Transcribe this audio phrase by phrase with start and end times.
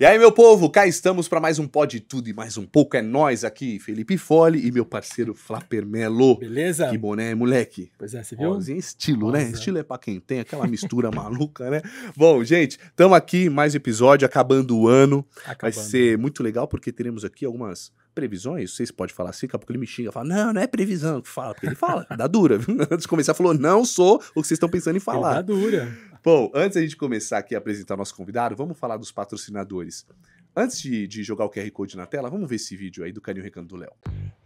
[0.00, 2.96] E aí, meu povo, cá estamos para mais um Pode Tudo e mais um pouco.
[2.96, 6.38] É nós aqui, Felipe Fole e meu parceiro Flapper Melo.
[6.38, 6.88] Beleza?
[6.88, 7.90] Que boné, moleque.
[7.98, 8.50] Pois é, você viu?
[8.50, 9.40] Rosinha, estilo, né?
[9.40, 9.54] Rosa.
[9.54, 11.82] Estilo é pra quem tem, aquela mistura maluca, né?
[12.16, 15.26] Bom, gente, estamos aqui, mais episódio, acabando o ano.
[15.44, 15.74] Vai Acabando.
[15.74, 18.76] ser muito legal porque teremos aqui algumas previsões.
[18.76, 21.20] Vocês podem falar assim, daqui a pouco ele me xinga, fala, não, não é previsão
[21.20, 22.60] que fala, porque ele fala, dá dura.
[22.88, 25.34] Antes de começar, falou, não sou o que vocês estão pensando em falar.
[25.34, 25.92] Tá dura.
[26.30, 30.06] Bom, antes da gente começar aqui a apresentar o nosso convidado, vamos falar dos patrocinadores.
[30.54, 33.18] Antes de, de jogar o QR Code na tela, vamos ver esse vídeo aí do
[33.18, 33.92] Canil Recanto do Léo.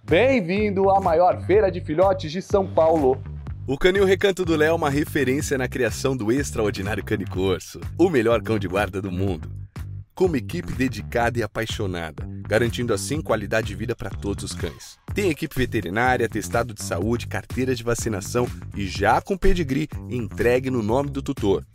[0.04, 3.20] Bem-vindo à maior feira de filhotes de São Paulo.
[3.66, 8.40] O Canil Recanto do Léo é uma referência na criação do extraordinário canicorso, o melhor
[8.42, 9.61] cão de guarda do mundo.
[10.22, 14.96] Com uma equipe dedicada e apaixonada, garantindo assim qualidade de vida para todos os cães.
[15.12, 18.46] Tem equipe veterinária, atestado de saúde, carteira de vacinação
[18.76, 21.66] e já com pedigree entregue no nome do tutor.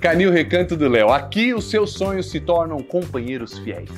[0.00, 1.08] Canil Recanto do Léo.
[1.08, 3.90] Aqui os seus sonhos se tornam companheiros fiéis.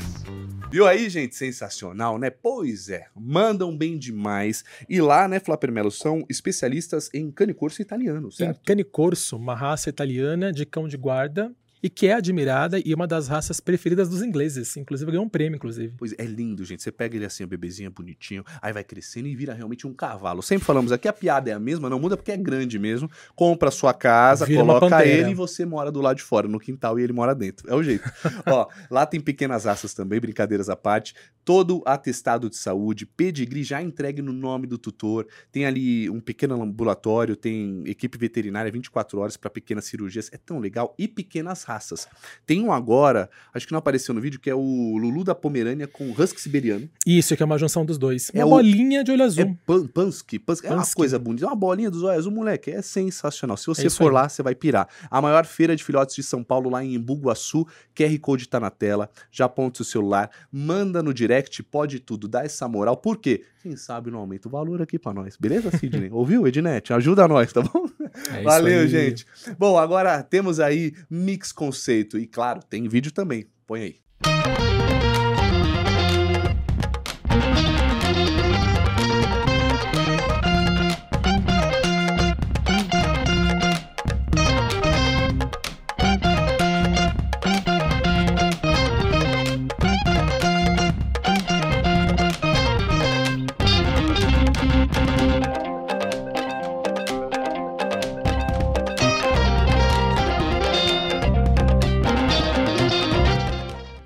[0.71, 1.37] Viu aí, gente?
[1.37, 2.31] Sensacional, né?
[2.31, 4.65] Pois é, mandam bem demais.
[4.89, 8.63] E lá, né, Flapper Melo, são especialistas em canicorso italiano, certo?
[8.65, 13.29] Canicorso, uma raça italiana de cão de guarda e que é admirada e uma das
[13.29, 14.77] raças preferidas dos ingleses.
[14.77, 15.95] Inclusive ganhou um prêmio, inclusive.
[15.97, 16.83] Pois é, lindo, gente.
[16.83, 20.43] Você pega ele assim, o bebezinho bonitinho, aí vai crescendo e vira realmente um cavalo.
[20.43, 23.11] Sempre falamos aqui, a piada é a mesma, não muda porque é grande mesmo.
[23.35, 26.59] Compra a sua casa, Vira coloca ele e você mora do lado de fora, no
[26.59, 27.71] quintal, e ele mora dentro.
[27.71, 28.11] É o jeito.
[28.47, 31.15] Ó, lá tem pequenas raças também, brincadeiras à parte.
[31.45, 35.27] Todo atestado de saúde, pedigree já entregue no nome do tutor.
[35.51, 40.29] Tem ali um pequeno ambulatório, tem equipe veterinária 24 horas para pequenas cirurgias.
[40.33, 40.95] É tão legal.
[40.99, 42.09] E pequenas raças.
[42.47, 45.87] Tem um agora, acho que não apareceu no vídeo, que é o Lulu da Pomerânia
[45.87, 46.89] com Husky Siberiano.
[47.07, 48.31] Isso, que é uma junção dos dois.
[48.35, 49.45] É Uma o- bolinha de olho azul.
[49.45, 50.67] É pan, Pansky, Pansky.
[50.67, 51.45] É uma coisa bonita.
[51.45, 52.71] É uma bolinha dos olhos azul, moleque.
[52.71, 53.57] É sensacional.
[53.57, 54.15] Se você É for aí.
[54.15, 54.89] lá, você vai pirar.
[55.11, 57.67] A maior feira de filhotes de São Paulo, lá em Embu-Guaçu.
[57.95, 59.11] QR Code tá na tela.
[59.31, 60.31] Já aponta o celular.
[60.51, 62.27] Manda no direct, pode tudo.
[62.29, 62.97] Dá essa moral.
[62.97, 63.45] Por quê?
[63.69, 65.37] Quem sabe não aumenta o valor aqui pra nós.
[65.37, 66.09] Beleza, Sidney?
[66.11, 66.91] Ouviu, Ednet?
[66.91, 67.87] Ajuda nós, tá bom?
[68.33, 69.27] É Valeu, gente.
[69.59, 72.19] Bom, agora temos aí Mix Conceito.
[72.19, 73.47] E claro, tem vídeo também.
[73.67, 74.78] Põe aí.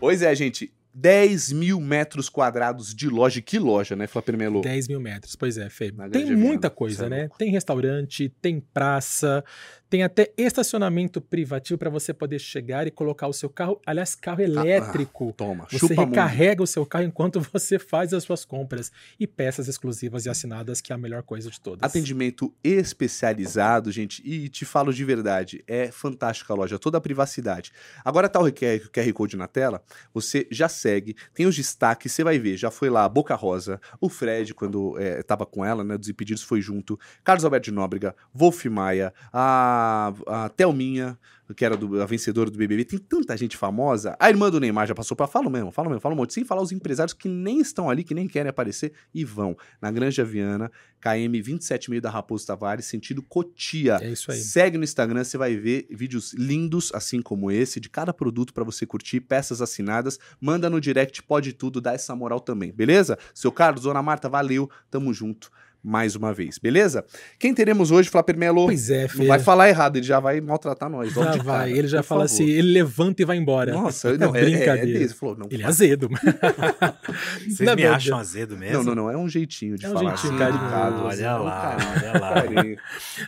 [0.02, 0.72] Pois é, gente.
[0.92, 3.40] 10 mil metros quadrados de loja.
[3.40, 4.60] Que loja, né, Flapper Melo?
[4.60, 5.92] 10 mil metros, pois é, Fê.
[5.92, 7.28] Na Tem muita Viana, coisa, é né?
[7.38, 9.44] Tem restaurante, tem praça,
[9.92, 13.78] tem até estacionamento privativo para você poder chegar e colocar o seu carro.
[13.84, 15.34] Aliás, carro elétrico.
[15.36, 18.90] Toma, Você chupa recarrega o seu carro enquanto você faz as suas compras.
[19.20, 21.82] E peças exclusivas e assinadas, que é a melhor coisa de todas.
[21.82, 27.70] Atendimento especializado, gente, e te falo de verdade, é fantástica a loja, toda a privacidade.
[28.02, 29.82] Agora tá o QR QR Code na tela,
[30.14, 33.78] você já segue, tem os destaques, você vai ver, já foi lá a Boca Rosa,
[34.00, 37.72] o Fred, quando é, tava com ela, né, dos Impedidos, foi junto, Carlos Alberto de
[37.72, 39.81] Nóbrega, Wolf Maia, a,
[40.26, 41.18] a Thelminha,
[41.56, 44.86] que era do- a vencedora do BBB, tem tanta gente famosa, a irmã do Neymar
[44.86, 47.28] já passou pra, fala mesmo, fala mesmo, fala um monte, sem falar os empresários que
[47.28, 52.08] nem estão ali, que nem querem aparecer, e vão, na Granja Viana, KM 27,5 da
[52.08, 53.98] Raposo Tavares, sentido Cotia.
[54.00, 54.38] É isso aí.
[54.38, 58.64] Segue no Instagram, você vai ver vídeos lindos, assim como esse, de cada produto pra
[58.64, 60.18] você curtir, peças assinadas.
[60.40, 63.18] Manda no direct, pode tudo, dá essa moral também, beleza?
[63.34, 65.50] Seu Carlos, Dona Marta, valeu, tamo junto
[65.82, 67.04] mais uma vez, beleza?
[67.38, 68.66] Quem teremos hoje, Flapper Melo?
[68.66, 69.18] Pois é, Fê.
[69.18, 71.12] Não vai falar errado, ele já vai maltratar nós.
[71.12, 71.42] Já vai.
[71.44, 72.34] cara, ele já fala favor.
[72.34, 73.72] assim, ele levanta e vai embora.
[73.72, 74.98] Nossa, não, é, é, é brincadeira.
[75.00, 75.14] desse.
[75.14, 76.08] Falou, não, Ele é azedo.
[77.38, 78.78] Vocês Na me verdade- acham azedo mesmo?
[78.78, 80.16] Não, não, não, é um jeitinho de É um falar.
[80.16, 80.64] jeitinho assim, carinhoso.
[80.66, 82.34] educado, assim, Olha é lá, olha lá.
[82.34, 82.78] carinho.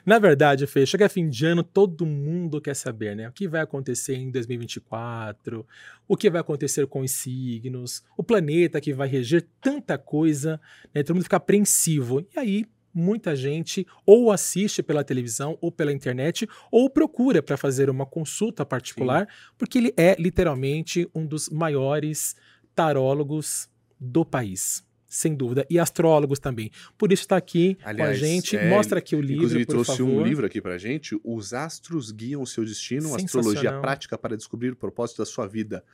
[0.06, 3.28] Na verdade, Fê, chega fim de ano, todo mundo quer saber, né?
[3.28, 5.66] O que vai acontecer em 2024,
[6.06, 10.60] o que vai acontecer com os signos, o planeta que vai reger tanta coisa,
[10.94, 11.02] né?
[11.02, 12.20] Todo mundo fica apreensivo.
[12.34, 12.43] E aí,
[12.92, 18.64] muita gente ou assiste pela televisão ou pela internet ou procura para fazer uma consulta
[18.64, 19.26] particular,
[19.58, 22.36] porque ele é literalmente um dos maiores
[22.74, 23.68] tarólogos
[23.98, 24.84] do país.
[25.08, 25.64] Sem dúvida.
[25.70, 26.72] E astrólogos também.
[26.98, 28.56] Por isso está aqui com a Aliás, gente.
[28.56, 30.10] é, Mostra aqui o livro, Inclusive, trouxe favor.
[30.10, 33.80] um livro aqui pra gente, Os Astros Guiam o Seu Destino, Astrologia.
[33.80, 35.84] Prática para Descobrir o Propósito da Sua Vida.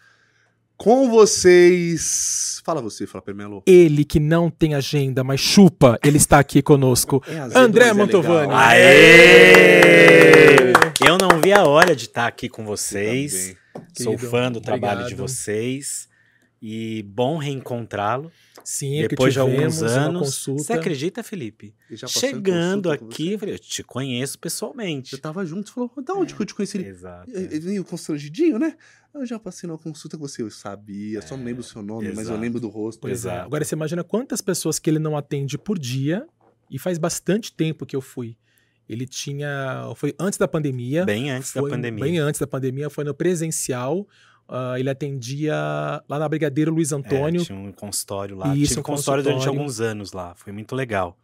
[0.81, 2.63] Com vocês...
[2.65, 3.63] Fala você, Flapper Melo.
[3.67, 7.23] Ele que não tem agenda, mas chupa, ele está aqui conosco.
[7.29, 8.47] É azedo, André é Mantovani.
[8.47, 8.57] legal.
[8.57, 9.93] Aê!
[11.07, 13.55] Eu não vi a olha, de estar aqui com vocês.
[13.93, 16.09] Você Sou Querido, fã do trabalho de vocês.
[16.61, 18.31] E bom reencontrá-lo.
[18.63, 20.23] Sim, é que Depois de alguns anos.
[20.23, 20.63] consulta.
[20.63, 21.75] Você acredita, Felipe?
[22.07, 25.11] Chegando aqui, eu falei, eu te conheço pessoalmente.
[25.11, 26.77] Você tava junto, você falou, da onde que eu te conheci?
[26.77, 27.31] Ele, Exato.
[27.31, 28.77] Ele veio constrangidinho, né?
[29.15, 32.09] Eu já passei numa consulta com você, eu sabia, só não lembro o seu nome,
[32.09, 32.41] mas eu exato.
[32.41, 33.01] lembro do rosto.
[33.01, 33.15] Pois é.
[33.15, 33.47] Exato.
[33.47, 36.27] Agora você imagina quantas pessoas que ele não atende por dia,
[36.71, 38.37] e faz bastante tempo que eu fui.
[38.89, 39.93] Ele tinha.
[39.97, 41.05] Foi antes da pandemia.
[41.05, 42.05] Bem antes da pandemia.
[42.05, 44.07] Bem antes da pandemia, foi no presencial.
[44.51, 45.55] Ah, ele atendia
[46.09, 47.41] lá na Brigadeiro Luiz Antônio.
[47.41, 48.55] É, tinha um consultório lá.
[48.57, 50.35] Isso, Tive um consultório durante alguns anos lá.
[50.35, 51.17] Foi muito legal.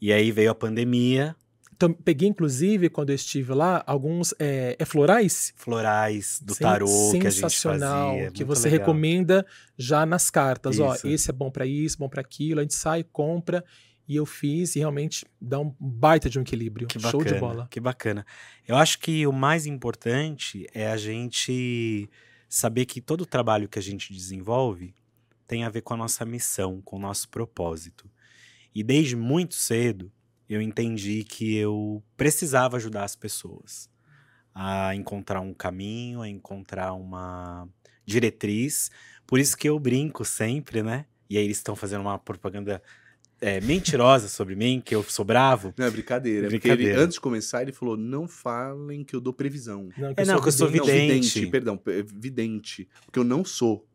[0.00, 1.36] E aí veio a pandemia,
[1.76, 5.52] Então, peguei, inclusive, quando eu estive lá, alguns é, é florais.
[5.56, 8.30] florais do tarô que a gente sensacional, fazia.
[8.30, 8.80] que você legal.
[8.86, 9.46] recomenda
[9.76, 10.78] já nas cartas.
[10.78, 11.06] Ó, Isso.
[11.08, 12.60] esse é bom pra isso, bom pra aquilo.
[12.60, 13.64] A gente sai, compra.
[14.06, 16.86] E eu fiz e realmente dá um baita de um equilíbrio.
[16.86, 17.66] Que Show bacana, de bola.
[17.70, 18.26] Que bacana.
[18.68, 22.08] Eu acho que o mais importante é a gente
[22.54, 24.94] saber que todo o trabalho que a gente desenvolve
[25.44, 28.08] tem a ver com a nossa missão, com o nosso propósito.
[28.72, 30.10] E desde muito cedo
[30.48, 33.90] eu entendi que eu precisava ajudar as pessoas
[34.54, 37.68] a encontrar um caminho, a encontrar uma
[38.06, 38.88] diretriz.
[39.26, 41.06] Por isso que eu brinco sempre, né?
[41.28, 42.80] E aí eles estão fazendo uma propaganda
[43.44, 45.74] é, mentirosa sobre mim, que eu sou bravo.
[45.76, 46.46] Não, é brincadeira.
[46.46, 46.92] é Porque Brincadeira.
[46.94, 49.90] ele, antes de começar, ele falou: não falem que eu dou previsão.
[49.98, 51.46] Não, É, não, que eu sou Não, vidente.
[51.48, 52.88] perdão, é vidente.
[53.04, 53.86] Porque eu não sou.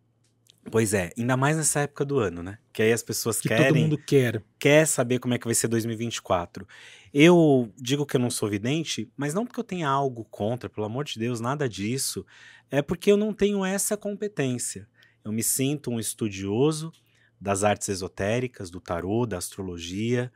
[0.72, 2.60] Pois é, ainda mais nessa época do ano, né?
[2.72, 4.44] Que aí as pessoas Que todo querem mundo quer.
[4.60, 6.68] quer saber como é que vai ser 2024.
[7.12, 10.86] Eu digo que eu não sou vidente, mas não porque eu tenha algo contra, pelo
[10.86, 12.24] amor de Deus, nada disso.
[12.70, 14.88] É porque eu não tenho essa competência.
[15.24, 16.92] Eu me sinto um estudioso
[17.40, 20.32] das artes esotéricas, do tarô, da astrologia,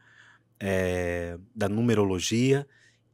[0.59, 2.67] é, da numerologia,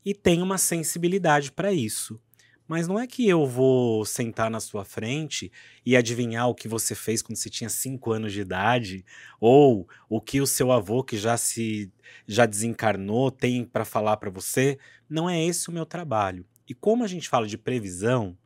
[0.05, 2.19] e tenho uma sensibilidade para isso.
[2.67, 5.51] Mas não é que eu vou sentar na sua frente
[5.83, 9.03] e adivinhar o que você fez quando você tinha 5 anos de idade,
[9.39, 11.91] ou o que o seu avô que já se
[12.27, 14.77] já desencarnou tem para falar para você.
[15.09, 16.45] Não é esse o meu trabalho.
[16.67, 18.37] E como a gente fala de previsão,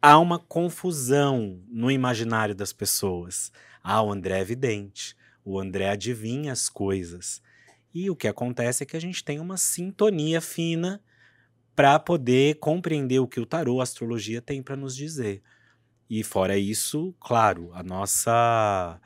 [0.00, 3.52] há uma confusão no imaginário das pessoas.
[3.90, 7.40] Ah, o André é vidente, o André adivinha as coisas.
[7.94, 11.02] E o que acontece é que a gente tem uma sintonia fina
[11.74, 15.42] para poder compreender o que o tarô, a astrologia tem para nos dizer.
[16.10, 19.00] E fora isso, claro, a nossa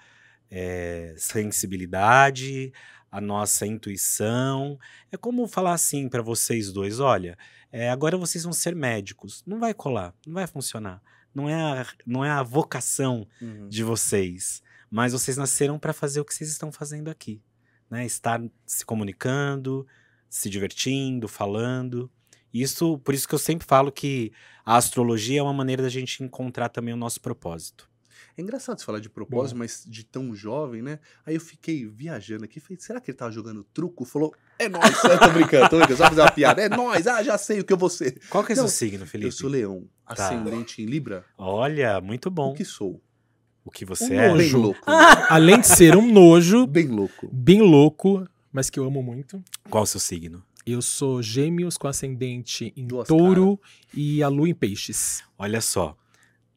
[0.50, 2.72] eh, sensibilidade,
[3.08, 4.76] a nossa intuição.
[5.12, 7.38] É como falar assim para vocês dois: olha,
[7.70, 9.44] eh, agora vocês vão ser médicos.
[9.46, 11.00] Não vai colar, não vai funcionar.
[11.32, 13.28] Não é a, não é a vocação
[13.68, 14.60] de vocês,
[14.92, 17.40] mas vocês nasceram para fazer o que vocês estão fazendo aqui,
[17.90, 18.04] né?
[18.04, 19.86] Estar se comunicando,
[20.28, 22.10] se divertindo, falando.
[22.52, 24.30] Isso, por isso que eu sempre falo que
[24.66, 27.90] a astrologia é uma maneira da gente encontrar também o nosso propósito.
[28.36, 30.98] É engraçado você falar de propósito, mas de tão jovem, né?
[31.24, 34.04] Aí eu fiquei viajando aqui, falei, será que ele tava jogando truco?
[34.04, 37.22] Falou, é nóis, eu tô brincando, tô brincando, só fazer uma piada, é nóis, ah,
[37.22, 38.20] já sei o que eu vou ser.
[38.28, 39.28] Qual que é Não, seu signo, Felipe?
[39.28, 40.12] Eu sou leão, Tá.
[40.28, 42.52] ascendente em Libra, Olha, muito bom.
[42.52, 43.02] o que sou?
[43.64, 44.28] O que você Um é?
[44.28, 44.52] nojo.
[44.52, 44.80] Bem louco,
[45.30, 47.28] Além de ser um nojo, bem louco.
[47.32, 49.42] bem louco, mas que eu amo muito.
[49.70, 50.42] Qual o seu signo?
[50.66, 53.60] Eu sou gêmeos com ascendente em Duas touro
[53.92, 55.22] e a lua em peixes.
[55.38, 55.96] Olha só,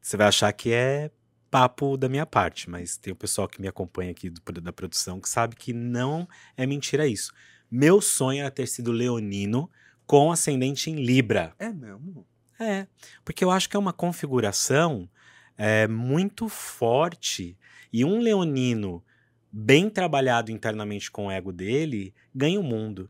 [0.00, 1.10] você vai achar que é
[1.50, 5.20] papo da minha parte, mas tem o pessoal que me acompanha aqui do- da produção
[5.20, 7.32] que sabe que não é mentira isso.
[7.70, 9.68] Meu sonho era ter sido leonino
[10.06, 11.52] com ascendente em Libra.
[11.58, 12.24] É mesmo?
[12.60, 12.86] É,
[13.24, 15.08] porque eu acho que é uma configuração
[15.56, 17.56] é, muito forte
[17.92, 19.02] e um leonino
[19.50, 23.08] bem trabalhado internamente com o ego dele ganha o mundo.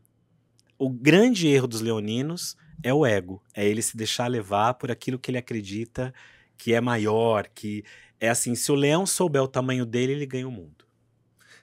[0.77, 5.19] O grande erro dos leoninos é o ego, é ele se deixar levar por aquilo
[5.19, 6.13] que ele acredita
[6.57, 7.83] que é maior, que
[8.19, 10.86] é assim, se o leão souber o tamanho dele, ele ganha o mundo.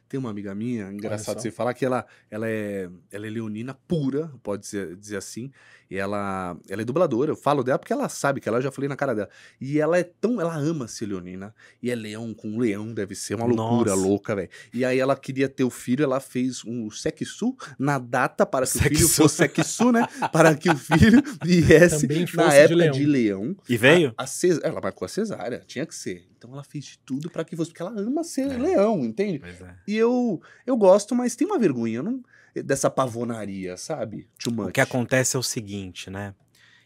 [0.08, 4.30] Tem uma amiga minha, engraçado você falar que ela, ela, é, ela é leonina pura,
[4.42, 5.50] pode dizer, dizer assim.
[5.90, 7.30] E ela, ela é dubladora.
[7.32, 9.28] Eu falo dela porque ela sabe que ela eu já falei na cara dela.
[9.60, 10.40] E ela é tão.
[10.40, 11.54] Ela ama ser leonina.
[11.82, 14.02] E é leão com leão, deve ser uma loucura Nossa.
[14.06, 14.48] louca, velho.
[14.72, 18.76] E aí ela queria ter o filho, ela fez um sexu na data para que
[18.78, 19.22] o filho Sexu.
[19.22, 20.06] fosse sexu, né?
[20.32, 22.92] Para que o filho viesse na fosse de época leão.
[22.92, 23.56] de leão.
[23.68, 24.14] E veio?
[24.16, 26.26] A, a cesa- ela marcou a cesárea, tinha que ser.
[26.38, 28.58] Então ela fez de tudo para que fosse, porque ela ama ser É.
[28.58, 29.38] leão, entende?
[29.38, 29.74] Pois é.
[29.88, 32.22] E eu, eu gosto, mas tem uma vergonha não,
[32.64, 34.28] dessa pavonaria, sabe?
[34.68, 36.34] O que acontece é o seguinte, né?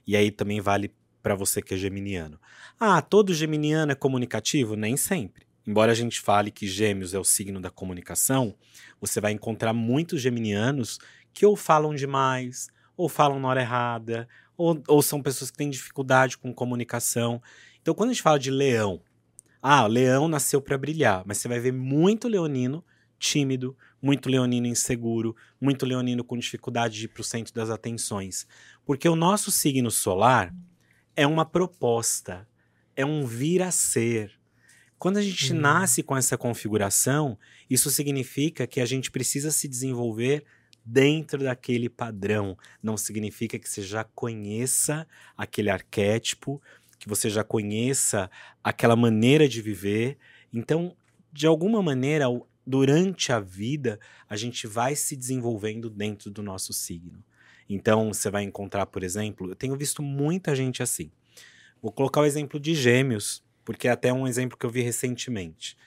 [0.07, 2.41] E aí também vale pra você que é geminiano.
[2.81, 4.77] Ah, todo geminiano é comunicativo?
[4.77, 5.47] Nem sempre.
[5.67, 8.55] Embora a gente fale que Gêmeos é o signo da comunicação,
[8.99, 10.99] você vai encontrar muitos geminianos
[11.35, 15.69] que ou falam demais, ou falam na hora errada, ou, ou são pessoas que têm
[15.69, 17.43] dificuldade com comunicação.
[17.83, 19.03] Então, quando a gente fala de leão,
[19.61, 22.83] ah, leão nasceu para brilhar, mas você vai ver muito leonino
[23.19, 28.47] tímido, muito leonino inseguro, muito leonino com dificuldade de ir para o centro das atenções.
[28.85, 30.55] Porque o nosso signo solar
[31.17, 32.49] é uma proposta,
[32.95, 34.33] é um vir a ser.
[34.99, 35.61] Quando a gente hum.
[35.61, 40.45] nasce com essa configuração, isso significa que a gente precisa se desenvolver
[40.85, 42.57] dentro daquele padrão.
[42.83, 45.07] Não significa que você já conheça
[45.37, 46.61] aquele arquétipo,
[46.99, 48.31] que você já conheça
[48.65, 50.19] aquela maneira de viver.
[50.53, 50.97] Então,
[51.33, 52.27] de alguma maneira,
[52.69, 53.99] durante a vida,
[54.29, 57.25] a gente vai se desenvolvendo dentro do nosso signo.
[57.67, 61.11] Então, você vai encontrar, por exemplo, eu tenho visto muita gente assim.
[61.81, 65.79] Vou colocar o exemplo de Gêmeos, porque é até um exemplo que eu vi recentemente.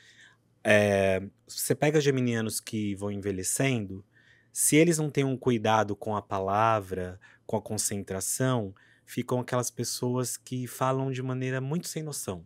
[0.63, 4.03] É, você pega geminianos que vão envelhecendo,
[4.51, 8.73] se eles não têm um cuidado com a palavra, com a concentração,
[9.05, 12.43] ficam aquelas pessoas que falam de maneira muito sem noção.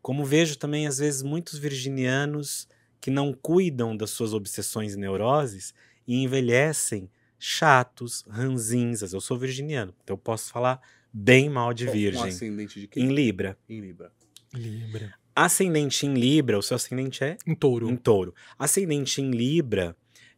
[0.00, 2.66] Como vejo também, às vezes, muitos virginianos
[3.04, 5.74] que não cuidam das suas obsessões e neuroses
[6.08, 9.12] e envelhecem chatos, ranzinzas.
[9.12, 10.80] Eu sou virginiano, então eu posso falar
[11.12, 12.22] bem mal de virgem.
[12.22, 12.98] Um ascendente de quê?
[12.98, 13.58] Em Libra.
[13.68, 14.10] Em Libra.
[14.54, 15.14] Libra.
[15.36, 17.36] Ascendente em Libra, o seu ascendente é?
[17.46, 17.90] Em touro.
[17.90, 18.34] Em touro.
[18.58, 19.94] Ascendente em Libra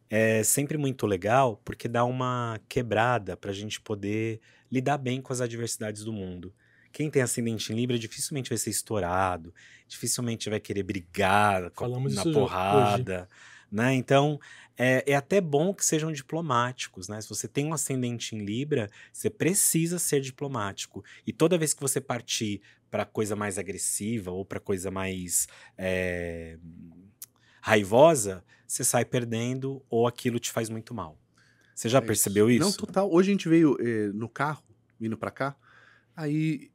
[0.09, 5.31] é sempre muito legal porque dá uma quebrada para a gente poder lidar bem com
[5.31, 6.53] as adversidades do mundo.
[6.97, 9.53] Quem tem ascendente em Libra dificilmente vai ser estourado,
[9.87, 13.19] dificilmente vai querer brigar Falamos na porrada.
[13.29, 13.71] Hoje.
[13.71, 13.93] Né?
[13.93, 14.39] Então,
[14.75, 17.21] é, é, até bom que sejam diplomáticos, né?
[17.21, 21.05] Se você tem um ascendente em Libra, você precisa ser diplomático.
[21.23, 26.57] E toda vez que você partir para coisa mais agressiva ou para coisa mais é,
[27.61, 31.15] raivosa, você sai perdendo ou aquilo te faz muito mal.
[31.75, 32.67] Você já é percebeu isso?
[32.67, 32.79] isso?
[32.79, 33.13] Não, total.
[33.13, 34.63] Hoje a gente veio eh, no carro,
[34.99, 35.55] vindo para cá,
[36.15, 36.71] aí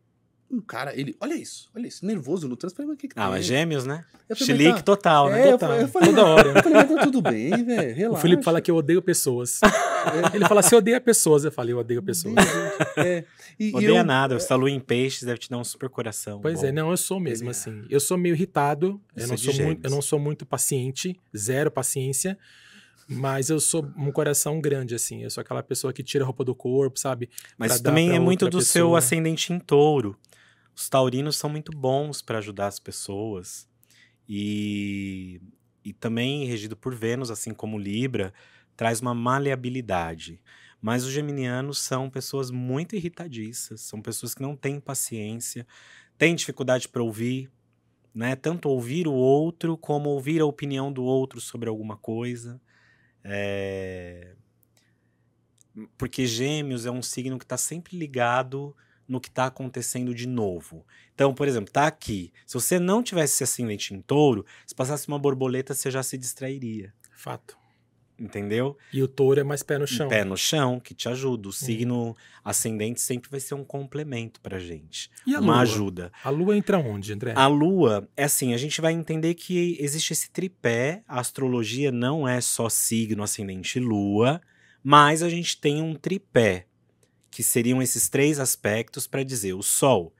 [0.52, 2.76] um cara, ele, olha isso, olha isso, nervoso no trânsito.
[2.76, 4.04] Falei, mas o que, que Ah, mas gêmeos, né?
[4.34, 4.82] Chilique tá...
[4.82, 5.48] total, né?
[5.48, 5.76] É, total.
[5.76, 6.48] Eu falei, Toda hora.
[6.48, 8.18] Eu falei, mas tá tudo bem, velho, relaxa.
[8.18, 9.60] O Felipe fala que eu odeio pessoas.
[9.62, 10.36] É.
[10.36, 12.34] Ele fala, se odeia pessoas, eu falei, eu odeio pessoas.
[12.96, 13.24] É.
[13.58, 16.40] E, Odeia eu, nada, essa lua em peixes deve te dar um super coração.
[16.40, 16.66] Pois bom.
[16.66, 17.84] é, não, eu sou mesmo, assim.
[17.88, 22.38] Eu sou meio irritado, eu não, sou muito, eu não sou muito paciente, zero paciência.
[23.08, 25.22] Mas eu sou um coração grande, assim.
[25.22, 27.28] Eu sou aquela pessoa que tira a roupa do corpo, sabe?
[27.58, 28.64] Mas também é muito do pessoa.
[28.64, 30.16] seu ascendente em touro.
[30.74, 33.68] Os taurinos são muito bons para ajudar as pessoas.
[34.28, 35.40] E,
[35.84, 38.32] e também regido por Vênus, assim como Libra,
[38.76, 40.40] traz uma maleabilidade.
[40.80, 45.66] Mas os geminianos são pessoas muito irritadiças, são pessoas que não têm paciência,
[46.18, 47.50] têm dificuldade para ouvir,
[48.14, 48.34] né?
[48.34, 52.60] Tanto ouvir o outro como ouvir a opinião do outro sobre alguma coisa.
[53.22, 54.34] É...
[55.96, 58.74] Porque Gêmeos é um signo que está sempre ligado
[59.06, 60.86] no que está acontecendo de novo.
[61.14, 62.32] Então, por exemplo, tá aqui.
[62.46, 66.16] Se você não tivesse esse ascendente em touro, se passasse uma borboleta, você já se
[66.16, 66.92] distrairia.
[67.14, 67.62] Fato.
[68.18, 68.76] Entendeu?
[68.92, 70.08] E o touro é mais pé no chão.
[70.08, 71.48] Pé no chão, que te ajuda.
[71.48, 71.52] O hum.
[71.52, 75.10] signo ascendente sempre vai ser um complemento pra gente.
[75.26, 75.62] E a uma lua?
[75.62, 76.12] ajuda.
[76.22, 77.32] A lua entra onde, André?
[77.34, 81.02] A lua, é assim, a gente vai entender que existe esse tripé.
[81.08, 84.40] A astrologia não é só signo, ascendente e lua,
[84.84, 86.66] mas a gente tem um tripé
[87.32, 90.14] que seriam esses três aspectos para dizer o Sol,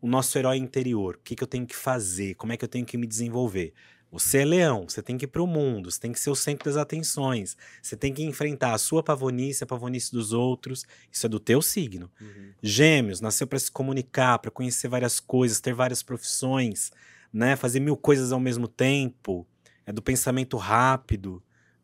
[0.00, 2.68] o nosso herói interior, o que, que eu tenho que fazer, como é que eu
[2.68, 3.72] tenho que me desenvolver.
[4.12, 6.34] Você é leão, você tem que ir para o mundo, você tem que ser o
[6.34, 11.24] centro das atenções, você tem que enfrentar a sua pavonice, a pavonice dos outros, isso
[11.24, 12.10] é do teu signo.
[12.20, 12.52] Uhum.
[12.62, 16.92] Gêmeos, nasceu para se comunicar, para conhecer várias coisas, ter várias profissões,
[17.32, 19.46] né, fazer mil coisas ao mesmo tempo,
[19.86, 21.42] é do pensamento rápido,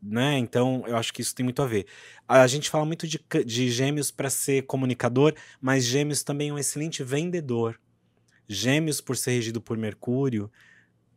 [0.09, 0.39] né?
[0.39, 1.87] Então, eu acho que isso tem muito a ver.
[2.29, 6.59] A gente fala muito de, de gêmeos para ser comunicador, mas gêmeos também é um
[6.59, 7.79] excelente vendedor.
[8.49, 10.51] Gêmeos, por ser regido por Mercúrio,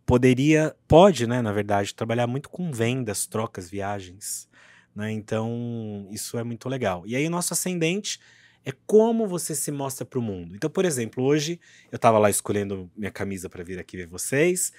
[0.06, 4.50] poderia, pode, né, na verdade, trabalhar muito com vendas, trocas, viagens.
[4.96, 5.12] Né?
[5.12, 7.04] Então, isso é muito legal.
[7.06, 8.20] E aí, o nosso ascendente
[8.66, 10.56] é como você se mostra para o mundo.
[10.56, 11.60] Então, por exemplo, hoje
[11.92, 14.74] eu estava lá escolhendo minha camisa para vir aqui ver vocês,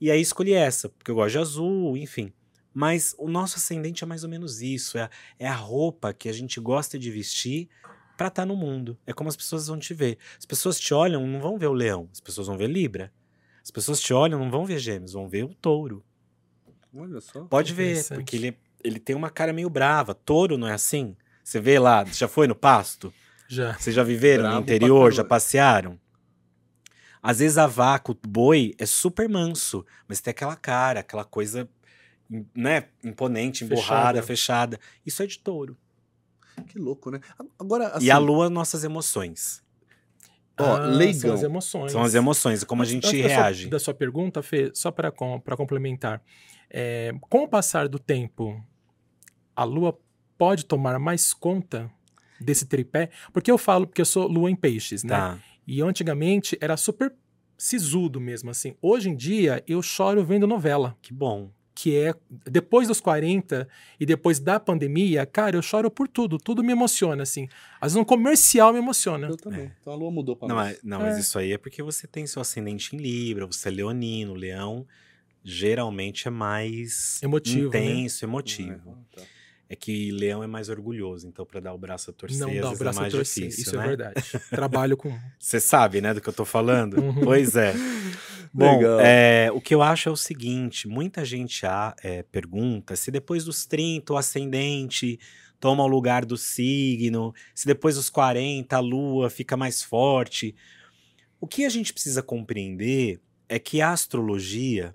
[0.00, 2.32] e aí escolhi essa, porque eu gosto de azul, enfim.
[2.78, 4.98] Mas o nosso ascendente é mais ou menos isso.
[4.98, 7.68] É, é a roupa que a gente gosta de vestir
[8.16, 8.96] para estar tá no mundo.
[9.04, 10.16] É como as pessoas vão te ver.
[10.38, 12.08] As pessoas te olham, não vão ver o leão.
[12.12, 13.12] As pessoas vão ver Libra.
[13.64, 16.04] As pessoas te olham, não vão ver gêmeos, vão ver o touro.
[16.94, 17.42] Olha só.
[17.46, 20.14] Pode ver, porque ele, ele tem uma cara meio brava.
[20.14, 21.16] Touro não é assim?
[21.42, 23.12] Você vê lá, já foi no pasto?
[23.48, 23.76] Já.
[23.76, 25.98] Vocês já viveram Bravo no interior, já passearam?
[27.20, 31.68] Às vezes a vaca, o boi, é super manso, mas tem aquela cara, aquela coisa
[32.54, 34.76] né, imponente, emborrada, fechada.
[34.76, 34.80] fechada.
[35.06, 35.76] Isso é de touro.
[36.68, 37.20] Que louco, né?
[37.58, 39.62] Agora, assim, E a lua, nossas emoções.
[40.60, 41.20] Ó, Ah, leigão.
[41.20, 41.92] São as emoções.
[41.92, 43.68] São as emoções, como a gente antes da sua- reage.
[43.68, 45.12] Da sua, pergunta, Fê, só para
[45.56, 46.20] complementar.
[46.68, 48.60] É, com o passar do tempo,
[49.54, 49.96] a Lua
[50.36, 51.88] pode tomar mais conta
[52.40, 53.08] desse tripé?
[53.32, 55.10] Porque eu falo porque eu sou Lua em peixes, né?
[55.16, 55.38] Tá.
[55.66, 57.14] E antigamente era super
[57.56, 58.74] sisudo mesmo, assim.
[58.82, 60.96] Hoje em dia, eu choro vendo novela.
[61.00, 61.50] Que bom.
[61.80, 62.12] Que é,
[62.44, 63.68] depois dos 40
[64.00, 66.36] e depois da pandemia, cara, eu choro por tudo.
[66.36, 67.46] Tudo me emociona, assim.
[67.80, 69.28] Às vezes um comercial me emociona.
[69.28, 69.70] Eu também.
[69.80, 70.66] Então a lua mudou pra Não, nós.
[70.72, 71.20] mas, não, mas É.
[71.20, 74.84] isso aí é porque você tem seu ascendente em Libra, você é leonino, leão
[75.44, 77.78] geralmente é mais Emotivo, né?
[77.84, 78.98] intenso, emotivo.
[79.14, 79.22] Ah, tá.
[79.70, 82.54] É que leão é mais orgulhoso, então pra dar o braço a torcer Não às
[82.54, 83.48] dá o vezes braço é a mais torcer.
[83.48, 83.84] difícil, Isso né?
[83.84, 84.22] é verdade.
[84.50, 85.14] Trabalho com.
[85.38, 86.94] Você sabe, né, do que eu tô falando?
[87.00, 87.20] Uhum.
[87.22, 87.74] Pois é.
[88.52, 89.00] Bom, Legal.
[89.00, 93.44] é, o que eu acho é o seguinte: muita gente ah, é, pergunta se depois
[93.44, 95.18] dos 30 o ascendente
[95.60, 100.54] toma o lugar do signo, se depois dos 40 a lua fica mais forte.
[101.40, 104.94] O que a gente precisa compreender é que a astrologia,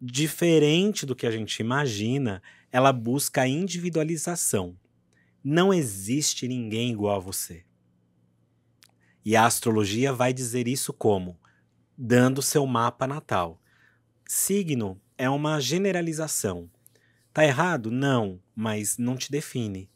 [0.00, 4.76] diferente do que a gente imagina, ela busca a individualização.
[5.44, 7.64] Não existe ninguém igual a você.
[9.24, 11.38] E a astrologia vai dizer isso como?
[11.96, 13.60] Dando seu mapa natal.
[14.26, 16.70] Signo é uma generalização.
[17.32, 17.90] Tá errado?
[17.90, 19.90] Não, mas não te define.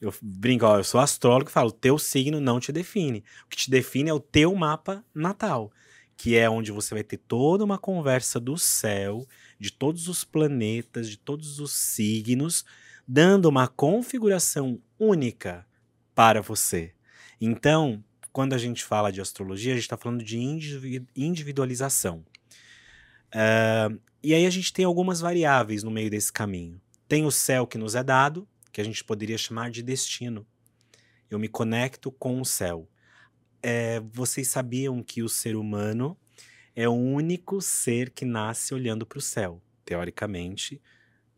[0.00, 3.24] Eu brinco, ó, eu sou astrólogo e falo, teu signo não te define.
[3.44, 5.72] O que te define é o teu mapa natal,
[6.16, 9.26] que é onde você vai ter toda uma conversa do céu,
[9.58, 12.64] de todos os planetas, de todos os signos,
[13.06, 15.66] dando uma configuração única
[16.14, 16.92] para você.
[17.40, 22.24] Então, quando a gente fala de astrologia, a gente está falando de indivi- individualização.
[23.32, 23.88] Ah,
[24.22, 26.80] e aí a gente tem algumas variáveis no meio desse caminho.
[27.08, 30.46] Tem o céu que nos é dado, que a gente poderia chamar de destino.
[31.30, 32.88] Eu me conecto com o céu.
[33.62, 36.16] É, vocês sabiam que o ser humano
[36.76, 39.62] é o único ser que nasce olhando para o céu.
[39.82, 40.80] Teoricamente,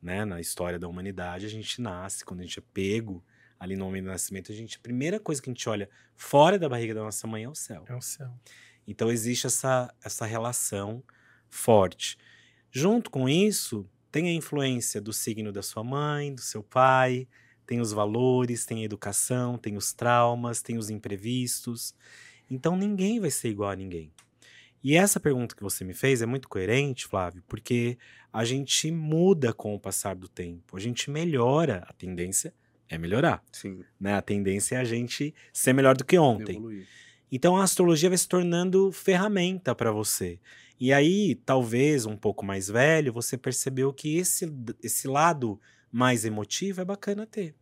[0.02, 3.24] né, na história da humanidade, a gente nasce, quando a gente é pego
[3.58, 6.58] ali no momento do nascimento, a gente, a primeira coisa que a gente olha fora
[6.58, 7.84] da barriga da nossa mãe é o céu.
[7.88, 8.32] É o céu.
[8.84, 11.04] Então existe essa, essa relação
[11.48, 12.18] forte.
[12.70, 17.28] Junto com isso, tem a influência do signo da sua mãe, do seu pai,
[17.64, 21.94] tem os valores, tem a educação, tem os traumas, tem os imprevistos.
[22.50, 24.12] Então ninguém vai ser igual a ninguém.
[24.82, 27.98] E essa pergunta que você me fez é muito coerente, Flávio, porque
[28.32, 32.54] a gente muda com o passar do tempo, a gente melhora, a tendência
[32.88, 34.14] é melhorar, Sim, né?
[34.14, 36.56] A tendência é a gente ser melhor do que ontem.
[36.56, 36.86] evoluir.
[37.30, 40.40] Então a astrologia vai se tornando ferramenta para você.
[40.80, 44.50] E aí, talvez um pouco mais velho, você percebeu que esse,
[44.82, 45.60] esse lado
[45.90, 47.54] mais emotivo é bacana ter.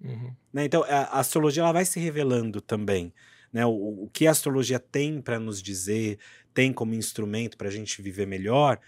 [0.00, 0.34] Uhum.
[0.52, 0.64] né?
[0.64, 3.12] Então a, a astrologia ela vai se revelando também.
[3.52, 3.64] Né?
[3.66, 6.18] O, o que a astrologia tem para nos dizer,
[6.52, 8.78] tem como instrumento para a gente viver melhor,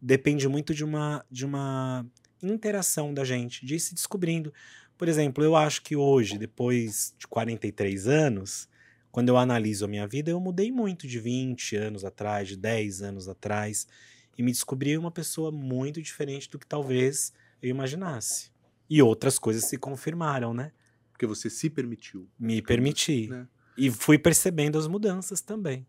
[0.00, 2.06] depende muito de uma, de uma
[2.42, 4.52] interação da gente, de ir se descobrindo.
[4.96, 8.68] Por exemplo, eu acho que hoje, depois de 43 anos,
[9.10, 13.02] quando eu analiso a minha vida, eu mudei muito de 20 anos atrás, de 10
[13.02, 13.86] anos atrás,
[14.36, 18.50] e me descobri uma pessoa muito diferente do que talvez eu imaginasse.
[18.90, 20.72] E outras coisas se confirmaram, né?
[21.12, 22.28] Porque você se permitiu.
[22.38, 23.28] Me permiti.
[23.28, 23.46] Né?
[23.76, 25.86] E fui percebendo as mudanças também.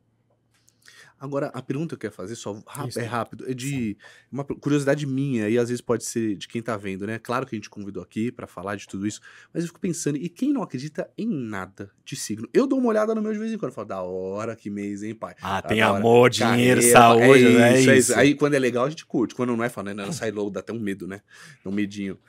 [1.20, 3.00] Agora, a pergunta que eu ia fazer, só Isso.
[3.00, 3.98] é rápido, é de
[4.32, 7.18] uma curiosidade minha, e às vezes pode ser de quem tá vendo, né?
[7.18, 9.22] Claro que a gente convidou aqui pra falar de tudo isso,
[9.54, 12.50] mas eu fico pensando, e quem não acredita em nada de signo?
[12.54, 15.04] Eu dou uma olhada no meu de vez em quando, falo, da hora, que mês,
[15.04, 15.36] hein, pai?
[15.42, 16.00] Ah, Da tem hora.
[16.00, 17.80] amor, dinheiro, Carreira, saúde, é né?
[17.80, 18.14] isso, É é isso.
[18.16, 20.12] Aí quando é legal a gente curte, quando não é, fala, né?
[20.12, 21.22] Sai logo, dá até um medo, né?
[21.66, 22.20] Um medinho.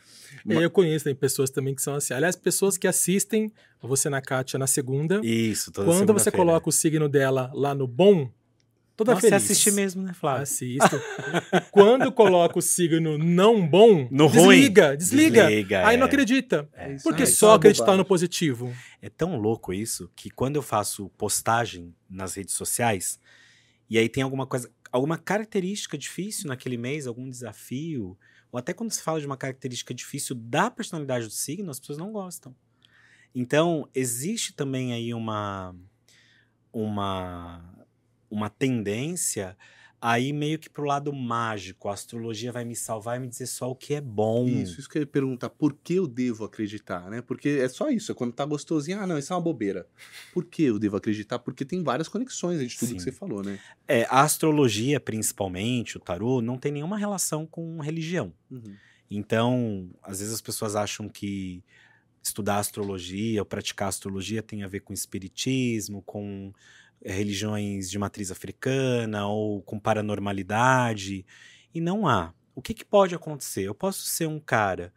[0.45, 2.15] Ma- Eu conheço tem pessoas também que são assim.
[2.15, 5.21] Aliás, pessoas que assistem você na Kátia na segunda.
[5.25, 8.31] Isso, toda Quando você coloca o signo dela lá no bom,
[8.97, 9.45] toda Nossa, você feliz.
[9.51, 10.43] assiste mesmo, né, Flávio?
[10.43, 11.01] Assisto.
[11.71, 14.57] Quando coloca o signo não bom, No ruim.
[14.61, 15.47] desliga, desliga.
[15.47, 15.99] Desliga, Aí é.
[15.99, 16.69] não acredita.
[16.73, 16.95] É.
[16.95, 17.99] isso Por que aí, só é acreditar bobagem.
[17.99, 18.73] no positivo?
[19.03, 23.21] É tão louco isso que quando eu faço postagem nas redes sociais,
[23.89, 28.17] e aí tem alguma coisa, alguma característica difícil naquele mês, algum desafio,
[28.51, 31.99] ou até quando se fala de uma característica difícil da personalidade do signo, as pessoas
[31.99, 32.55] não gostam.
[33.35, 35.75] Então, existe também aí uma
[36.73, 37.63] uma
[38.31, 39.57] uma tendência
[40.01, 43.71] aí meio que pro lado mágico, a astrologia vai me salvar e me dizer só
[43.71, 44.47] o que é bom.
[44.47, 47.23] Isso, isso que eu ia perguntar, por que eu devo acreditar, né?
[47.23, 49.87] Porque é só isso, é quando tá gostosinho, ah, não, isso é uma bobeira.
[50.33, 51.39] Por que eu devo acreditar?
[51.39, 52.97] Porque tem várias conexões de tudo Sim.
[52.97, 53.59] que você falou, né?
[53.89, 58.33] É, a astrologia, principalmente, o tarô, não tem nenhuma relação com religião.
[58.51, 58.75] Uhum.
[59.11, 61.63] Então, às vezes as pessoas acham que
[62.23, 66.53] estudar astrologia ou praticar astrologia tem a ver com espiritismo, com
[67.05, 71.25] religiões de matriz africana ou com paranormalidade.
[71.75, 72.33] E não há.
[72.55, 73.63] O que, que pode acontecer?
[73.63, 74.93] Eu posso ser um cara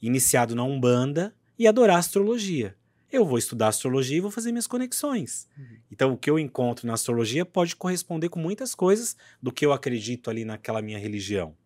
[0.00, 2.76] iniciado na Umbanda e adorar astrologia.
[3.10, 5.46] Eu vou estudar astrologia e vou fazer minhas conexões.
[5.56, 5.76] Uhum.
[5.90, 9.72] Então, o que eu encontro na astrologia pode corresponder com muitas coisas do que eu
[9.72, 11.56] acredito ali naquela minha religião.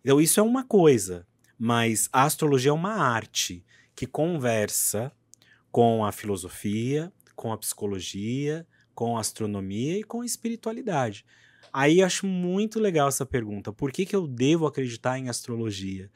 [0.00, 1.26] Então, isso é uma coisa,
[1.58, 3.64] mas a astrologia é uma arte
[3.96, 5.10] que conversa
[5.72, 11.24] com a filosofia, com a psicologia, com astronomia e com espiritualidade.
[11.70, 13.70] Aí acho muito legal essa pergunta.
[13.70, 16.10] Por que, que eu devo acreditar em astrologia?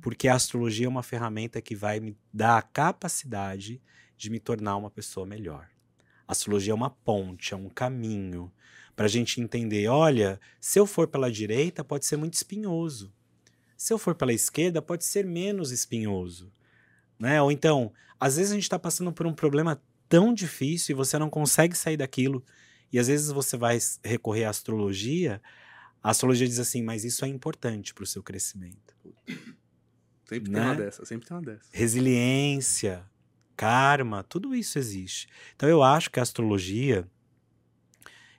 [0.00, 3.82] Porque a astrologia é uma ferramenta que vai me dar a capacidade
[4.16, 5.68] de me tornar uma pessoa melhor.
[6.26, 8.50] A astrologia é uma ponte, é um caminho
[8.94, 13.12] para a gente entender: olha, se eu for pela direita, pode ser muito espinhoso.
[13.76, 16.52] Se eu for pela esquerda, pode ser menos espinhoso.
[17.18, 17.42] Né?
[17.42, 21.18] Ou então, às vezes a gente está passando por um problema tão difícil e você
[21.18, 22.44] não consegue sair daquilo.
[22.92, 25.40] E às vezes você vai recorrer à astrologia.
[26.02, 28.94] A astrologia diz assim, mas isso é importante para o seu crescimento.
[30.28, 30.58] Sempre Né?
[30.58, 31.68] tem uma dessa, sempre tem uma dessa.
[31.72, 33.04] resiliência,
[33.56, 35.28] karma, tudo isso existe.
[35.54, 37.08] Então eu acho que a astrologia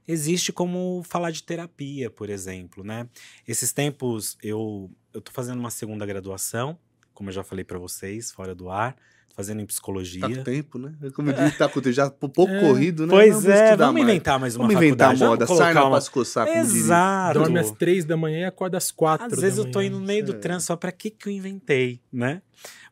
[0.08, 3.08] existe como falar de terapia, por exemplo, né?
[3.48, 6.78] Esses tempos eu eu tô fazendo uma segunda graduação,
[7.14, 8.96] como eu já falei para vocês, fora do ar,
[9.34, 10.22] fazendo em psicologia.
[10.22, 10.94] Tá com tempo, né?
[11.16, 12.60] Como eu disse, tá com tempo, já pouco É.
[12.60, 13.12] corrido, né?
[13.14, 14.14] Pois Não, é, estudar vamos mais.
[14.14, 16.12] inventar mais uma Vamos inventar moda, vamos sai na colocar uma...
[16.12, 16.60] coçar, diria.
[16.62, 17.40] Exato.
[17.40, 19.88] Dorme às três da manhã e acorda às quatro Às da vezes eu tô manhã.
[19.90, 20.38] indo no meio do É.
[20.38, 22.42] trânsito, só pra que que eu inventei, né?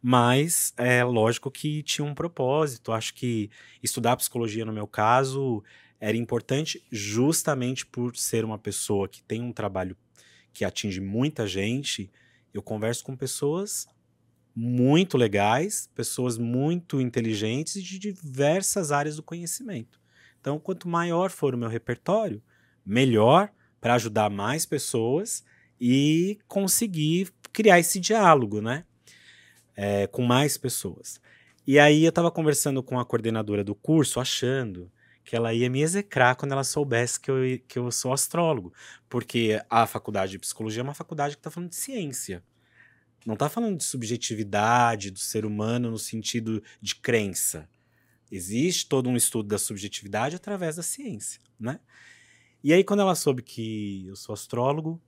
[0.01, 2.91] Mas é lógico que tinha um propósito.
[2.93, 3.49] Acho que
[3.83, 5.61] estudar psicologia, no meu caso,
[5.99, 9.95] era importante justamente por ser uma pessoa que tem um trabalho
[10.53, 12.09] que atinge muita gente.
[12.53, 13.87] Eu converso com pessoas
[14.61, 20.01] muito legais, pessoas muito inteligentes e de diversas áreas do conhecimento.
[20.41, 22.43] Então, quanto maior for o meu repertório,
[22.85, 25.45] melhor para ajudar mais pessoas
[25.79, 28.83] e conseguir criar esse diálogo, né?
[29.77, 31.21] É, com mais pessoas.
[31.65, 34.91] E aí eu estava conversando com a coordenadora do curso, achando
[35.23, 38.73] que ela ia me execrar quando ela soubesse que eu, que eu sou astrólogo.
[39.07, 42.43] Porque a faculdade de psicologia é uma faculdade que está falando de ciência.
[43.25, 47.69] Não está falando de subjetividade do ser humano no sentido de crença.
[48.31, 51.79] Existe todo um estudo da subjetividade através da ciência, né?
[52.63, 55.01] E aí, quando ela soube que eu sou astrólogo,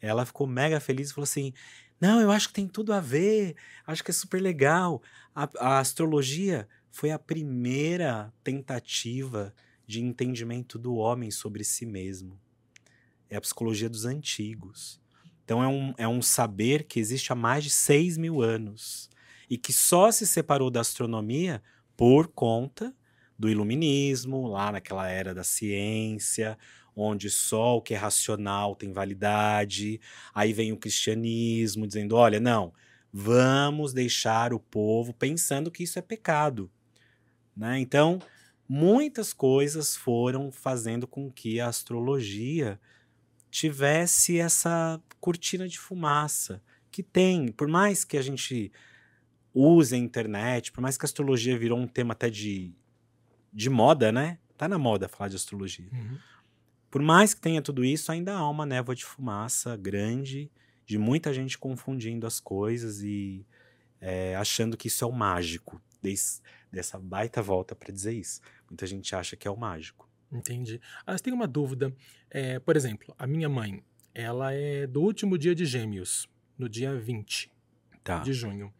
[0.00, 1.52] ela ficou mega feliz e falou assim:
[2.00, 3.56] Não, eu acho que tem tudo a ver,
[3.86, 5.02] acho que é super legal.
[5.34, 9.54] A, a astrologia foi a primeira tentativa
[9.86, 12.40] de entendimento do homem sobre si mesmo.
[13.28, 15.00] É a psicologia dos antigos.
[15.46, 19.08] Então, é um, é um saber que existe há mais de 6 mil anos
[19.48, 21.62] e que só se separou da astronomia
[21.96, 22.92] por conta
[23.38, 26.58] do iluminismo, lá naquela era da ciência,
[26.96, 30.00] onde só o que é racional tem validade.
[30.34, 32.74] Aí vem o cristianismo dizendo: olha, não,
[33.12, 36.68] vamos deixar o povo pensando que isso é pecado.
[37.56, 37.78] Né?
[37.78, 38.18] Então,
[38.68, 42.80] muitas coisas foram fazendo com que a astrologia
[43.56, 48.70] tivesse essa cortina de fumaça que tem, por mais que a gente
[49.54, 52.74] use a internet, por mais que a astrologia virou um tema até de,
[53.50, 54.38] de moda, né?
[54.58, 55.88] Tá na moda falar de astrologia.
[55.90, 56.18] Uhum.
[56.90, 60.50] Por mais que tenha tudo isso, ainda há uma névoa de fumaça grande,
[60.84, 63.46] de muita gente confundindo as coisas e
[63.98, 65.80] é, achando que isso é o mágico.
[66.02, 68.42] Des, dessa baita volta para dizer isso.
[68.68, 70.05] Muita gente acha que é o mágico.
[70.32, 70.80] Entendi.
[71.06, 71.94] Ah, Mas tem uma dúvida.
[72.30, 73.82] É, por exemplo, a minha mãe,
[74.14, 77.50] ela é do último dia de gêmeos, no dia 20
[78.02, 78.20] Tá.
[78.20, 78.72] de junho.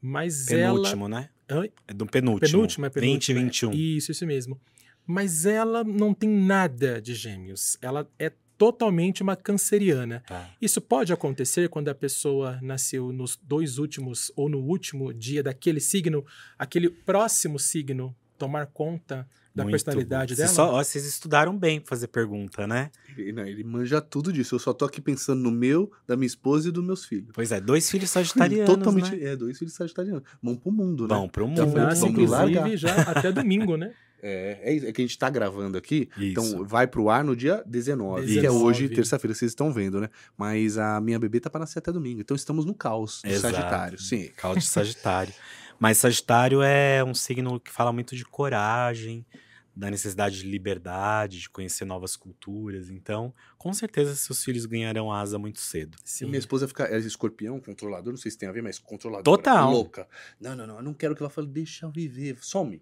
[0.00, 1.30] Mas Penúltimo, né?
[1.48, 1.60] ela...
[1.60, 1.72] Oi?
[1.86, 2.50] É do penúltimo.
[2.50, 3.14] Penúltimo, é penúltimo.
[3.14, 3.72] 20 e 21.
[3.72, 4.60] Isso, isso mesmo.
[5.06, 7.76] Mas ela não tem nada de gêmeos.
[7.80, 10.22] Ela é totalmente uma canceriana.
[10.26, 10.50] Tá.
[10.60, 15.80] Isso pode acontecer quando a pessoa nasceu nos dois últimos ou no último dia daquele
[15.80, 16.24] signo,
[16.58, 20.48] aquele próximo signo tomar conta da Muito personalidade dela?
[20.48, 22.90] Vocês, só, ó, vocês estudaram bem pra fazer pergunta, né?
[23.16, 24.56] Ele, não, ele manja tudo disso.
[24.56, 27.28] Eu só tô aqui pensando no meu, da minha esposa e dos meus filhos.
[27.32, 29.14] Pois é, dois filhos sagitarianos, Totalmente.
[29.14, 29.24] né?
[29.32, 30.22] É, dois filhos sagitarianos.
[30.42, 31.14] Vão pro mundo, né?
[31.14, 31.72] Vão pro Já mundo.
[31.72, 32.50] foi- Nasce, vamos largar.
[32.50, 33.92] inclusive, já até domingo, né?
[34.24, 36.08] É, é, isso, é que a gente tá gravando aqui.
[36.16, 36.26] Isso.
[36.26, 38.64] Então vai pro ar no dia 19, que é 19.
[38.64, 40.08] hoje, terça-feira, vocês estão vendo, né?
[40.38, 42.20] Mas a minha bebê tá pra nascer até domingo.
[42.20, 43.56] Então estamos no caos do Exato.
[43.56, 43.98] Sagitário.
[44.00, 44.30] Sim.
[44.36, 45.34] Caos de Sagitário.
[45.82, 49.26] Mas Sagitário é um signo que fala muito de coragem,
[49.74, 52.88] da necessidade de liberdade, de conhecer novas culturas.
[52.88, 55.98] Então, com certeza, seus filhos ganharão asa muito cedo.
[56.04, 59.24] Se minha esposa ficar é escorpião, controlador, não sei se tem a ver, mas controlador.
[59.24, 59.72] Total.
[59.72, 60.06] Louca.
[60.40, 62.80] Não, não, não, eu não quero que ela fale, deixa eu viver, some.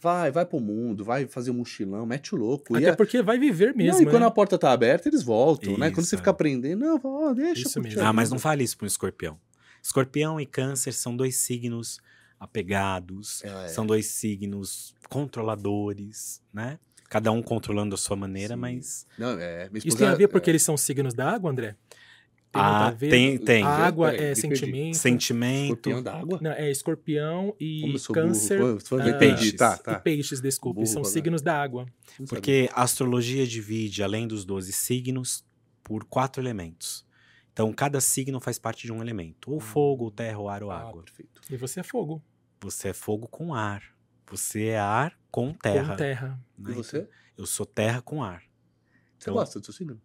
[0.00, 2.74] Vai, vai pro mundo, vai fazer um mochilão, mete o louco.
[2.74, 3.92] Até e a- porque vai viver mesmo.
[3.92, 4.26] Não, e quando né?
[4.26, 5.90] a porta tá aberta, eles voltam, né?
[5.92, 6.18] Quando Isso, você é.
[6.18, 7.68] fica aprendendo, não, ó, deixa.
[7.68, 8.02] Isso mesmo.
[8.02, 9.38] Ah, mas não fale isso para um escorpião.
[9.80, 12.00] Escorpião e câncer são dois signos
[12.40, 13.68] apegados, É, é.
[13.68, 16.78] são dois signos controladores, né?
[17.08, 18.60] Cada um controlando a sua maneira, Sim.
[18.60, 21.76] mas Não, é, Isso tem a ver porque é, eles são signos da água, André?
[22.52, 23.10] Tem ah, a ver?
[23.10, 23.62] tem, tem.
[23.62, 24.40] A água é perdi.
[24.40, 24.96] sentimento.
[24.96, 25.62] sentimento.
[25.64, 26.38] Escorpião da água?
[26.42, 28.78] Não, é escorpião e câncer burro.
[28.88, 29.52] Pô, ah, peixes.
[29.52, 30.00] tá, e tá.
[30.00, 30.80] peixes, desculpe.
[30.80, 31.86] Burro, são signos da água.
[32.18, 32.26] Não.
[32.26, 35.44] Porque a astrologia divide, além dos 12 signos,
[35.84, 37.06] por quatro elementos.
[37.52, 39.52] Então, cada signo faz parte de um elemento.
[39.52, 41.02] Ou fogo, ou terra, ou ar, ou Ah, água.
[41.02, 41.40] perfeito.
[41.50, 42.20] E você é fogo.
[42.62, 43.82] Você é fogo com ar.
[44.30, 45.88] Você é ar com terra.
[45.90, 46.40] Com terra.
[46.58, 46.70] né?
[46.72, 46.98] E você?
[46.98, 48.40] Então, eu sou terra com ar.
[49.18, 50.00] Você Então, gosta do seu signo?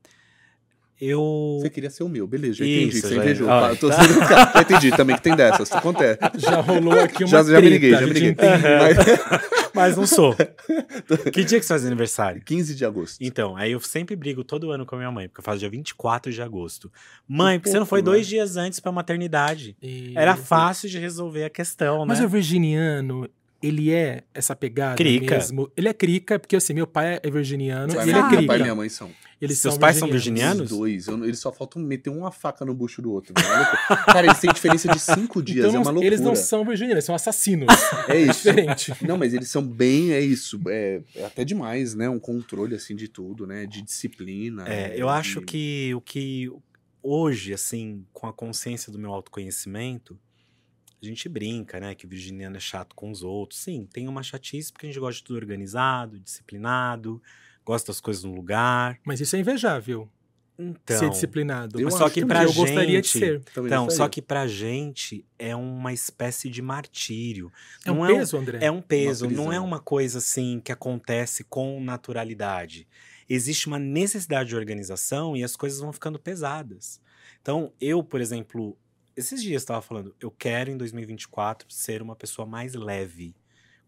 [0.99, 1.57] eu...
[1.61, 2.97] Você queria ser o meu, beleza, já entendi.
[2.97, 3.49] Isso, Você já- invejou.
[3.51, 4.61] Ah, Tá, eu tô tá.
[4.61, 6.19] entendi também que tem dessas, acontece.
[6.37, 8.35] Já rolou aqui uma Já, já me liguei, já me liguei.
[8.35, 8.97] Mas-
[9.75, 10.33] Mas não sou.
[11.31, 12.41] que dia que você faz aniversário?
[12.43, 13.17] 15 de agosto.
[13.21, 15.69] Então, aí eu sempre brigo todo ano com a minha mãe, porque eu faço dia
[15.69, 16.91] 24 de agosto.
[17.27, 18.29] Mãe, Um por que você não foi pouco, dois né?
[18.29, 19.75] dias antes pra maternidade?
[19.81, 22.25] E- Era fácil de resolver a questão, Mas né?
[22.25, 23.29] o virginiano,
[23.61, 25.35] ele é essa pegada Crica.
[25.35, 25.71] mesmo?
[25.75, 28.37] Ele é crica, porque assim, meu pai é virginiano Meu e ele é pai e
[28.37, 28.57] crica.
[28.59, 29.09] minha mãe são.
[29.41, 30.69] Eles Seus são pais são Os virginianos?
[30.69, 31.07] dois.
[31.07, 33.33] eu não- eles só faltam meter uma faca no bucho do outro.
[33.37, 33.95] É.
[34.11, 35.65] Cara, eles têm diferença de cinco dias.
[35.65, 36.07] Então, é uma loucura.
[36.07, 37.67] eles não são virginianos, eles são assassinos.
[38.07, 38.43] É isso.
[38.49, 38.93] diferente.
[39.05, 40.59] Não, mas eles são bem, é isso.
[40.67, 42.07] É, é até demais, né?
[42.09, 43.65] Um controle, assim, de tudo, né?
[43.65, 44.63] De disciplina.
[44.67, 46.49] É, é, eu de- acho que o que
[47.03, 50.17] hoje, assim, com a consciência do meu autoconhecimento,
[51.01, 51.93] a gente brinca, né?
[51.95, 53.60] Que o virginiano é chato com os outros.
[53.60, 57.21] Sim, tem uma chatice porque a gente gosta de tudo organizado, disciplinado,
[57.63, 58.99] gosta das coisas no lugar.
[59.05, 60.10] Mas isso é invejável,
[60.58, 61.79] Então, ser disciplinado.
[61.81, 63.43] Mas só que que pra pra eu gostaria de gente- ser.
[63.53, 64.05] Também Então, gostaria.
[64.05, 67.51] só que pra gente é uma espécie de martírio.
[67.84, 68.60] É um Não peso, André?
[68.62, 72.88] É um peso, não é uma coisa assim que acontece com naturalidade.
[73.27, 77.01] Existe uma necessidade de organização e as coisas vão ficando pesadas.
[77.41, 78.77] Então, eu, por exemplo,
[79.15, 83.36] esses dias estava falando, eu quero em 2024 ser uma pessoa mais leve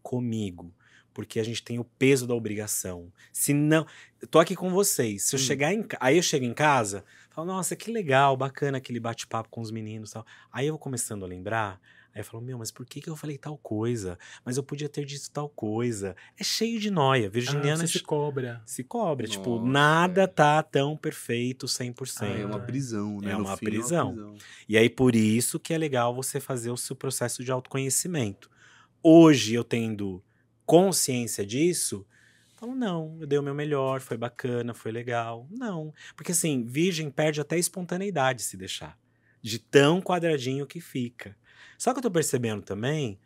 [0.02, 0.74] comigo,
[1.12, 3.12] porque a gente tem o peso da obrigação.
[3.32, 3.86] Se não,
[4.20, 5.24] eu tô aqui com vocês.
[5.24, 5.40] Se eu Hum.
[5.40, 9.60] chegar em, aí eu chego em casa, falo, nossa, que legal, bacana aquele bate-papo com
[9.60, 10.26] os meninos, e tal.
[10.52, 11.80] Aí eu vou começando a lembrar,
[12.18, 14.18] aí eu falo, meu, mas por que que eu falei tal coisa?
[14.44, 16.16] Mas eu podia ter dito tal coisa.
[16.38, 17.26] É cheio de noia.
[17.26, 18.62] Ah, Virginiana você se cobra.
[18.66, 19.26] se cobra.
[19.26, 20.26] tipo, Nossa, nada é.
[20.26, 22.16] tá tão perfeito 100%.
[22.20, 23.32] Ah, é uma prisão, né?
[23.32, 24.36] É uma fim, prisão.
[24.68, 28.50] E aí, por isso que é legal você fazer o seu processo de autoconhecimento.
[29.02, 30.22] Hoje, eu tendo
[30.66, 32.06] consciência disso,
[32.56, 35.46] falo, não, eu dei o meu melhor, foi bacana, foi legal.
[35.50, 35.94] Não.
[36.16, 38.98] Porque assim, virgem perde até espontaneidade se deixar.
[39.40, 41.36] De tão quadradinho que fica.
[41.76, 43.18] Só que eu tô percebendo também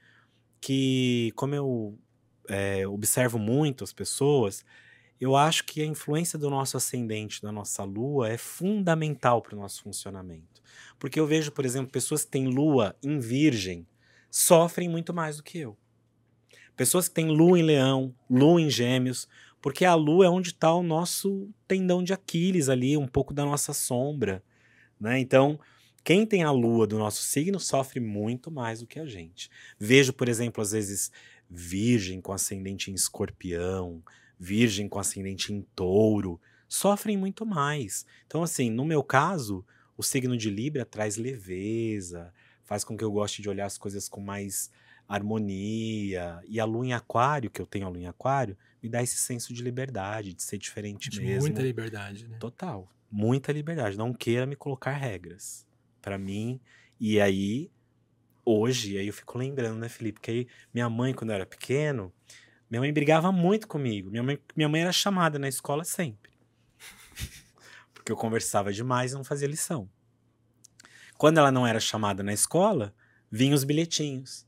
[0.60, 1.98] que, como eu
[2.48, 4.64] é, observo muito as pessoas,
[5.20, 9.58] eu acho que a influência do nosso ascendente, da nossa lua, é fundamental para o
[9.60, 10.60] nosso funcionamento.
[10.98, 13.86] Porque eu vejo, por exemplo, pessoas que têm lua em virgem
[14.30, 15.76] sofrem muito mais do que eu.
[16.76, 19.28] Pessoas que têm lua em leão, lua em gêmeos,
[19.60, 23.44] porque a lua é onde está o nosso tendão de Aquiles ali, um pouco da
[23.44, 24.42] nossa sombra.
[24.98, 25.20] Né?
[25.20, 25.60] Então,
[26.04, 29.48] quem tem a lua do nosso signo sofre muito mais do que a gente.
[29.78, 31.10] Vejo, por exemplo, às vezes,
[31.48, 34.02] virgem com ascendente em escorpião,
[34.38, 38.04] virgem com ascendente em touro, sofrem muito mais.
[38.26, 39.64] Então, assim, no meu caso,
[39.96, 42.32] o signo de Libra traz leveza,
[42.64, 44.70] faz com que eu goste de olhar as coisas com mais
[45.06, 46.42] harmonia.
[46.48, 49.16] E a lua em aquário, que eu tenho a lua em aquário, me dá esse
[49.16, 51.42] senso de liberdade, de ser diferente De mesmo.
[51.42, 52.36] muita liberdade, né?
[52.38, 52.90] Total.
[53.10, 53.96] Muita liberdade.
[53.96, 55.66] Não queira me colocar regras.
[56.02, 56.60] Pra mim.
[57.00, 57.70] E aí,
[58.44, 60.20] hoje, aí eu fico lembrando, né, Felipe?
[60.20, 62.12] Que aí, minha mãe, quando eu era pequeno,
[62.70, 64.10] minha mãe brigava muito comigo.
[64.10, 66.32] Minha mãe, minha mãe era chamada na escola sempre.
[67.94, 69.88] Porque eu conversava demais e não fazia lição.
[71.16, 72.94] Quando ela não era chamada na escola,
[73.30, 74.46] vinham os bilhetinhos.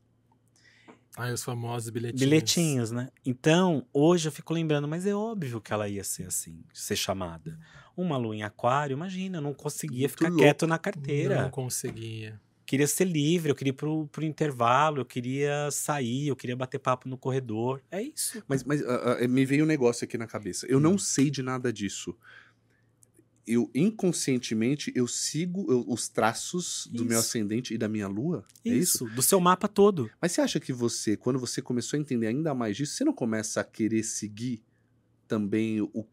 [1.17, 2.21] Ai, os famosos bilhetinhos.
[2.21, 3.09] Bilhetinhos, né?
[3.25, 7.57] Então, hoje eu fico lembrando, mas é óbvio que ela ia ser assim, ser chamada.
[7.97, 10.43] Uma lua em aquário, imagina, eu não conseguia Muito ficar louco.
[10.43, 11.43] quieto na carteira.
[11.43, 12.41] Não conseguia.
[12.67, 16.79] Queria ser livre, eu queria ir pro, pro intervalo, eu queria sair, eu queria bater
[16.79, 17.81] papo no corredor.
[17.91, 18.43] É isso.
[18.49, 20.67] Mas, mas ah, ah, me veio um negócio aqui na cabeça.
[20.67, 20.81] Eu Hum.
[20.81, 22.17] não sei de nada disso.
[23.47, 27.29] Eu inconscientemente eu sigo eu- os traços do meu Isso.
[27.29, 28.45] ascendente e da minha lua?
[28.65, 29.05] É isso?
[29.07, 30.11] Isso, do seu mapa todo.
[30.21, 33.13] Mas você acha que você, quando você começou a entender ainda mais disso, você não
[33.13, 34.63] começa a querer seguir
[35.29, 36.07] também o.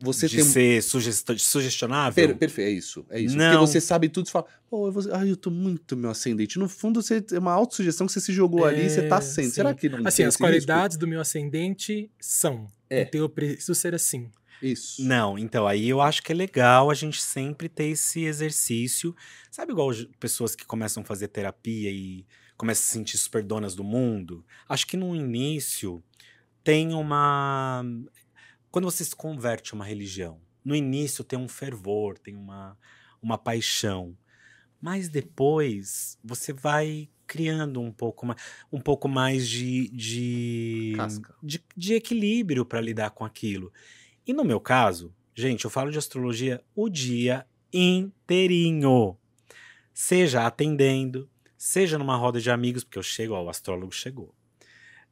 [0.00, 0.44] Você de tem.
[0.44, 1.26] ser sugest...
[1.38, 2.28] sugestionável.
[2.28, 3.06] Per, perfeito, é isso.
[3.10, 3.36] É isso.
[3.36, 3.50] Não.
[3.50, 5.02] Porque você sabe tudo e fala, pô, eu, vou...
[5.12, 6.56] Ai, eu tô muito meu ascendente.
[6.56, 9.20] No fundo, você é uma autossugestão que você se jogou ali e você tá É,
[9.20, 9.50] sendo.
[9.50, 12.70] Será que não Assim, as qualidades do meu ascendente são.
[12.88, 13.02] É.
[13.02, 14.30] Então eu preciso ser assim.
[14.62, 15.02] Isso.
[15.02, 19.14] Não, então aí eu acho que é legal a gente sempre ter esse exercício.
[19.50, 23.74] Sabe igual pessoas que começam a fazer terapia e começam a se sentir super donas
[23.74, 24.44] do mundo?
[24.68, 26.02] Acho que no início
[26.64, 27.84] tem uma.
[28.70, 32.76] Quando você se converte a uma religião, no início tem um fervor, tem uma,
[33.22, 34.16] uma paixão.
[34.80, 38.40] Mas depois você vai criando um pouco mais,
[38.72, 41.34] um pouco mais de, de, Casca.
[41.42, 43.72] de, de equilíbrio para lidar com aquilo.
[44.28, 49.16] E no meu caso, gente, eu falo de astrologia o dia inteirinho.
[49.94, 54.34] Seja atendendo, seja numa roda de amigos, porque eu chego, ó, o astrólogo chegou.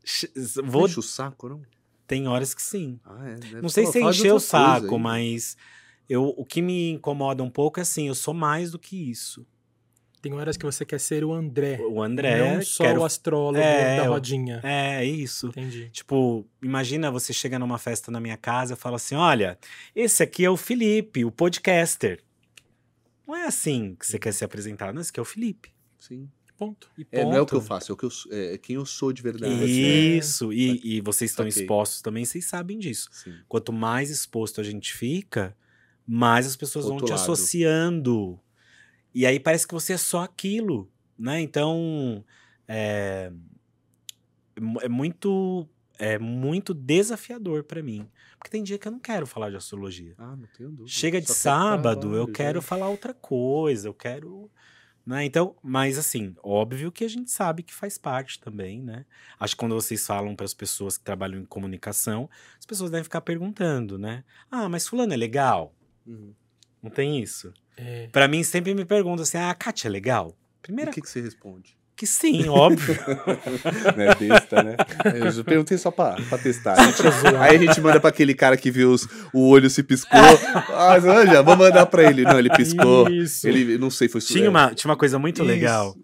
[0.04, 0.30] Che-
[0.62, 1.62] Vou, Enche o saco, não?
[2.06, 3.00] tem horas que sim.
[3.04, 3.60] Ah, é.
[3.62, 5.00] Não sei se encher o saco, aí.
[5.00, 5.56] mas
[6.08, 9.46] eu, o que me incomoda um pouco é assim, eu sou mais do que isso.
[10.28, 11.78] Tem horas que você quer ser o André.
[11.80, 13.00] O André, não só quero...
[13.00, 14.60] o astrólogo É, da rodinha.
[14.64, 15.48] É, é isso.
[15.48, 15.88] Entendi.
[15.90, 19.58] Tipo, imagina você chega numa festa na minha casa e fala assim: olha,
[19.94, 22.20] esse aqui é o Felipe, o podcaster.
[23.26, 25.70] Não é assim que você quer se apresentar, não, esse aqui é o Felipe.
[25.98, 26.28] Sim.
[26.58, 26.88] Ponto.
[26.96, 27.68] E É, não é o que eu ponto.
[27.68, 29.52] faço, é, o que eu, sou- é quem eu sou de verdade.
[30.16, 31.62] Isso, e, e vocês estão Saquei.
[31.64, 33.10] expostos também, vocês sabem disso.
[33.12, 33.34] Sim.
[33.46, 35.54] Quanto mais exposto a gente fica,
[36.06, 37.20] mais as pessoas vão Outro te lado.
[37.20, 38.40] associando.
[39.16, 41.40] E aí parece que você é só aquilo, né?
[41.40, 42.22] Então,
[42.68, 43.32] é,
[44.82, 45.66] é muito
[45.98, 48.06] é muito desafiador pra mim,
[48.38, 50.14] porque tem dia que eu não quero falar de astrologia.
[50.18, 50.90] Ah, não tenho dúvida.
[50.90, 54.50] Chega de sábado, eu quero falar outra coisa, eu quero.
[55.06, 55.24] Né?
[55.24, 59.06] Então, mas assim, óbvio que a gente sabe que faz parte também, né?
[59.40, 63.04] Acho que quando vocês falam para as pessoas que trabalham em comunicação, as pessoas devem
[63.04, 64.24] ficar perguntando, né?
[64.50, 65.74] Ah, mas fulano é legal?
[66.06, 66.34] Uhum.
[66.82, 67.54] Não tem isso?
[67.76, 68.08] É.
[68.12, 71.08] Pra mim sempre me perguntam assim: "Ah, a Kátia é legal?" Primeira o que, que
[71.08, 71.76] você responde?
[71.94, 72.94] que sim, óbvio.
[73.96, 74.76] Não é besta, né?
[75.14, 76.74] Eu já perguntei só pra, pra testar.
[76.92, 77.40] Zoar.
[77.40, 80.20] aí a gente manda pra aquele cara que viu os- o olho se piscou.
[80.74, 82.22] Ah, já, vamos mandar pra ele.
[82.22, 83.08] Não, ele piscou.
[83.08, 83.48] Isso.
[83.48, 84.48] Ele, não sei, foi su- tinha é.
[84.50, 85.44] uma tinha uma coisa muito Isso.
[85.50, 85.96] legal.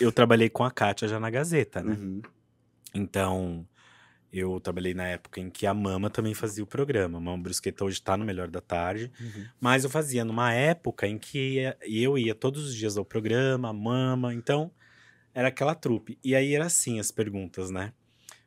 [0.00, 1.92] Eu trabalhei com a Kátia já na Gazeta, né?
[1.96, 2.20] Uhum.
[2.92, 3.64] Então,
[4.38, 7.18] eu trabalhei na época em que a Mama também fazia o programa.
[7.18, 9.10] A Mama Brusqueta hoje tá no Melhor da Tarde.
[9.20, 9.46] Uhum.
[9.60, 13.68] Mas eu fazia numa época em que ia- eu ia todos os dias ao programa,
[13.68, 14.32] a Mama.
[14.34, 14.70] Então,
[15.34, 16.18] era aquela trupe.
[16.24, 17.92] E aí era assim as perguntas, né?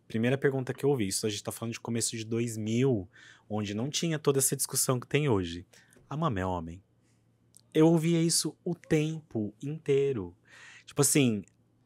[0.08, 1.08] Primeira pergunta que eu ouvi.
[1.08, 3.08] Isso a gente tá falando de começo de 2000,
[3.49, 5.65] onde não tinha toda essa discussão que tem hoje.
[6.10, 6.82] A Mama é homem?
[7.73, 10.36] Eu ouvia isso o tempo inteiro.
[10.86, 11.43] Tipo assim,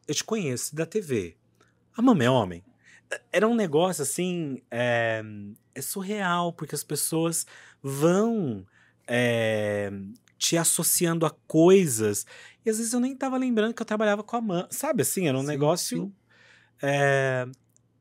[0.08, 1.36] eu te conheço da TV.
[1.94, 2.64] A Mama é homem?
[3.32, 4.62] Era um negócio assim.
[4.70, 5.22] É,
[5.74, 7.46] é surreal, porque as pessoas
[7.82, 8.66] vão
[9.06, 9.90] é,
[10.38, 12.26] te associando a coisas.
[12.64, 14.68] E às vezes eu nem tava lembrando que eu trabalhava com a Mama.
[14.70, 15.28] Sabe assim?
[15.28, 15.98] Era um Sim, negócio.
[15.98, 16.14] sim.
[16.82, 17.46] é,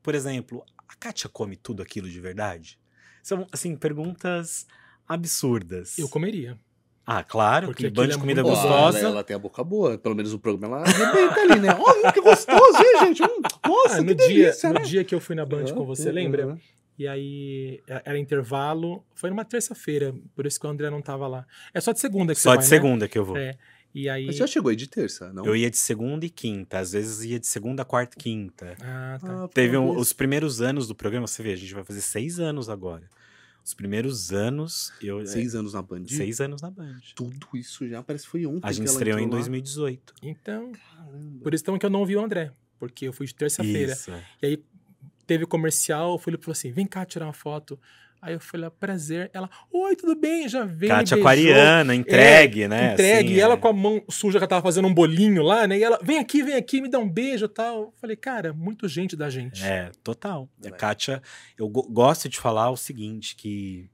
[0.02, 2.80] por exemplo, a Kátia come tudo aquilo de verdade?
[3.22, 4.68] São, assim, perguntas
[5.08, 5.98] absurdas.
[5.98, 6.60] Eu comeria.
[7.06, 8.98] Ah, claro, Porque que bando de é comida Pô, gostosa.
[9.00, 9.98] Ela, ela tem a boca boa.
[9.98, 11.70] Pelo menos o programa ela arrebenta ali, né?
[11.78, 13.22] Olha que gostoso, hein, gente?
[13.24, 14.82] Hum, nossa, Ah, que no, dia, delícia, no né?
[14.86, 16.48] dia que eu fui na Band com você, Uhum, lembra?
[16.48, 16.58] uhum.
[16.98, 19.04] E aí é- era intervalo.
[19.16, 21.46] Foi numa terça-feira, por isso que o André não tava lá.
[21.74, 23.36] É só de segunda que Só você de vai, segunda que eu vou.
[23.36, 23.50] Né?
[23.50, 23.58] É.
[23.96, 24.26] E aí.
[24.28, 25.46] Mas já chegou aí de terça, não?
[25.46, 28.76] Eu ia de segunda e quinta, às vezes ia de segunda, quarta e quinta.
[28.82, 29.44] Ah, tá.
[29.44, 32.40] Ah, Teve um- os primeiros anos do programa, você vê, a gente vai fazer seis
[32.40, 33.04] anos agora.
[33.64, 35.22] Os primeiros anos, eu.
[35.22, 36.06] é, Seis anos na Band.
[36.08, 37.00] seis anos na Band.
[37.16, 38.68] Tudo isso já parece que foi ontem.
[38.68, 39.48] A gente que ela estreou em entrou lá.
[39.48, 40.14] 2018.
[40.22, 41.44] Então, Caramba.
[41.44, 42.52] por isso então que eu não vi o André.
[42.78, 43.94] Porque eu fui de terça-feira.
[44.10, 44.22] É.
[44.42, 44.64] E aí
[45.26, 47.80] teve comercial, o Felipe falou assim: vem cá tirar uma foto.
[48.26, 49.30] Aí eu falei, prazer.
[49.34, 50.48] Ela, oi, tudo bem?
[50.48, 50.80] Já veio.
[50.94, 51.30] me Kátia beijou.
[51.30, 52.94] aquariana, entregue, né?
[52.94, 53.58] Entregue, assim, e ela é.
[53.58, 55.78] com a mão suja que ela tava fazendo um bolinho lá, né?
[55.78, 57.82] E ela, vem aqui, vem aqui, me dá um beijo e tal.
[57.82, 59.62] Eu falei, cara, muito gente da gente.
[59.62, 60.48] É, total.
[60.64, 60.72] A É.
[60.72, 61.22] Kátia,
[61.58, 63.90] eu go- gosto de falar o seguinte, que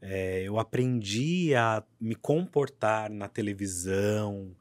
[0.00, 4.54] é, eu aprendi a me comportar na televisão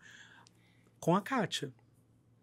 [0.99, 1.71] com a Kátia.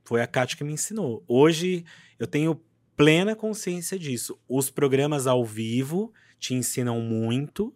[0.05, 1.25] Foi a Kátia que me ensinou.
[1.27, 1.85] Hoje
[2.21, 2.61] eu tenho
[2.97, 4.39] plena consciência disso.
[4.49, 6.13] Os programas ao vivo
[6.43, 7.73] te ensinam muito,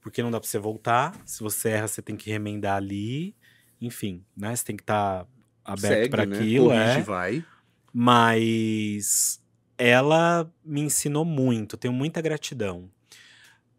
[0.00, 1.14] porque não dá pra você voltar.
[1.24, 3.32] Se você erra, você tem que remendar ali.
[3.80, 4.54] Enfim, né?
[4.54, 5.24] Você tem que estar
[5.64, 6.36] aberto Segue, para né?
[6.36, 6.66] aquilo.
[6.66, 7.02] Corrige, é.
[7.02, 7.44] vai.
[7.92, 9.40] Mas
[9.78, 12.90] ela me ensinou muito, tenho muita gratidão.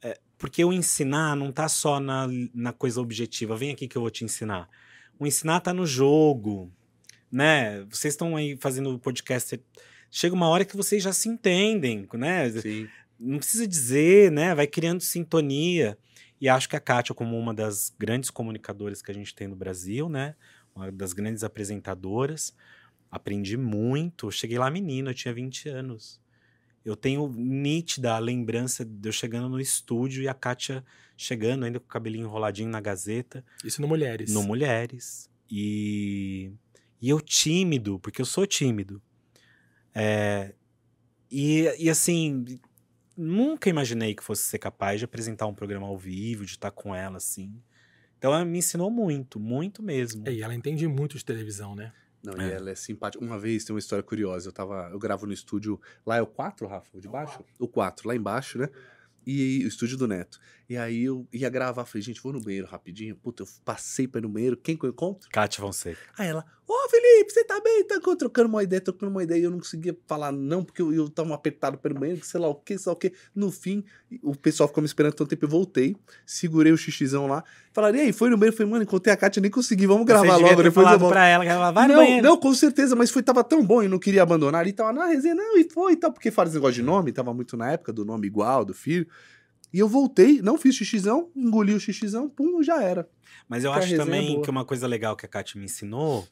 [0.02, 3.58] É, porque o ensinar não tá só na, na coisa objetiva.
[3.58, 4.70] Vem aqui que eu vou te ensinar.
[5.20, 6.72] O ensinar tá no jogo,
[7.30, 7.86] né?
[7.90, 9.62] Vocês estão aí fazendo o podcast.
[10.10, 12.50] Chega uma hora que vocês já se entendem, né?
[12.52, 12.88] Sim.
[13.20, 14.54] Não precisa dizer, né?
[14.54, 15.98] Vai criando sintonia.
[16.40, 19.56] E acho que a Kátia, como uma das grandes comunicadoras que a gente tem no
[19.56, 20.36] Brasil, né?
[20.76, 22.54] Uma das grandes apresentadoras,
[23.10, 24.28] aprendi muito.
[24.28, 26.20] Eu cheguei lá menino, eu tinha 20 anos.
[26.84, 30.84] Eu tenho nítida a lembrança de eu chegando no estúdio e a Kátia
[31.16, 33.46] chegando, ainda com o cabelinho enroladinho na gazeta.
[33.64, 34.34] Isso no Mulheres.
[34.34, 35.30] No Mulheres.
[35.50, 36.52] E,
[37.02, 39.02] e eu tímido, porque eu sou tímido.
[39.96, 40.54] É,
[41.32, 42.60] e, e assim,
[43.18, 46.94] nunca imaginei que fosse ser capaz de apresentar um programa ao vivo, de estar com
[46.96, 47.54] ela assim.
[48.18, 50.28] Então ela me ensinou muito, muito mesmo.
[50.28, 51.92] É, e ela entende muito de televisão, né?
[52.24, 52.48] Não, É.
[52.48, 53.24] e ela é simpática.
[53.24, 54.48] Uma vez tem uma história curiosa.
[54.48, 54.90] Eu tava.
[54.92, 55.80] Eu gravo no estúdio.
[56.06, 56.98] Lá é o 4, Rafa?
[56.98, 57.44] O de baixo?
[57.60, 58.70] O 4, lá embaixo, né?
[59.28, 60.40] E o estúdio do Neto.
[60.70, 63.16] E aí eu ia gravar, falei, gente, vou no banheiro rapidinho.
[63.16, 64.56] Puta, eu passei pra ir no banheiro.
[64.58, 65.30] Quem que eu encontro?
[65.30, 66.00] Kátia Fonseca.
[66.18, 67.84] Aí ela, ô Felipe, você tá bem?
[67.86, 69.42] Tá trocando uma ideia, trocando uma ideia.
[69.42, 72.48] E eu não conseguia falar não, porque eu, eu tava apertado pelo banheiro, sei lá
[72.48, 73.14] o que, sei lá o que.
[73.36, 73.84] No fim,
[74.22, 75.46] o pessoal ficou me esperando tanto tempo.
[75.46, 75.96] Eu voltei,
[76.26, 77.44] segurei o xixizão lá.
[77.74, 78.56] Falaram, e aí, foi no banheiro?
[78.56, 80.56] Falei, mano, encontrei a Kátia, nem consegui, vamos gravar logo.
[80.56, 81.12] ter Depois eu volto.
[81.12, 82.24] pra ela ela vai não, banheiro.
[82.24, 84.68] não, com certeza, mas foi, tava tão bom e não queria abandonar.
[84.68, 87.12] E tava na resenha, não, e foi e tal, porque faz esse negócio de nome,
[87.12, 89.08] tava muito na época do nome igual, do filho.
[89.74, 93.10] E eu voltei, não fiz xixizão, engoli o xixizão, pum, já era.
[93.50, 94.44] Mas eu Porque acho é também boa.
[94.44, 96.28] que uma coisa legal que a Kátia me ensinou,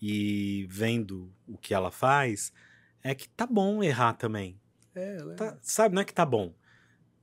[0.00, 2.52] e vendo o que ela faz,
[3.02, 4.58] é que tá bom errar também.
[4.94, 6.52] É, ela é, Tá- sabe, não é que tá bom.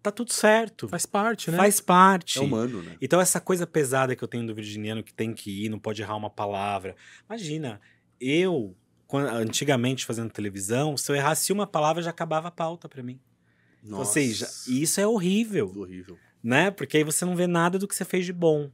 [0.02, 0.88] Tá tudo certo.
[0.88, 1.58] Faz parte, né?
[1.58, 2.38] Faz parte.
[2.38, 2.96] é humano, né?
[3.02, 6.02] Então, essa coisa pesada que eu tenho do virginiano, que tem que ir, não pode
[6.02, 6.96] errar uma palavra.
[7.28, 7.82] Imagina,
[8.20, 8.76] eu,
[9.08, 13.20] quan- antigamente fazendo televisão, se eu errasse uma palavra, já acabava a pauta pra mim.
[13.92, 16.18] Ou seja, isso é horrível, horrível.
[16.44, 16.70] né?
[16.72, 18.70] Porque aí você não vê nada do que você fez de bom.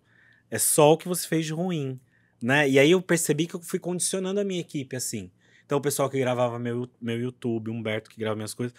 [0.50, 1.98] É só o que você fez de ruim,
[2.42, 2.70] né?
[2.70, 5.32] E aí eu percebi que eu fui condicionando a minha equipe assim.
[5.66, 8.76] Então, o pessoal que gravava meu, meu YouTube, o Humberto que grava minhas coisas,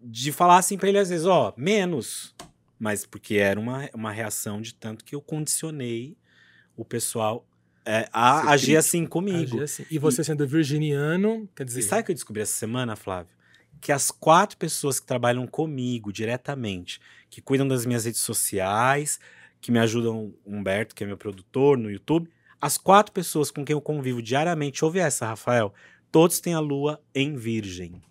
[0.00, 2.34] de falar assim pra ele às vezes, ó, menos.
[2.78, 6.16] Mas porque era uma, uma reação de tanto que eu condicionei
[6.76, 7.46] o pessoal
[7.84, 8.78] é, a Ser agir crítico.
[8.78, 9.54] assim comigo.
[9.56, 9.86] Agir assim.
[9.90, 11.80] E você sendo virginiano, quer dizer.
[11.80, 13.34] E sabe o que eu descobri essa semana, Flávio?
[13.80, 17.00] Que as quatro pessoas que trabalham comigo diretamente,
[17.30, 19.18] que cuidam das minhas redes sociais,
[19.60, 22.28] que me ajudam, Humberto, que é meu produtor no YouTube,
[22.66, 25.72] as quatro pessoas com quem eu convivo diariamente, ouve essa, Rafael,
[26.10, 28.02] todos têm a lua em virgem.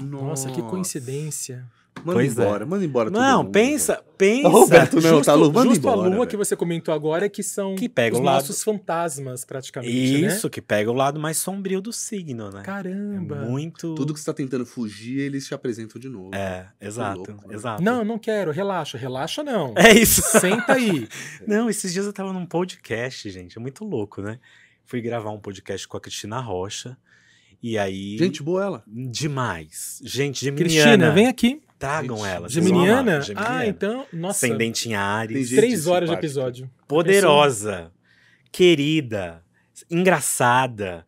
[0.00, 1.64] Nossa, que coincidência.
[2.04, 2.42] Manda Pois é.
[2.42, 4.48] embora, manda embora todo Não, mundo, pensa, pensa.
[4.48, 6.26] Roberto, não, justo tá, Lu, manda justo a embora, lua velho.
[6.26, 10.26] que você comentou agora, que são Que pega os o lado- nossos fantasmas, praticamente, né?
[10.28, 12.62] Isso, que pega o lado mais sombrio do signo, né?
[12.64, 13.36] Caramba.
[13.36, 13.94] É muito.
[13.94, 16.34] Tudo que você tá tentando fugir, eles te apresentam de novo.
[16.34, 17.54] É, exato, louco, né?
[17.54, 17.80] exato.
[17.82, 19.72] Não, não quero, relaxa, relaxa não.
[19.78, 20.22] É isso.
[20.22, 21.06] Senta aí.
[21.46, 23.56] Não, esses dias eu tava num podcast, gente.
[23.58, 24.40] É muito louco, né?
[24.86, 26.96] Fui gravar um podcast com a Cristina Rocha.
[27.62, 28.18] E aí.
[28.18, 28.84] Gente boa ela.
[28.88, 30.00] Demais.
[30.02, 30.82] Gente, geminiana.
[30.82, 31.62] Cristina, vem aqui.
[31.82, 32.34] Tragam Gente, ela.
[32.34, 32.50] vão amar.
[32.50, 33.20] Geminiana?
[33.20, 33.58] Geminiana.
[33.58, 34.46] Ah, então, nossa.
[34.46, 35.50] Ascendente em Ares.
[35.50, 36.70] Três horas de episódio.
[36.86, 37.92] Poderosa.
[38.50, 39.42] Querida.
[39.90, 41.04] Engraçada.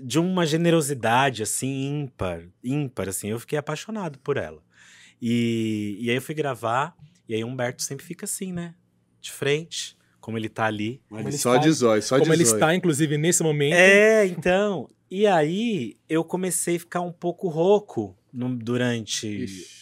[0.00, 2.42] De uma generosidade, assim, ímpar.
[2.62, 3.28] Ímpar, assim.
[3.28, 4.62] Eu fiquei apaixonado por ela.
[5.20, 6.94] E, e aí eu fui gravar.
[7.28, 8.74] E aí o Humberto sempre fica assim, né?
[9.20, 9.96] De frente.
[10.20, 11.00] Como ele tá ali.
[11.10, 12.56] Mas ele só está- de zóio, só Como de ele zóio.
[12.56, 13.74] está, inclusive, nesse momento.
[13.74, 14.88] É, então.
[15.10, 19.26] E aí eu comecei a ficar um pouco rouco no- durante.
[19.26, 19.81] Ixi.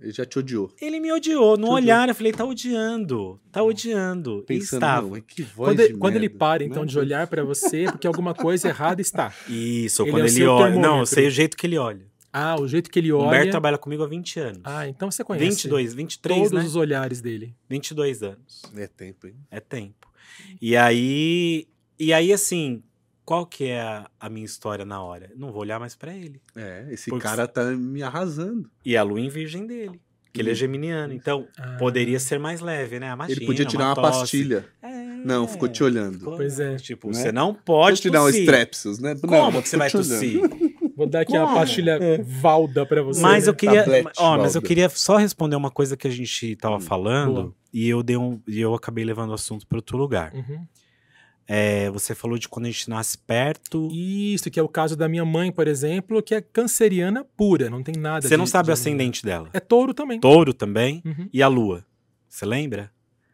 [0.00, 0.70] Ele já te odiou.
[0.80, 1.50] Ele me odiou.
[1.52, 1.72] No Te odiou.
[1.74, 3.40] olhar, eu falei, tá odiando.
[3.50, 4.40] Tá odiando.
[4.40, 5.02] e Pensando, estava.
[5.02, 7.84] não, mas que voz Quando, de quando ele para, então, Não, de olhar pra você,
[7.84, 9.32] porque alguma coisa errada está.
[9.48, 10.74] Isso, Ele quando é ele olha.
[10.74, 12.06] Não, eu sei o jeito que ele olha.
[12.32, 13.28] Ah, o jeito que ele O olha.
[13.28, 14.60] Humberto trabalha comigo há 20 anos.
[14.64, 15.46] Ah, então você conhece.
[15.46, 16.64] 22, 23, todos né?
[16.68, 17.54] os olhares dele.
[17.70, 18.62] 22 anos.
[18.76, 19.36] É tempo, hein?
[19.50, 20.08] É tempo.
[20.60, 21.68] E aí.
[21.96, 22.82] E aí, assim,
[23.24, 25.30] qual que é a, a minha história na hora?
[25.36, 26.40] Não vou olhar mais pra ele.
[26.56, 28.68] É, esse Porque- cara tá me arrasando.
[28.84, 30.00] E a lua em virgem dele.
[30.32, 31.12] Que ele é geminiano.
[31.14, 31.76] Então, Ah.
[31.78, 33.08] poderia ser mais leve, né?
[33.12, 34.18] Imagina, ele podia tirar uma, tosse.
[34.20, 34.64] pastilha.
[34.82, 34.92] É.
[35.24, 36.18] Não, ficou te olhando.
[36.18, 36.74] Ficou- Pois é.
[36.76, 37.14] Tipo, Né?
[37.14, 39.14] você não Pode pode te dar um strepsils, né?
[39.14, 40.40] Como que você vai tossir?
[40.96, 41.58] Vou dar aqui uma Como?
[41.58, 41.98] pastilha
[42.40, 43.20] Valda pra você.
[43.20, 43.50] Mas né?
[43.50, 46.76] eu queria, Tablete, ó, mas eu queria só responder uma coisa que a gente tava
[46.76, 47.54] Hum, falando boa.
[47.72, 50.32] e eu dei um, e eu acabei levando o assunto para outro lugar.
[50.32, 50.64] Uhum.
[51.46, 53.88] É, você falou de quando a gente nasce perto.
[53.92, 57.82] Isso, que é o caso da minha mãe, por exemplo, que é canceriana pura, não
[57.82, 59.50] tem nada Você não de- sabe o de- ascendente dela.
[59.52, 60.18] É touro também.
[60.20, 61.28] Touro também Uhum.
[61.32, 61.84] e a lua.
[62.28, 62.90] Você lembra?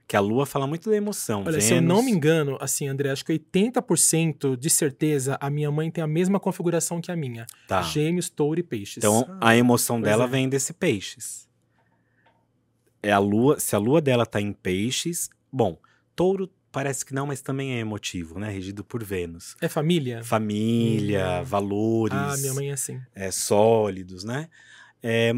[0.08, 1.42] Que a lua fala muito da emoção.
[1.42, 1.64] Olha, Vênus.
[1.64, 5.88] se eu não me engano, assim, André, acho que 80% de certeza a minha mãe
[5.88, 7.46] tem a mesma configuração que a minha.
[7.68, 7.80] Tá.
[7.82, 8.96] Gêmeos, touro e peixes.
[8.96, 10.26] Então a emoção dela é.
[10.26, 11.48] vem desse peixes.
[13.02, 15.78] é a lua, se a lua dela tá em peixes, bom,
[16.14, 18.50] touro parece que não, mas também é emotivo, né?
[18.50, 19.56] Regido por Vênus.
[19.60, 20.22] É família?
[20.24, 21.44] Família, Hum.
[21.44, 23.00] valores, Ah, minha mãe é assim.
[23.14, 24.48] é, sólidos, né?
[25.02, 25.32] É,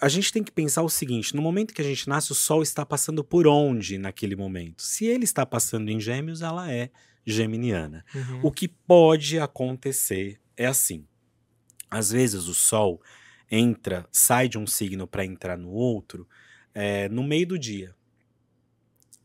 [0.00, 2.62] a gente tem que pensar o seguinte: no momento que a gente nasce, o Sol
[2.62, 4.82] está passando por onde naquele momento?
[4.82, 6.90] Se ele está passando em Gêmeos, ela é
[7.26, 8.04] geminiana.
[8.14, 8.40] Uhum.
[8.42, 11.06] O que pode acontecer é assim:
[11.90, 13.00] às vezes o Sol
[13.50, 16.26] entra, sai de um signo para entrar no outro,
[16.74, 17.94] é, no meio do dia.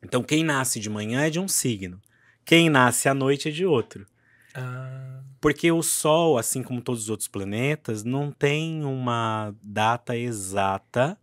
[0.03, 2.01] Então, quem nasce de manhã é de um signo,
[2.45, 4.05] quem nasce à noite é de outro.
[4.53, 11.17] Ah, Porque o Sol, assim como todos os outros planetas, não tem uma data exata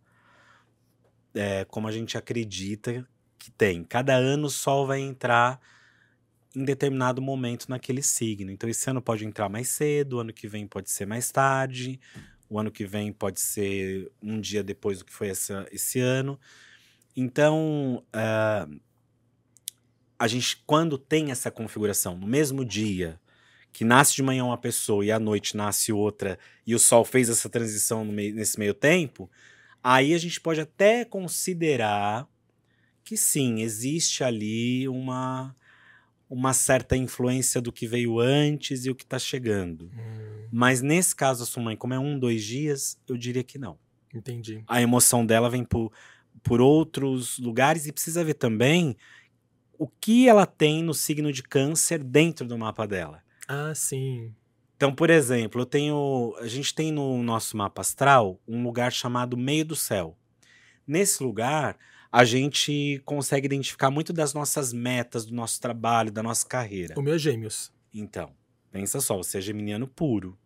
[1.33, 3.07] é, como a gente acredita
[3.37, 3.83] que tem.
[3.83, 5.59] Cada ano o Sol vai entrar
[6.55, 8.51] em determinado momento naquele signo.
[8.51, 11.99] Então, esse ano pode entrar mais cedo, o ano que vem pode ser mais tarde,
[12.49, 16.39] o ano que vem pode ser um dia depois do que foi essa, esse ano.
[17.17, 18.67] Então, ah,
[20.19, 23.19] a gente, quando tem essa configuração, no mesmo dia,
[23.73, 27.27] que nasce de manhã uma pessoa e à noite nasce outra, e o Sol fez
[27.29, 29.29] essa transição meio- nesse meio tempo,
[29.83, 32.27] aí a gente pode até considerar
[33.03, 35.55] que sim, existe ali uma,
[36.29, 39.85] uma certa influência do que veio antes e o que está chegando.
[39.85, 43.57] hum, Mas nesse caso, a sua mãe, como é um, dois dias, eu diria que
[43.57, 43.77] não.
[44.13, 44.63] entendi.
[44.67, 45.91] A emoção dela vem por,
[46.47, 48.95] por outros lugares e precisa ver também
[49.77, 53.21] o que ela tem no signo de câncer dentro do mapa dela.
[53.47, 54.33] Ah, sim.
[54.77, 59.35] Então, por exemplo, eu tenho, a gente tem no nosso mapa astral um lugar chamado
[59.35, 60.17] meio do céu.
[60.85, 61.77] Nesse lugar,
[62.11, 66.95] a gente consegue identificar muito das nossas metas, do nosso trabalho, da nossa carreira.
[66.97, 67.73] O meu é gêmeos.
[67.93, 68.31] Então,
[68.71, 70.37] pensa só, você é geminiano puro.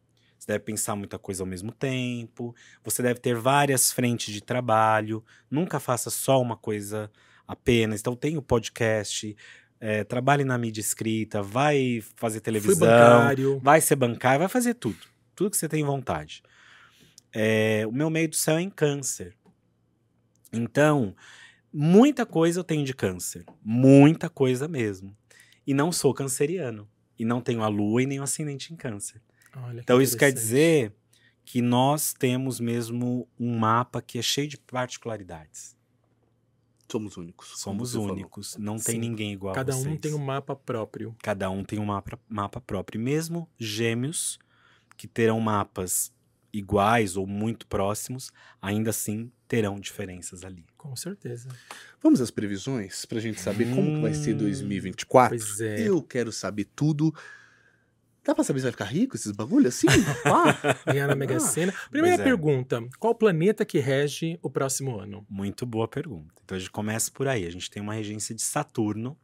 [0.42, 2.56] Você deve pensar muita coisa ao mesmo tempo.
[2.84, 5.24] Você deve ter várias frentes de trabalho.
[5.52, 7.12] Nunca faça só uma coisa
[7.48, 8.00] apenas.
[8.00, 9.38] Então, tem o podcast,
[9.80, 13.60] é, trabalhe na mídia escrita, vai fazer televisão, bancário.
[13.60, 14.98] vai ser bancário, vai fazer tudo.
[15.36, 16.42] Tudo que você tem vontade.
[17.32, 19.38] É, o meu meio do céu é em câncer.
[20.52, 21.16] Então,
[21.72, 23.46] muita coisa eu tenho de câncer.
[23.64, 25.16] Muita coisa mesmo.
[25.68, 26.89] E não sou canceriano.
[27.20, 29.22] E não tenho a lua e nem o ascendente em câncer.
[29.56, 30.93] Olha, que Então, isso quer dizer
[31.43, 35.76] que nós temos mesmo um mapa que é cheio de particularidades.
[36.89, 37.47] Somos únicos.
[37.49, 38.12] como Somos você falou.
[38.14, 38.58] únicos.
[38.58, 38.99] Não tem Sim.
[38.99, 39.93] ninguém igual Cada a vocês.
[39.93, 41.16] um tem um mapa próprio.
[41.24, 42.99] Cada um tem um mapa, mapa próprio.
[42.99, 44.38] E mesmo gêmeos,
[44.97, 46.12] que terão mapas
[46.54, 48.30] iguais ou muito próximos,
[48.62, 50.66] ainda assim terão diferenças ali.
[50.78, 51.47] Com certeza.
[52.02, 55.38] Vamos às previsões pra gente saber como que vai ser Hum, 2024?
[55.38, 55.88] Pois é.
[55.88, 57.14] Eu quero saber tudo.
[58.24, 59.88] Dá pra saber se vai ficar rico esses bagulho assim?
[60.24, 60.57] Pá.
[60.86, 61.74] Ganhar na Mega Ah, Sena.
[61.89, 62.24] Primeira é.
[62.24, 65.26] pergunta: qual planeta que rege o próximo ano?
[65.30, 66.34] Muito boa pergunta.
[66.45, 67.45] Então a gente começa por aí.
[67.47, 69.17] A gente tem uma regência de Saturno.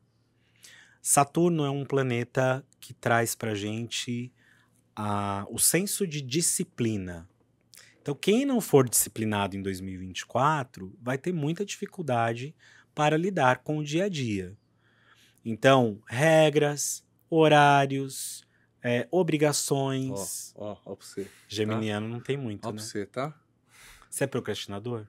[1.01, 4.31] Saturno é um planeta que traz pra gente
[4.95, 7.29] a- o senso de disciplina.
[8.01, 12.55] Então, quem não for disciplinado em 2024 vai ter muita dificuldade
[12.95, 14.55] para lidar com o dia a dia.
[15.45, 18.46] Então, regras, horários,
[18.88, 20.53] é, ó, obrigações.
[20.55, 21.27] ó, ó pra você.
[21.47, 22.75] Geminiano não tem muito, Ó né?
[22.77, 23.33] pra você, tá?
[24.09, 25.05] Você é procrastinador?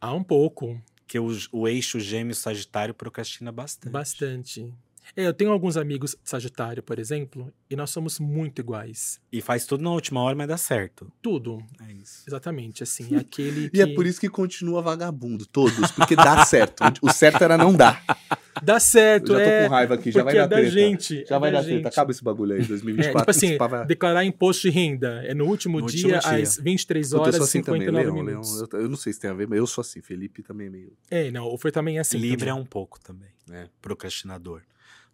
[0.00, 3.92] Há um pouco, que o, o eixo gêmeo sagitário procrastina bastante.
[3.92, 4.74] bastante.
[5.16, 9.20] É, eu tenho alguns amigos Sagitário, por exemplo, e nós somos muito iguais.
[9.32, 11.12] E faz tudo na última hora, mas dá certo.
[11.20, 12.22] Tudo, É isso.
[12.26, 16.44] exatamente, assim, é aquele que E é por isso que continua vagabundo, todos, porque dá
[16.44, 16.82] certo.
[17.02, 18.02] O certo era não dar.
[18.62, 20.56] dá Eu certo, já tô é, com raiva aqui, já vai porque dar é da
[20.56, 20.70] treta.
[20.70, 21.24] gente.
[21.28, 21.76] Já é vai da dar treta.
[21.78, 21.86] gente.
[21.88, 23.20] Acaba esse bagulho aí, É, 2024.
[23.20, 26.42] tipo assim, vai- declarar imposto de renda é no último, No dia, último dia.
[26.42, 28.40] às 23 Puta, eu horas sou e assim também, 59 Leão, Leão.
[28.42, 28.72] minutos.
[28.72, 30.00] Eu, eu não sei se tem a ver, mas eu sou assim.
[30.02, 30.92] Felipe também é meio.
[31.10, 32.18] É, não, o Fer também é assim.
[32.18, 32.62] Libra é também.
[32.62, 33.66] um pouco também, É.
[33.80, 34.62] procrastinador.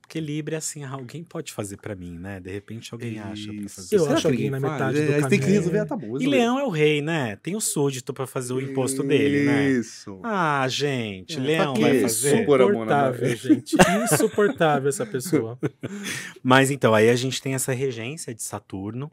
[0.09, 2.41] Porque Libra é assim, alguém pode fazer pra mim, né?
[2.41, 3.75] De repente alguém acha pra Isso.
[3.77, 3.97] fazer.
[3.97, 4.73] Eu Será acho que alguém na faz?
[4.73, 5.61] metade do É, aí Tem que caminho.
[5.61, 6.19] resolver, tá bom.
[6.19, 6.27] E.
[6.27, 7.37] Leão é o rei, né?
[7.43, 9.71] Tem o súdito pra fazer o imposto dele, né?
[9.71, 10.19] Isso.
[10.25, 12.37] Ah, gente, É, Leão pra vai fazer.
[12.37, 13.37] Insuportável, nave.
[13.37, 13.77] gente.
[14.05, 15.59] Insuportável essa pessoa.
[16.43, 19.13] Mas então, aí a gente tem essa regência de Saturno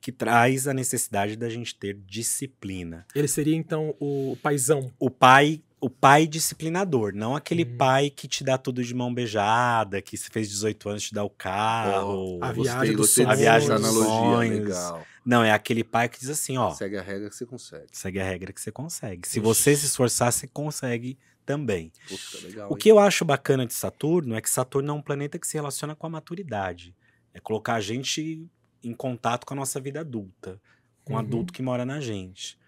[0.00, 3.06] que traz a necessidade da gente ter disciplina.
[3.14, 4.90] Ele seria, então, o paizão.
[4.98, 7.76] o pai o pai disciplinador, não aquele Uhum.
[7.78, 11.24] pai que te dá tudo de mão beijada, que se fez 18 anos te dá
[11.24, 12.38] o carro.
[12.42, 14.64] A Gostei, viagem dos gostei A viagem dos sonhos.
[14.64, 15.06] legal.
[15.24, 17.86] Não, é aquele pai que diz assim, ó, Segue a regra que você consegue.
[17.92, 19.26] segue a regra que você consegue.
[19.28, 21.92] Se você se esforçar, você consegue também.
[22.08, 22.68] Puta, legal.
[22.70, 22.78] O hein?
[22.78, 25.94] que eu acho bacana de Saturno é que Saturno é um planeta que se relaciona
[25.94, 26.94] com a maturidade.
[27.34, 28.46] É colocar a gente
[28.82, 30.60] em contato com a nossa vida adulta,
[31.04, 31.22] com o Uhum.
[31.22, 32.58] adulto que mora na gente.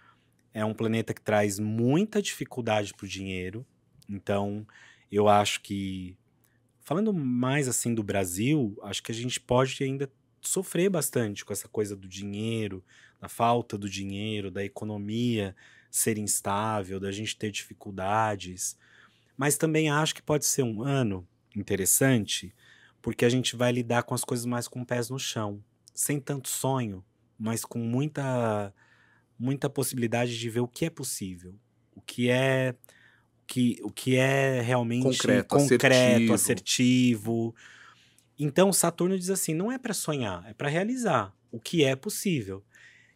[0.55, 3.67] É um planeta que traz muita dificuldade para o dinheiro.
[4.09, 4.67] Então,
[5.11, 6.17] eu acho que,
[6.81, 11.69] falando mais assim do Brasil, acho que a gente pode ainda sofrer bastante com essa
[11.69, 12.85] coisa do dinheiro,
[13.21, 15.55] da falta do dinheiro, da economia
[15.91, 18.77] ser instável, da gente ter dificuldades.
[19.37, 22.55] Mas também acho que pode ser um ano interessante,
[23.01, 25.63] porque a gente vai lidar com as coisas mais com pés no chão,
[25.95, 27.05] sem tanto sonho,
[27.39, 28.73] mas com muita
[29.39, 31.55] muita possibilidade de ver o que é possível,
[31.95, 32.75] o que é
[33.43, 36.35] o que, o que é realmente Concreto, concreto assertivo.
[36.35, 37.55] assertivo.
[38.39, 42.63] Então Saturno diz assim, não é para sonhar, é para realizar o que é possível.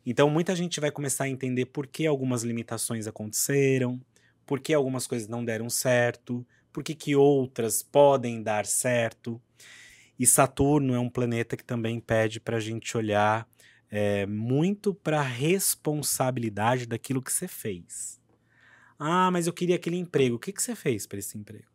[0.05, 4.01] Então muita gente vai começar a entender por que algumas limitações aconteceram,
[4.45, 9.41] por que algumas coisas não deram certo, por que, que outras podem dar certo.
[10.19, 13.49] E Saturno é um planeta que também pede para a gente olhar
[13.91, 18.21] é, muito para a responsabilidade daquilo que você fez.
[18.99, 20.37] Ah, mas eu queria aquele emprego.
[20.37, 21.67] O que, que você fez para esse emprego?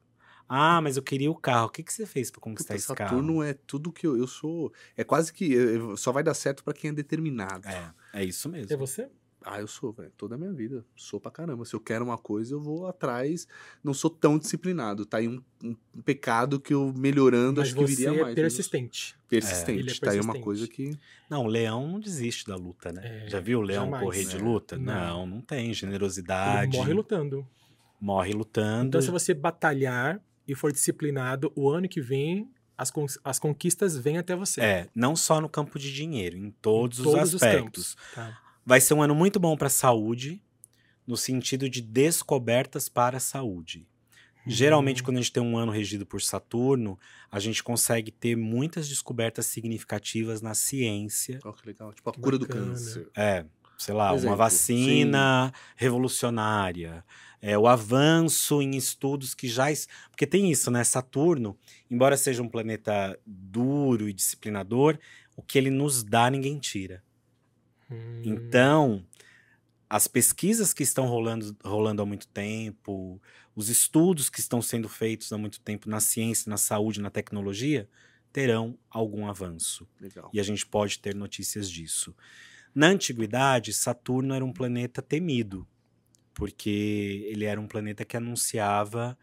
[0.48, 1.68] Ah, mas eu queria o carro.
[1.68, 3.18] O que, que você fez para conquistar Puta, esse carro?
[3.18, 4.74] Saturno é tudo que eu, eu sou.
[4.98, 5.56] É quase que.
[5.56, 7.68] eh, Só vai dar certo pra quem é determinado.
[7.68, 8.74] É, é isso mesmo.
[8.74, 9.10] É você?
[9.44, 10.12] Ah, eu sou, velho.
[10.18, 10.86] Toda a minha vida.
[10.96, 11.66] Sou pra caramba.
[11.66, 13.48] Se eu quero uma coisa, eu vou atrás.
[13.84, 15.06] Não sou tão disciplinado.
[15.06, 18.36] Tá aí um, um pecado que eu melhorando, Mas acho que viria é mais.
[18.36, 19.16] persistente.
[19.28, 19.80] Persistente.
[19.80, 20.44] Ele é Tá aí uma persistente.
[20.44, 20.98] coisa que.
[21.30, 23.26] Não, o leão não desiste da luta, né?
[23.26, 24.04] É, Já viu o leão jamais.
[24.04, 24.40] correr de É.
[24.40, 24.78] luta?
[24.78, 24.94] Não.
[24.94, 26.78] Não, não tem Ele generosidade.
[26.78, 27.48] morre lutando.
[28.00, 28.88] morre lutando.
[28.90, 33.96] Então, se você batalhar e for disciplinado, o ano que vem, as, con- as conquistas
[33.96, 34.60] vêm até você.
[34.62, 37.96] É, não só no campo de dinheiro, em todos, Todos os os aspectos.
[37.96, 38.14] campos.
[38.16, 38.42] Tá.
[38.66, 40.42] Vai ser um ano muito bom para a saúde,
[41.06, 43.88] no sentido de descobertas para a saúde.
[44.48, 45.06] Geralmente, Hum.
[45.06, 46.98] quando a gente tem um ano regido por Saturno,
[47.30, 51.40] a gente consegue ter muitas descobertas significativas na ciência.
[51.44, 51.94] Ó, que legal.
[51.94, 52.68] Tipo a Que cura do bacana.
[52.68, 53.08] câncer.
[53.16, 53.46] É,
[53.78, 57.04] sei lá, Exemplo, uma vacina revolucionária.
[57.40, 59.72] É, o avanço em estudos que já.
[59.72, 60.84] es- Porque tem isso, né?
[60.84, 61.58] Saturno,
[61.90, 64.98] embora seja um planeta duro e disciplinador,
[65.36, 67.04] o que ele nos dá, ninguém tira.
[67.92, 68.22] Hum.
[68.24, 69.06] Então,
[69.90, 73.22] as pesquisas que estão rolando, rolando há muito tempo,
[73.56, 77.90] os estudos que estão sendo feitos há muito tempo na ciência, na saúde, na tecnologia,
[78.32, 79.88] terão algum avanço.
[80.00, 80.30] Legal.
[80.34, 82.16] E a gente pode ter notícias disso.
[82.74, 85.68] Na antiguidade, Saturno era um planeta temido,
[86.34, 89.18] porque ele era um planeta que anunciava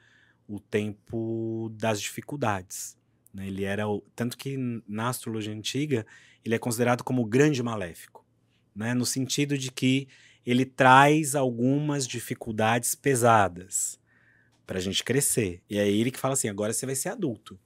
[0.46, 2.96] o tempo das dificuldades.
[3.32, 3.46] né?
[3.48, 4.56] Ele era o, tanto que
[4.86, 6.06] na astrologia antiga
[6.44, 8.26] ele é considerado como o grande maléfico,
[8.78, 8.94] né?
[8.94, 10.06] no sentido de que
[10.46, 13.98] ele traz algumas dificuldades pesadas
[14.64, 15.60] para a gente crescer.
[15.68, 17.58] E é ele que fala assim: agora você vai ser adulto.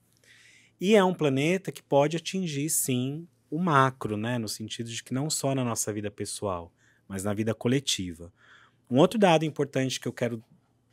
[0.80, 4.38] E é um planeta que pode atingir, sim, o macro, né?
[4.38, 6.72] No sentido de que não só na nossa vida pessoal,
[7.06, 8.32] mas na vida coletiva.
[8.90, 10.42] Um outro dado importante que eu quero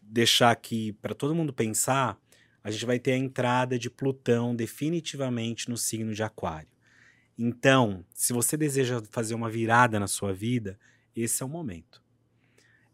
[0.02, 2.20] deixar aqui para todo mundo pensar,
[2.64, 6.70] a gente vai ter a entrada de Plutão definitivamente no signo de Aquário.
[7.42, 10.78] Então, se você deseja fazer uma virada na sua vida,
[11.16, 12.04] esse é o momento.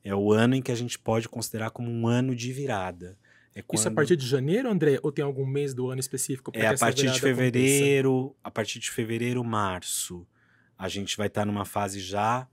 [0.04, 3.18] É o ano em que a gente pode considerar como um ano de virada.
[3.56, 5.00] É Isso a quando- partir de janeiro, André?
[5.02, 6.52] Ou tem algum mês do ano específico?
[6.52, 7.36] pra é a partir de virada aconteça?
[7.44, 10.28] fevereiro, a partir de fevereiro, março,
[10.78, 12.48] a gente vai estar numa fase já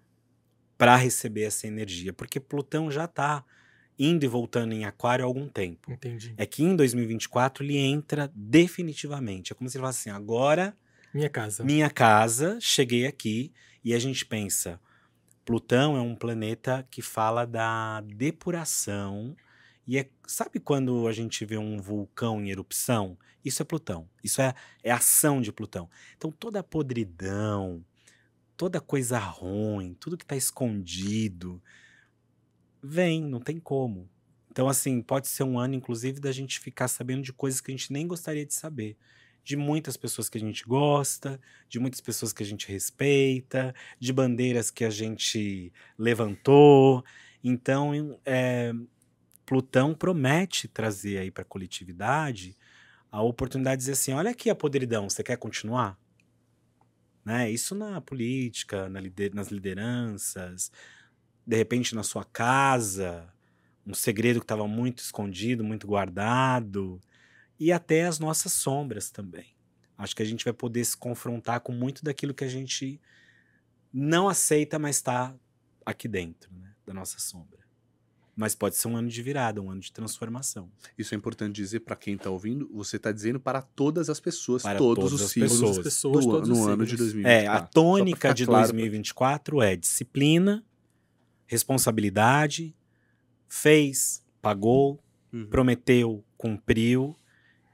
[0.79, 3.45] para receber essa energia, porque Plutão já está
[3.99, 5.93] indo e voltando em Aquário há algum tempo.
[5.93, 6.33] Entendi.
[6.39, 9.53] É que em 2024 ele entra definitivamente.
[9.53, 10.75] É como se ele falasse assim: agora
[11.13, 11.65] Minha casa.
[11.65, 13.53] minha casa, cheguei aqui
[13.85, 14.81] e a gente pensa,
[15.45, 19.37] Plutão é um planeta que fala da depuração
[19.87, 23.19] e é, sabe quando a gente vê um vulcão em erupção?
[23.45, 24.09] Isso é Plutão.
[24.23, 25.91] Isso é, é ação de Plutão.
[26.17, 27.85] Então toda a podridão,
[28.57, 31.61] toda coisa ruim, tudo que está escondido,
[32.83, 34.09] vem, não tem como.
[34.51, 37.75] Então, assim, pode ser um ano, inclusive, da gente ficar sabendo de coisas que a
[37.75, 38.99] gente nem gostaria de saber.
[39.45, 44.13] De muitas pessoas que a gente gosta, de muitas pessoas que a gente respeita, de
[44.13, 47.05] bandeiras que a gente levantou.
[47.43, 48.73] Então, é,
[49.45, 52.57] Plutão promete trazer aí para a coletividade
[53.11, 55.99] a oportunidade de dizer assim: olha aqui a podridão, você quer continuar?
[57.25, 57.51] Né?
[57.51, 60.73] Isso na política, na lider- nas lideranças,
[61.47, 63.33] de repente na sua casa,
[63.87, 67.01] um segredo que estava muito escondido, muito guardado,
[67.59, 69.55] e até as nossas sombras também.
[69.97, 73.01] Acho que a gente vai poder se confrontar com muito daquilo que a gente
[73.93, 75.35] não aceita, mas está
[75.87, 77.61] aqui dentro né, da nossa sombra.
[78.35, 80.73] Mas pode ser um ano de virada, um ano de transformação.
[80.97, 82.67] Isso é importante dizer pra quem tá ouvindo.
[82.73, 85.71] Você tá dizendo para todas as pessoas, Para todos todas os as signos pessoas.
[85.77, 87.13] Todas as pessoas, do, no os ano de signos.
[87.13, 87.29] 2024.
[87.31, 90.65] É, a pra tônica de claro pra- 2024 é disciplina,
[91.63, 92.75] responsabilidade,
[93.49, 94.99] fez, pagou,
[95.33, 95.47] Uhum.
[95.47, 97.15] prometeu, cumpriu,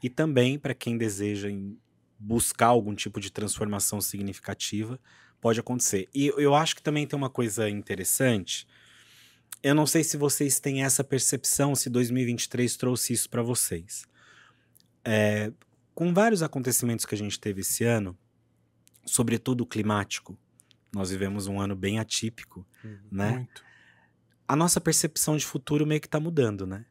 [0.03, 1.49] e também para quem deseja
[2.19, 4.99] buscar algum tipo de transformação significativa,
[5.41, 6.09] pode acontecer.
[6.15, 8.67] E eu acho que também tem uma coisa interessante.
[9.63, 14.05] Eu não sei se vocês têm essa percepção, se 2023 trouxe isso para vocês.
[15.05, 15.53] É,
[15.95, 18.17] com vários acontecimentos que a gente teve esse ano,
[19.05, 20.39] sobretudo climático,
[20.95, 22.99] nós vivemos um ano bem atípico, Uhum.
[23.11, 23.31] né?
[23.31, 23.65] Muito.
[24.47, 26.85] A nossa percepção de futuro meio que tá mudando, né?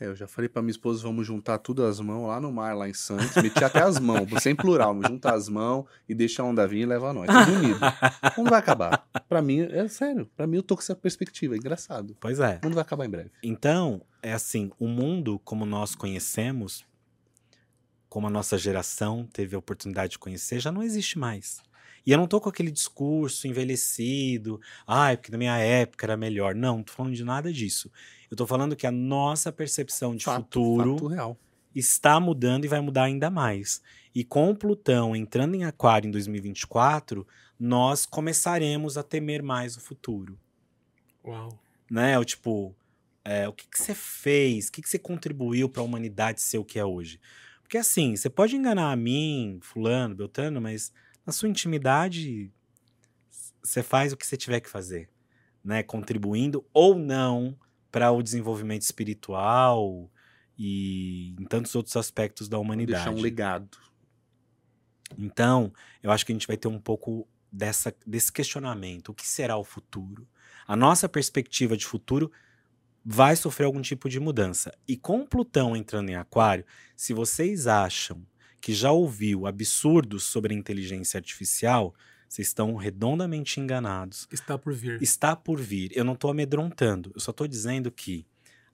[0.00, 2.76] É, eu já falei pra minha esposa, vamos juntar tudo as mãos lá no mar,
[2.76, 3.34] lá em Santos.
[3.42, 4.96] Meti até as mãos, sem plural.
[5.02, 7.26] Juntar as mãos e deixar a onda vir e leva nós.
[7.26, 7.80] Tudo unido.
[8.36, 9.04] O mundo vai acabar.
[9.28, 10.30] Pra mim, é sério.
[10.36, 11.54] Pra mim, eu tô com essa perspectiva.
[11.54, 12.16] É engraçado.
[12.20, 12.60] Pois é.
[12.62, 13.30] O mundo vai acabar em breve.
[13.42, 16.86] Então, é assim, o mundo como nós conhecemos,
[18.08, 21.60] como a nossa geração teve a oportunidade de conhecer, já não existe mais.
[22.08, 26.54] E eu não tô com aquele discurso envelhecido, ai, porque na minha época era melhor.
[26.54, 27.92] Não, não tô falando de nada disso.
[28.30, 31.36] Eu tô falando que a nossa percepção de Fato, futuro fato
[31.74, 33.82] está mudando e vai mudar ainda mais.
[34.14, 37.26] E com o Plutão entrando em Aquário em 2024,
[37.60, 40.38] nós começaremos a temer mais o futuro
[41.22, 41.60] Uau.
[41.90, 42.18] né?
[42.18, 42.74] O tipo,
[43.22, 44.68] é, o que que você fez?
[44.68, 47.20] O que que você contribuiu para a humanidade ser o que é hoje?
[47.60, 50.90] Porque assim, você pode enganar a mim, fulano, beltrano, mas
[51.28, 52.50] na sua intimidade
[53.62, 55.10] você faz o que você tiver que fazer,
[55.62, 55.82] né?
[55.82, 57.54] Contribuindo ou não
[57.92, 60.10] para o desenvolvimento espiritual
[60.58, 63.04] e em tantos outros aspectos da humanidade.
[63.04, 63.76] Deixar um legado.
[65.18, 65.70] Então,
[66.02, 69.10] eu acho que a gente vai ter um pouco dessa, desse questionamento.
[69.10, 70.26] O que será o futuro?
[70.66, 72.32] A nossa perspectiva de futuro
[73.04, 74.72] vai sofrer algum tipo de mudança.
[74.88, 76.64] E com Plutão entrando em Aquário,
[76.96, 78.26] se vocês acham
[78.60, 81.94] que já ouviu absurdos sobre a inteligência artificial,
[82.28, 84.28] vocês estão redondamente enganados.
[84.30, 85.02] Está por vir.
[85.02, 85.90] Está por vir.
[85.94, 87.10] Eu não estou amedrontando.
[87.14, 88.26] Eu só estou dizendo que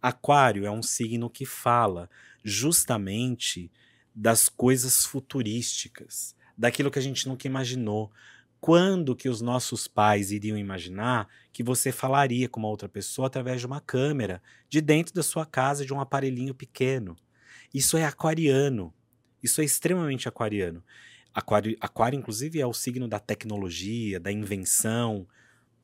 [0.03, 2.11] Aquário é um signo que fala
[2.45, 3.71] justamente
[4.15, 8.13] das coisas futurísticas, daquilo que a gente nunca imaginou.
[8.61, 13.61] Quando que os nossos pais iriam imaginar que você falaria com uma outra pessoa através
[13.61, 17.17] de uma câmera, de dentro da sua casa, de um aparelhinho pequeno?
[17.73, 18.93] Isso é aquariano.
[19.45, 20.83] Isso é extremamente aquariano.
[21.35, 25.27] Aquário, aquário, inclusive, é o signo da tecnologia, da invenção.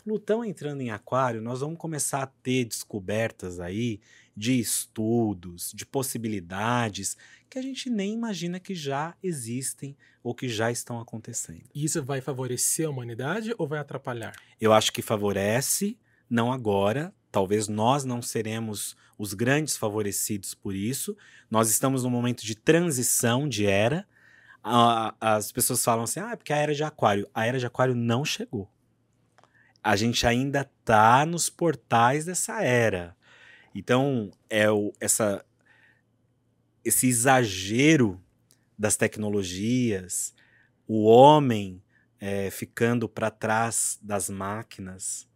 [0.03, 4.01] Plutão entrando em Aquário, nós vamos começar a ter descobertas aí
[4.35, 7.19] de estudos, de possibilidades
[7.51, 11.65] que a gente nem imagina que já existem ou que já estão acontecendo.
[11.75, 14.33] E isso vai favorecer a humanidade ou vai atrapalhar?
[14.59, 15.99] Eu acho que favorece,
[16.31, 17.13] não agora.
[17.31, 21.17] Talvez nós não seremos os grandes favorecidos por isso.
[21.51, 24.07] Nós estamos num momento de transição de era.
[25.21, 27.29] As pessoas falam assim: ah, é porque a era de Aquário.
[27.35, 28.69] A era de Aquário não chegou.
[29.83, 33.17] A gente ainda tá nos portais dessa era.
[33.75, 35.45] Então, é o, essa,
[36.85, 38.21] esse exagero
[38.77, 40.35] das tecnologias,
[40.87, 41.83] o homem
[42.19, 45.30] é, ficando para trás das máquinas,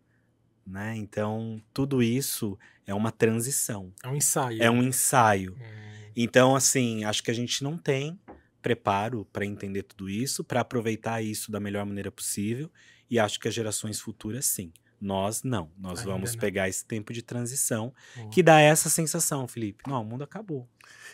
[0.66, 0.94] né?
[0.96, 4.62] Então, tudo isso é uma transição, É um ensaio.
[4.62, 5.52] é um ensaio.
[5.54, 8.18] Hum, Então, assim, acho que a gente não tem
[8.62, 12.70] preparo para entender tudo isso, para aproveitar isso da melhor maneira possível,
[13.10, 14.72] e acho que as gerações futuras sim.
[15.00, 15.70] Nós não.
[15.76, 16.40] Nós Ainda vamos não.
[16.40, 18.30] pegar esse tempo de transição boa.
[18.30, 19.84] que dá essa sensação, Felipe.
[19.86, 20.66] Não, o mundo acabou.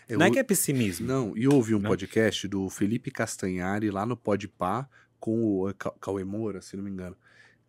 [0.09, 1.07] Eu- Não é que é pessimismo.
[1.09, 1.91] Não, e eu ouvi um Não?
[1.91, 4.89] podcast do Felipe Castanhari lá no Podpah
[5.19, 7.17] com o Ca- Cauê Moura, se não me engano.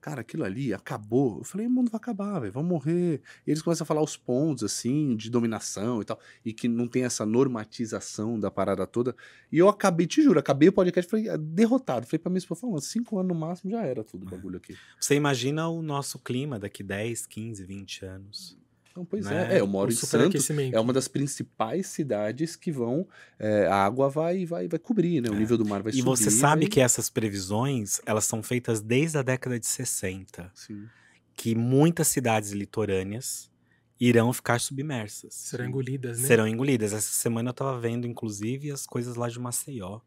[0.01, 1.37] Cara, aquilo ali acabou.
[1.37, 3.21] Eu falei, o mundo vai acabar, velho, vamos morrer.
[3.45, 6.87] E eles começam a falar os pontos, assim, de dominação e tal, e que não
[6.87, 9.15] tem essa normatização da parada toda.
[9.51, 12.07] E eu acabei, te juro, acabei o podcast, falei, ah, derrotado.
[12.07, 14.31] Falei pra minha esposa, falando, cinco anos no máximo já era tudo o É.
[14.31, 14.75] bagulho aqui.
[14.99, 18.57] Você imagina o nosso clima daqui 10, 15, 20 anos.
[18.91, 19.53] Então, pois Né?
[19.53, 23.07] é, é, eu moro o em Santos, é uma das principais cidades que vão,
[23.39, 25.29] é, a água vai, vai, vai cobrir, né?
[25.29, 25.37] O É.
[25.39, 26.03] nível do mar vai e subir.
[26.05, 30.87] você sabe vai- que essas previsões, elas são feitas desde a década de 60, Sim.
[31.35, 33.49] que muitas cidades litorâneas
[33.97, 35.33] irão ficar submersas.
[35.35, 36.27] Serão engolidas, né?
[36.27, 36.91] Serão engolidas.
[36.91, 40.01] Essa semana eu tava vendo, inclusive, as coisas lá de Maceió.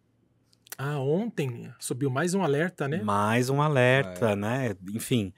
[0.76, 3.00] Ah, ontem subiu mais um alerta, né?
[3.02, 4.74] Mais um alerta, Ah, né?
[4.92, 5.32] Enfim.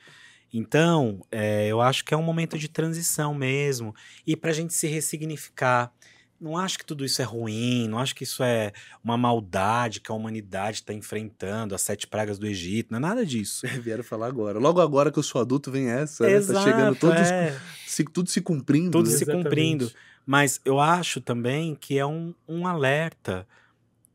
[0.56, 3.94] Então, é, eu acho que é um momento de transição mesmo.
[4.26, 5.92] E pra gente se ressignificar.
[6.40, 8.70] Não acho que tudo isso é ruim, não acho que isso é
[9.02, 13.24] uma maldade que a humanidade está enfrentando, as sete pragas do Egito, não é nada
[13.24, 13.66] disso.
[13.80, 14.58] Vieram falar agora.
[14.58, 16.40] Logo agora que eu sou adulto, vem essa, né?
[16.40, 17.58] Tá chegando Exato, todos, é.
[17.86, 18.90] se, tudo se cumprindo.
[18.90, 19.16] Tudo né?
[19.16, 19.44] se Exatamente.
[19.44, 19.92] cumprindo.
[20.26, 23.46] Mas eu acho também que é um, um alerta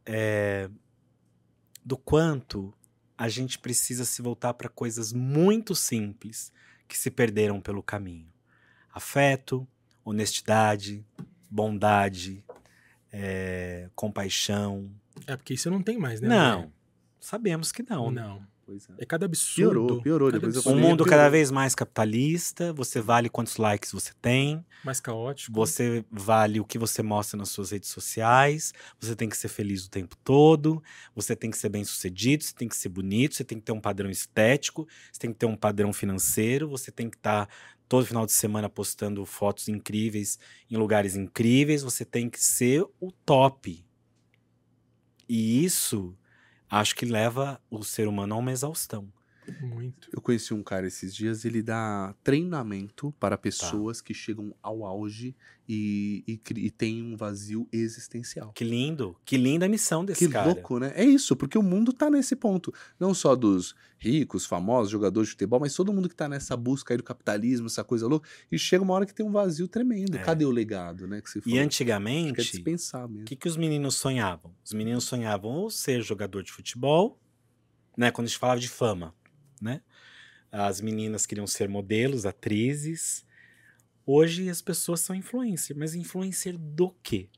[0.06, 0.70] é,
[1.84, 2.72] do quanto
[3.22, 6.52] a gente precisa se voltar para coisas muito simples
[6.88, 8.34] que se perderam pelo caminho.
[8.92, 9.68] Afeto,
[10.04, 11.06] honestidade,
[11.48, 12.44] bondade,
[13.12, 14.90] é, compaixão.
[15.28, 16.28] É porque isso não tem mais, né?
[16.28, 16.74] Não,
[17.20, 18.10] sabemos que não.
[18.10, 18.22] né?
[18.22, 18.38] Não.
[18.38, 18.51] Pois
[18.90, 19.04] é.
[19.04, 20.02] É cada absurdo.
[20.02, 20.32] Piorou, piorou.
[20.32, 25.00] cada Depois Um mundo cada vez mais capitalista, você vale quantos likes você tem, mais
[25.00, 25.54] caótico.
[25.54, 29.86] você vale o que você mostra nas suas redes sociais, você tem que ser feliz
[29.86, 30.82] o tempo todo,
[31.16, 33.72] você tem que ser bem sucedido, você tem que ser bonito, você tem que ter
[33.72, 37.48] um padrão estético, você tem que ter um padrão financeiro, você tem que estar
[37.88, 43.12] todo final de semana postando fotos incríveis em lugares incríveis, você tem que ser o
[43.26, 43.86] top.
[45.28, 46.16] E isso
[46.72, 49.08] acho que leva o ser humano a uma exaustão.
[49.60, 50.10] Muito.
[50.14, 55.36] Eu conheci um cara esses dias, ele dá treinamento para pessoas que chegam ao auge
[55.68, 58.52] e, e, e têm um vazio existencial.
[58.54, 60.46] Que lindo, que linda a missão desse Que cara.
[60.48, 60.92] louco, né?
[60.96, 62.74] É isso, porque o mundo tá nesse ponto.
[63.00, 66.94] Não só dos ricos, famosos, jogadores de futebol, mas todo mundo que tá nessa busca
[66.94, 68.28] aí do capitalismo, essa coisa louca.
[68.52, 70.18] E chega uma hora que tem um vazio tremendo.
[70.18, 70.22] É.
[70.22, 71.22] Cadê o legado, né?
[71.22, 73.22] Que você E que é antigamente, mesmo.
[73.22, 74.54] O que, que os meninos sonhavam?
[74.64, 77.20] Os meninos sonhavam ou ser jogador de futebol,
[77.98, 78.12] né?
[78.12, 79.14] Quando a gente falava de fama,
[79.62, 79.82] né?
[80.52, 83.26] As meninas queriam ser modelos, atrizes.
[84.06, 87.30] Hoje as pessoas são influencer, mas influencer do quê?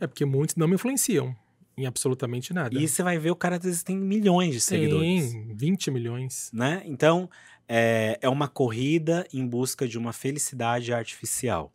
[0.00, 1.36] É porque muitos não me influenciam
[1.76, 2.78] em absolutamente nada.
[2.78, 6.50] E você vai ver o cara às vezes tem milhões de seguidores, Tem 20 milhões.
[6.52, 6.82] né?
[6.84, 7.30] Então
[7.68, 11.72] é, é uma corrida em busca de uma felicidade artificial.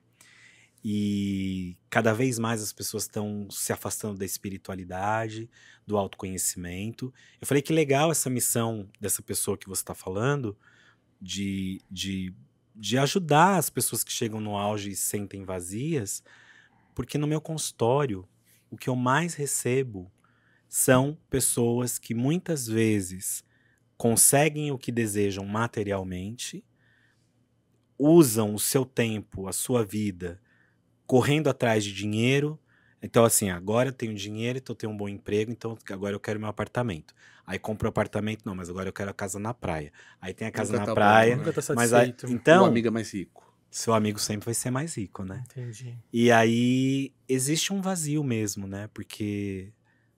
[0.89, 5.49] E cada vez mais as pessoas estão se afastando da espiritualidade,
[5.85, 7.13] do autoconhecimento.
[7.41, 10.57] Eu falei que legal essa missão dessa pessoa que você está falando,
[11.21, 12.33] de, de,
[12.73, 16.23] de ajudar as pessoas que chegam no auge e se sentem vazias,
[16.95, 18.25] porque no meu consultório,
[18.71, 20.09] o que eu mais recebo
[20.69, 23.43] são pessoas que muitas vezes
[23.97, 26.63] conseguem o que desejam materialmente,
[27.99, 30.39] usam o seu tempo, a sua vida,
[31.07, 32.59] correndo atrás de dinheiro.
[33.01, 36.19] Então, assim, agora eu tenho dinheiro, então eu tenho um bom emprego, então agora eu
[36.19, 37.13] quero meu apartamento.
[37.45, 39.91] Aí compro o apartamento, não, mas agora eu quero a casa na praia.
[40.19, 41.45] Aí tem a casa Nunca na tá bom, praia, né?
[41.45, 42.27] Nunca tá mas aí, satisfeito.
[42.27, 43.55] o então, amigo é mais rico.
[43.71, 45.43] seu amigo sempre vai ser mais rico, né?
[45.45, 45.97] Entendi.
[46.11, 48.89] E aí existe um vazio mesmo, né?
[48.93, 49.71] Porque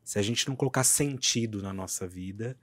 [0.04, 2.58] se a gente não colocar sentido na nossa vida,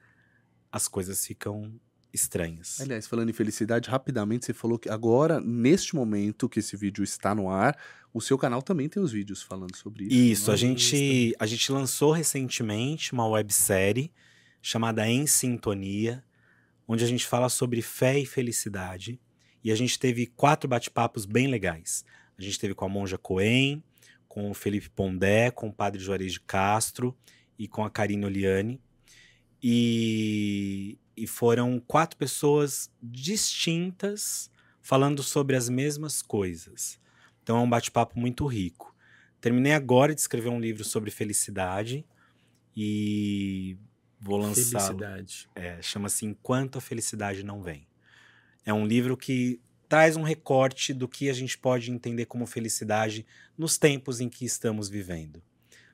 [0.73, 1.79] as coisas ficam
[2.17, 2.81] estranhas.
[2.81, 7.35] Aliás, falando em felicidade, rapidamente você falou que agora, neste momento que esse vídeo está
[7.35, 7.79] no ar,
[8.13, 10.15] o seu canal também tem os vídeos falando sobre isso.
[10.15, 10.59] Isso, não a é?
[10.59, 14.11] gente, a gente lançou recentemente uma websérie
[14.61, 16.25] chamada Em Sintonia,
[16.89, 19.21] onde a gente fala sobre fé e felicidade.
[19.63, 22.05] E a gente teve quatro bate-papos bem legais.
[22.39, 23.83] A gente teve com a Monja Coen,
[24.29, 27.17] com o Felipe Pondé, com o Padre Juarez de Castro
[27.59, 28.81] e com a Karine Oliani.
[29.63, 34.51] E, e foram quatro pessoas distintas
[34.83, 37.01] falando sobre as mesmas coisas.
[37.43, 38.95] Então é um bate-papo muito rico.
[39.41, 42.05] Terminei agora de escrever um livro sobre felicidade
[42.77, 43.77] e
[44.21, 44.81] vou lançar.
[44.81, 45.49] Felicidade.
[45.55, 47.87] É, chama-se Enquanto a Felicidade Não Vem.
[48.65, 53.25] É um livro que traz um recorte do que a gente pode entender como felicidade
[53.57, 55.43] nos tempos em que estamos vivendo.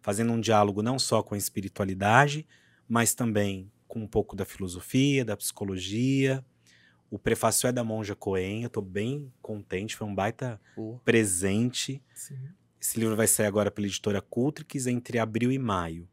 [0.01, 2.47] Fazendo um diálogo não só com a espiritualidade,
[2.89, 6.43] mas também com um pouco da filosofia, da psicologia.
[7.11, 10.59] O prefácio é da Monja Coen, eu estou bem contente, foi um baita
[11.05, 12.03] presente.
[12.15, 12.39] Sim.
[12.81, 16.09] Esse livro vai sair agora pela editora Cultrix entre abril e maio.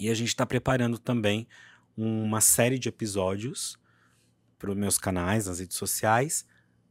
[0.00, 1.46] E a gente está preparando também
[1.94, 3.78] uma série de episódios
[4.58, 6.46] para os meus canais, nas redes sociais,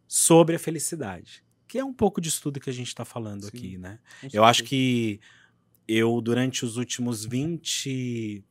[0.07, 1.43] sobre a felicidade.
[1.67, 3.47] Que é um pouco de estudo que a gente está falando Sim.
[3.47, 3.97] aqui, né?
[4.31, 5.19] Eu acho que
[5.87, 8.45] eu, durante os últimos 20,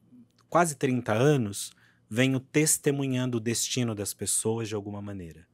[0.49, 1.73] quase 30 anos,
[2.09, 5.47] venho testemunhando o destino das pessoas de alguma maneira.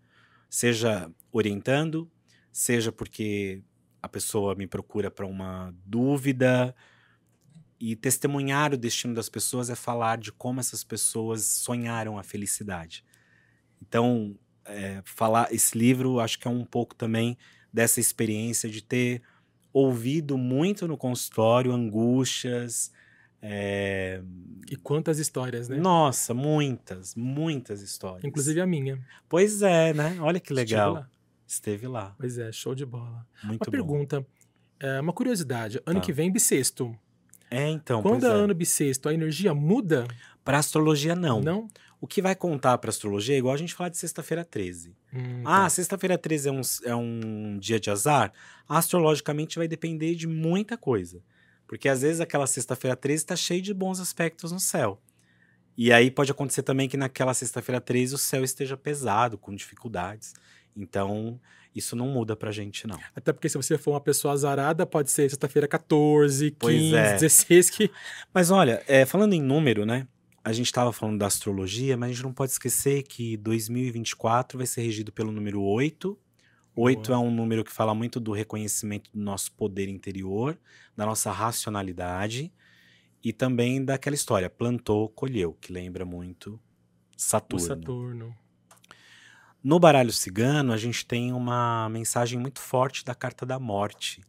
[0.48, 2.10] Seja orientando,
[2.50, 3.62] seja porque
[4.02, 6.74] a pessoa me procura para uma dúvida.
[7.80, 13.04] E testemunhar o destino das pessoas é falar de como essas pessoas sonharam a felicidade.
[13.80, 17.36] Então, é, falar esse livro acho que é um pouco também
[17.72, 19.22] dessa experiência de ter
[19.72, 22.92] ouvido muito no consultório angústias.
[23.42, 24.22] É,
[24.70, 25.76] E quantas histórias, né?
[25.76, 28.24] Nossa, muitas, muitas histórias.
[28.24, 28.98] Inclusive a minha.
[29.28, 30.16] Pois é, né?
[30.20, 30.94] Olha que Estive legal.
[30.94, 31.08] lá.
[31.46, 32.14] Esteve lá.
[32.18, 33.26] Pois é, show de bola.
[33.44, 33.70] Muito uma bom.
[33.70, 34.26] pergunta,
[34.80, 35.80] é, uma curiosidade.
[35.84, 36.06] Ano Tá.
[36.06, 36.96] que vem, bissexto.
[37.50, 38.00] É, então.
[38.00, 38.32] Quando é é.
[38.32, 40.06] ano bissexto, a energia muda?
[40.42, 41.40] Pra astrologia, não.
[41.42, 41.68] Não?
[42.00, 44.96] O que vai contar pra astrologia é igual a gente falar de sexta-feira 13.
[45.14, 45.68] Hum, Ah, tá.
[45.70, 48.32] sexta-feira 13 é um, é um dia de azar?
[48.68, 51.22] Astrologicamente vai depender de muita coisa.
[51.72, 55.00] Porque às vezes aquela sexta-feira 13 está cheia de bons aspectos no céu.
[55.74, 60.34] E aí pode acontecer também que naquela sexta-feira 13 o céu esteja pesado, com dificuldades.
[60.76, 61.40] Então,
[61.74, 63.00] isso não muda pra gente, não.
[63.16, 67.14] Até porque se você for uma pessoa azarada, pode ser sexta-feira 14, 15, Pois é.
[67.14, 67.90] 16, que
[68.34, 70.06] Mas olha, é, falando em número, né?
[70.44, 74.66] A gente estava falando da astrologia, mas a gente não pode esquecer que 2024 vai
[74.66, 76.18] ser regido pelo número 8.
[76.74, 77.16] 8 Boa.
[77.16, 80.58] é um número que fala muito do reconhecimento do nosso poder interior,
[80.96, 82.52] da nossa racionalidade
[83.22, 86.60] e também daquela história, plantou, colheu, que lembra muito o
[87.16, 87.66] Saturno.
[87.66, 88.36] Saturno.
[89.62, 94.20] No baralho cigano, a gente tem uma mensagem muito forte da carta da morte,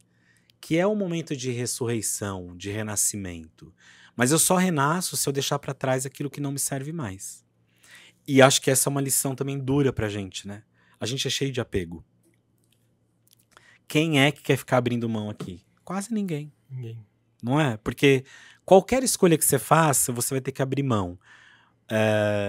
[0.62, 3.74] que é um momento de ressurreição, de renascimento.
[4.16, 7.44] Mas eu só renasço se eu deixar para trás aquilo que não me serve mais.
[8.28, 10.64] E acho que essa é uma lição também dura pra gente, né?
[11.00, 12.06] A gente é cheio de apego.
[13.94, 15.62] Quem é que quer ficar abrindo mão aqui?
[15.86, 16.98] Quase ninguém Ninguém.
[17.44, 17.78] não é?
[17.78, 18.26] Porque
[18.66, 21.16] qualquer escolha que você faça, você vai ter que abrir mão.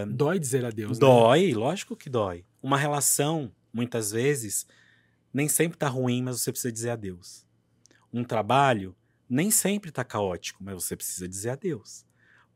[0.08, 1.00] Dói dizer adeus, né?
[1.06, 2.46] dói, lógico que dói.
[2.62, 4.66] Uma relação, muitas vezes,
[5.34, 7.46] nem sempre tá ruim, mas você precisa dizer adeus.
[8.10, 8.96] Um trabalho
[9.28, 12.06] nem sempre tá caótico, mas você precisa dizer adeus.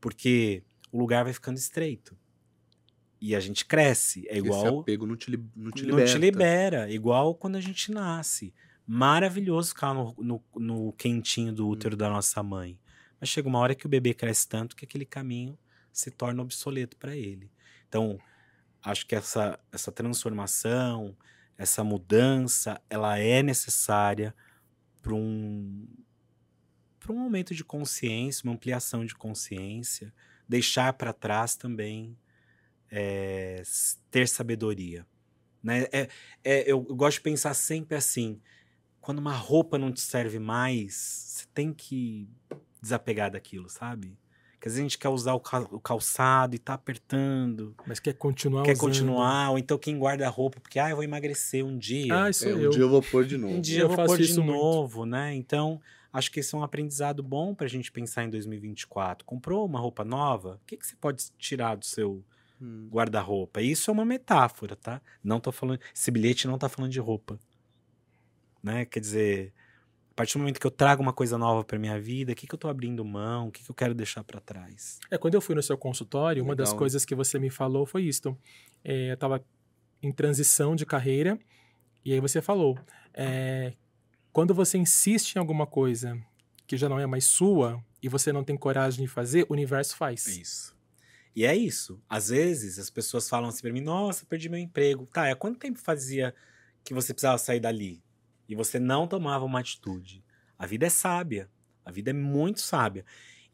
[0.01, 2.17] Porque o lugar vai ficando estreito.
[3.21, 4.27] E a gente cresce.
[4.29, 6.13] É Esse igual apego não te, li- não te não liberta.
[6.13, 8.55] te libera, igual quando a gente nasce.
[8.91, 12.81] Maravilhoso ficar no, no, no quentinho do útero da nossa mãe.
[13.21, 15.59] Mas chega uma hora que o bebê cresce tanto que aquele caminho
[15.93, 17.53] se torna obsoleto para ele.
[17.87, 18.19] Então,
[18.83, 21.15] acho que essa, essa transformação,
[21.59, 24.35] essa mudança, ela é necessária
[25.03, 25.87] para um,
[26.99, 30.15] para um aumento de consciência, uma ampliação de consciência,
[30.49, 32.17] deixar para trás também
[32.91, 33.63] é,
[34.11, 35.07] ter sabedoria.
[35.63, 35.87] Né?
[35.93, 36.09] É,
[36.43, 38.41] é, eu gosto de pensar sempre assim:
[39.09, 42.29] quando uma roupa não te serve mais, você tem que
[42.79, 44.19] desapegar daquilo, sabe?
[44.61, 47.99] Que às vezes a gente quer usar o, cal- o calçado e tá apertando, Mas
[48.01, 48.85] quer continuar quer usando.
[48.85, 52.23] continuar, ou então quem guarda a roupa porque ah, eu vou emagrecer um dia.
[52.23, 52.71] Ah, isso É, um eu.
[52.71, 53.55] dia eu vou pôr de novo.
[53.55, 54.53] Um dia Eu eu vou pôr de muito.
[54.53, 55.35] novo, né?
[55.35, 55.81] Então,
[56.13, 59.25] acho que esse é um aprendizado bom pra gente pensar em 2024.
[59.25, 60.61] Comprou uma roupa nova?
[60.63, 62.23] O que, que você pode tirar do seu
[62.61, 62.89] Hum.
[62.93, 63.63] guarda-roupa?
[63.63, 65.01] Isso é uma metáfora, tá?
[65.25, 65.81] Não tô falando.
[65.95, 67.39] Esse bilhete não tá falando de roupa.
[68.69, 68.85] Né?
[68.85, 69.55] Quer dizer,
[70.11, 72.47] a partir do momento que eu trago uma coisa nova pra minha vida, o que,
[72.47, 73.49] que eu tô abrindo mão?
[73.49, 75.01] O que, que eu quero deixar pra trás?
[75.11, 76.79] É, quando eu fui no seu consultório, uma das Legal.
[76.79, 78.37] coisas que você me falou foi isto.
[78.85, 79.43] É, eu estava
[80.03, 81.39] em transição de carreira,
[82.05, 82.79] e aí você falou:
[83.15, 83.73] é,
[84.33, 86.21] quando você insiste em alguma coisa
[86.67, 89.97] que já não é mais sua e você não tem coragem de fazer, o universo
[89.97, 90.27] faz.
[90.27, 90.77] Isso.
[91.35, 92.03] E é isso.
[92.09, 95.07] Às vezes as pessoas falam assim pra mim: nossa, perdi meu emprego.
[95.07, 96.35] Tá, há quanto tempo fazia
[96.85, 98.03] que você precisava sair dali?
[98.49, 100.25] E você não tomava uma atitude.
[100.59, 101.51] A vida é sábia.
[101.85, 103.05] A vida é muito sábia.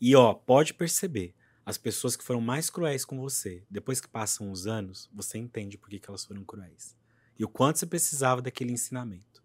[0.01, 1.35] E ó, pode perceber.
[1.67, 5.79] As pessoas que foram mais cruéis com você, depois que passam os anos, você entende
[5.79, 6.95] por que, que elas foram cruéis.
[7.39, 9.43] E o quanto você precisava daquele ensinamento.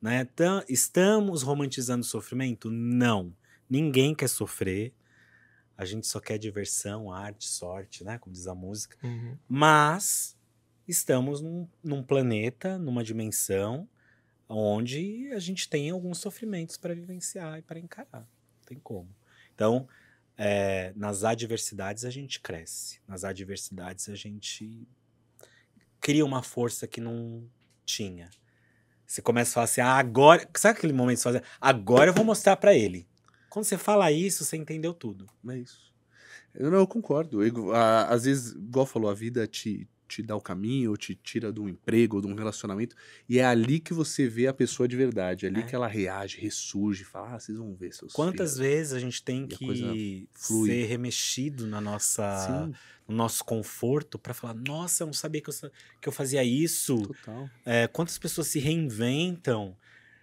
[0.00, 0.20] Né?
[0.22, 2.70] Então, estamos romantizando o sofrimento?
[2.70, 3.34] Não.
[3.68, 4.94] Ninguém quer sofrer.
[5.76, 8.18] A gente só quer diversão, arte, sorte, né?
[8.18, 8.96] Como diz a música.
[9.02, 9.36] Uhum.
[9.48, 10.36] Mas
[10.88, 13.88] estamos num, num planeta, numa dimensão,
[14.52, 18.20] onde a gente tem alguns sofrimentos para vivenciar e para encarar.
[18.22, 19.08] Não tem como.
[19.54, 19.88] Então,
[20.36, 23.00] é, nas adversidades a gente cresce.
[23.06, 24.86] Nas adversidades a gente
[26.00, 27.48] cria uma força que não
[27.84, 28.28] tinha.
[29.06, 30.48] Você começa a falar assim, ah, agora.
[30.56, 33.06] Sabe aquele momento que você fala, agora eu vou mostrar para ele.
[33.48, 35.26] Quando você fala isso, você entendeu tudo.
[35.48, 35.92] É isso.
[36.54, 37.44] Eu, não, eu concordo.
[37.44, 41.14] Eu- a- às vezes, igual falou, a vida te, te dá o caminho, ou te
[41.14, 42.96] tira de um emprego, ou de um relacionamento,
[43.28, 45.46] e é ali que você vê a pessoa de verdade.
[45.46, 45.64] É ali É.
[45.64, 48.58] que ela reage, ressurge, fala, ah, vocês vão ver seus Quantas filhos.
[48.58, 54.34] vezes a gente tem E que ser remexido na nossa, Sim, no nosso conforto para
[54.34, 55.54] falar, nossa, eu não sabia que eu,
[56.00, 57.02] que eu fazia isso.
[57.02, 57.50] total.
[57.64, 59.76] É, quantas pessoas se reinventam?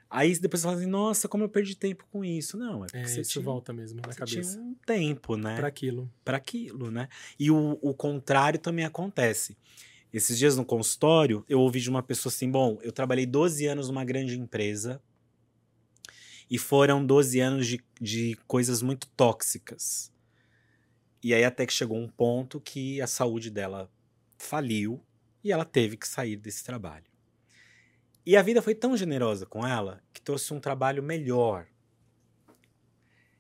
[0.10, 2.58] Aí depois você fala assim, nossa, como eu perdi tempo com isso.
[2.58, 4.51] Não, é porque É, você, isso tinha, volta mesmo na você cabeça.
[4.53, 5.55] tinha um tempo, né?
[5.58, 6.12] Para aquilo.
[6.24, 7.10] para aquilo, né?
[7.38, 9.58] E o, o contrário também acontece.
[10.14, 13.89] Esses dias no consultório, eu ouvi de uma pessoa assim: bom, eu trabalhei 12 anos
[13.89, 15.01] numa grande empresa
[16.49, 20.12] e foram 12 anos de, de coisas muito tóxicas.
[21.22, 23.91] E aí, até que chegou um ponto que a saúde dela
[24.38, 25.03] faliu
[25.43, 27.05] e ela teve que sair desse trabalho.
[28.28, 31.65] E a vida foi tão generosa com ela que trouxe um trabalho melhor.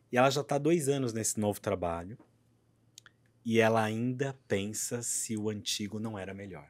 [0.09, 2.17] E ela já está dois anos nesse novo trabalho
[3.43, 6.69] e ela ainda pensa se o antigo não era melhor.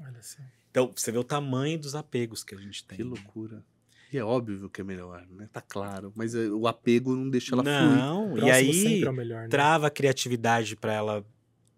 [0.00, 0.38] Olha só.
[0.70, 2.98] Então, você vê o tamanho dos apegos que a gente tem.
[2.98, 3.64] Que loucura.
[4.12, 5.48] E é óbvio que é melhor, né?
[5.52, 6.12] Tá claro.
[6.14, 7.96] Mas é, o apego não deixa ela fluir.
[7.96, 9.48] Não, e aí é o melhor, né?
[9.48, 11.26] trava a criatividade para ela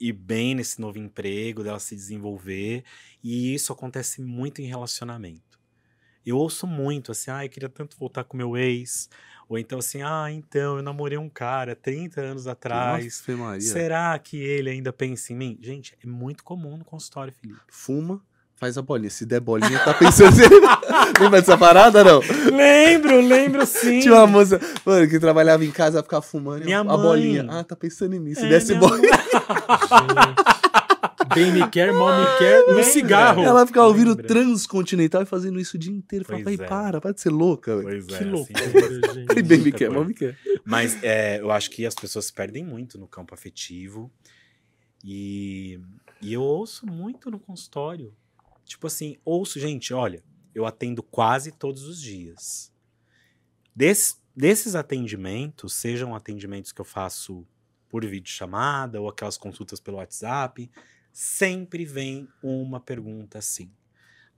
[0.01, 2.82] ir bem nesse novo emprego, dela se desenvolver.
[3.22, 5.61] E isso acontece muito em relacionamento.
[6.24, 9.09] Eu ouço muito assim, ah, eu queria tanto voltar com meu ex.
[9.48, 13.05] Ou então assim, ah, então, eu namorei um cara 30 anos atrás.
[13.05, 13.72] Nossa.
[13.72, 15.59] Será que ele ainda pensa em mim?
[15.61, 17.61] Gente, é muito comum no consultório, Felipe.
[17.68, 18.22] Fuma,
[18.61, 19.08] faz a bolinha.
[19.11, 20.36] Se der bolinha, tá pensando.
[21.18, 22.20] Lembra dessa parada, não?
[22.54, 24.00] Lembro, lembro sim.
[24.00, 26.64] Tinha uma moça, mano, que trabalhava em casa, ficava fumando.
[26.64, 26.96] Minha a mãe.
[26.98, 27.46] bolinha.
[27.48, 28.34] Ah, tá pensando em mim.
[28.34, 29.11] Se É, desse bolinha.
[29.11, 30.61] Gente,
[31.34, 32.82] Bem me quer, mal me quer, no Lembra?
[32.82, 33.42] cigarro.
[33.44, 36.24] Ela ficava ouvindo transcontinental e fazendo isso o dia inteiro.
[36.24, 36.56] Falava, "Vai, é.
[36.56, 38.04] para, para de ser louca, velho.
[38.04, 39.26] Pois Que é, assim, loucura, gente.
[39.26, 40.36] Falei, bem me quer, mal me quer.
[40.64, 44.11] Mas é, eu acho que as pessoas se perdem muito no campo afetivo.
[45.04, 45.78] E,
[46.20, 48.12] e eu ouço muito no consultório.
[48.71, 50.23] Tipo assim, ouço, gente, olha,
[50.55, 52.73] eu atendo quase todos os dias.
[53.75, 57.45] Des- desses atendimentos, sejam atendimentos que eu faço
[57.89, 60.71] por videochamada ou aquelas consultas pelo WhatsApp,
[61.12, 63.73] sempre vem uma pergunta assim.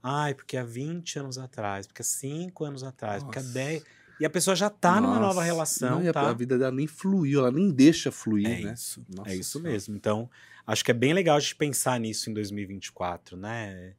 [0.01, 3.53] Ai, porque há 20 anos atrás, porque há 5 anos atrás, porque há Nossa.
[3.53, 3.83] 10.
[4.19, 6.29] E a pessoa já tá numa nova Nossa, relação, não, e a- tá?
[6.29, 8.73] A vida dela nem fluiu, ela nem deixa fluir, É né?
[8.73, 9.95] isso, Nossa é isso mesmo.
[9.95, 10.27] Então,
[10.65, 13.93] acho que é bem legal a gente pensar nisso em 2024, né?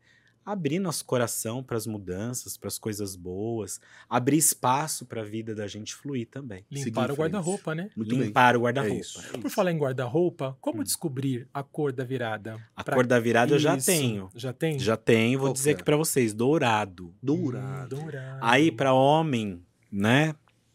[0.45, 5.55] Abrir nosso coração para as mudanças, para as coisas boas, abrir espaço para a vida
[5.55, 6.65] da gente fluir também.
[6.71, 7.89] Limpar o guarda-roupa, né?
[7.97, 8.27] Muito bem.
[8.27, 8.95] Limpar o É guarda-roupa.
[9.01, 9.23] isso.
[9.41, 10.85] Por falar em guarda-roupa, como Hum.
[10.85, 12.57] descobrir a cor da virada?
[12.77, 13.87] A Pra- cor da virada eu já Isso.
[13.87, 14.29] tenho.
[14.35, 14.79] Já tem?
[14.79, 15.75] Já tenho, vou Qual dizer que é?
[15.77, 17.15] aqui para vocês, dourado.
[17.23, 17.97] Dourado.
[17.97, 18.39] Hum, dourado.
[18.43, 20.35] Aí para homem, né?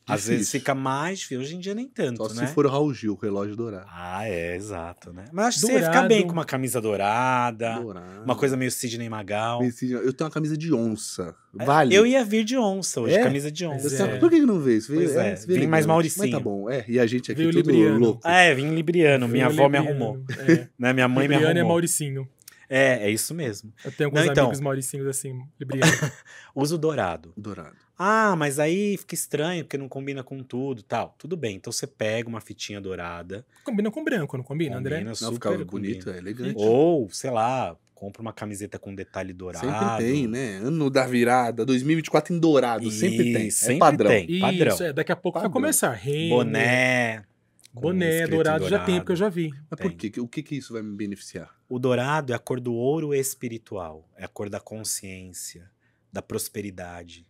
[0.10, 1.28] Às vezes fica mais.
[1.32, 2.47] Hoje em dia nem tanto, Só né?
[2.47, 3.86] se for o Raul Gil, o relógio dourado.
[3.89, 5.26] Ah, é, exato, né?
[5.32, 8.24] Mas acho que você ia ficar bem com uma camisa dourada, Dourado.
[8.24, 9.62] uma coisa meio Sidney Magal.
[9.64, 11.36] Eu tenho uma camisa de onça.
[11.60, 11.95] É, Vale.
[11.95, 13.24] Eu ia vir de onça hoje, É?
[13.24, 14.03] camisa de onça.
[14.05, 14.18] É.
[14.20, 14.82] Por que não veio?
[14.82, 15.86] Você veio Pois é, veio vim mais.
[15.86, 16.24] Mauricinho.
[16.26, 16.86] Mas tá bom, é.
[16.88, 17.99] E a gente aqui Veio tudo libriano.
[17.99, 18.22] louco.
[18.24, 19.28] Ah, é, vim libriano.
[19.28, 19.89] Minha avó me Libriano.
[19.89, 20.24] arrumou.
[20.47, 20.68] É.
[20.78, 20.93] Né?
[20.93, 21.76] Minha mãe me Libriano é arrumou.
[21.76, 22.28] Mauricinho.
[22.70, 23.74] É, é isso mesmo.
[23.84, 24.43] Eu tenho alguns Não, então.
[24.45, 25.91] amigos mauricinhos assim, Libriano.
[26.55, 27.34] Uso dourado.
[27.36, 27.76] Dourado.
[27.97, 31.15] Ah, mas aí fica estranho porque não combina com tudo tal.
[31.17, 33.45] Tudo bem, então você pega uma fitinha dourada.
[33.63, 34.95] combina com branco, não combina, André?
[34.97, 35.72] combina Não, super ficava combina.
[35.72, 36.55] bonito, é elegante.
[36.57, 39.65] Ou, sei lá, compra uma camiseta com detalhe dourado.
[39.65, 40.57] Sempre tem, né?
[40.63, 42.89] Ano da virada, 2024 em dourado.
[42.91, 43.47] sempre tem.
[43.47, 44.09] Isso, sempre é padrão.
[44.11, 44.39] tem.
[44.39, 44.74] Padrão.
[44.76, 45.61] Isso, é, daqui a pouco vai Padrão.
[45.61, 45.91] começar.
[45.91, 47.24] Renner, Boné.
[47.72, 49.53] Boné escrito dourado, já tem, porque eu já vi.
[49.70, 50.11] Mas por quê?
[50.20, 51.55] O que que isso vai me beneficiar?
[51.67, 55.70] O dourado é a cor do ouro espiritual, é a cor da consciência,
[56.11, 57.28] da prosperidade.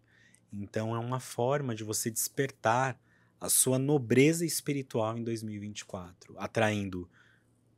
[0.52, 3.00] Então é uma forma de você despertar
[3.40, 7.10] a sua nobreza espiritual em 2024, atraindo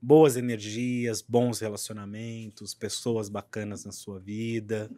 [0.01, 4.89] boas energias, bons relacionamentos, pessoas bacanas na sua vida,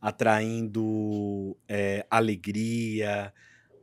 [0.00, 3.32] atraindo é, alegria.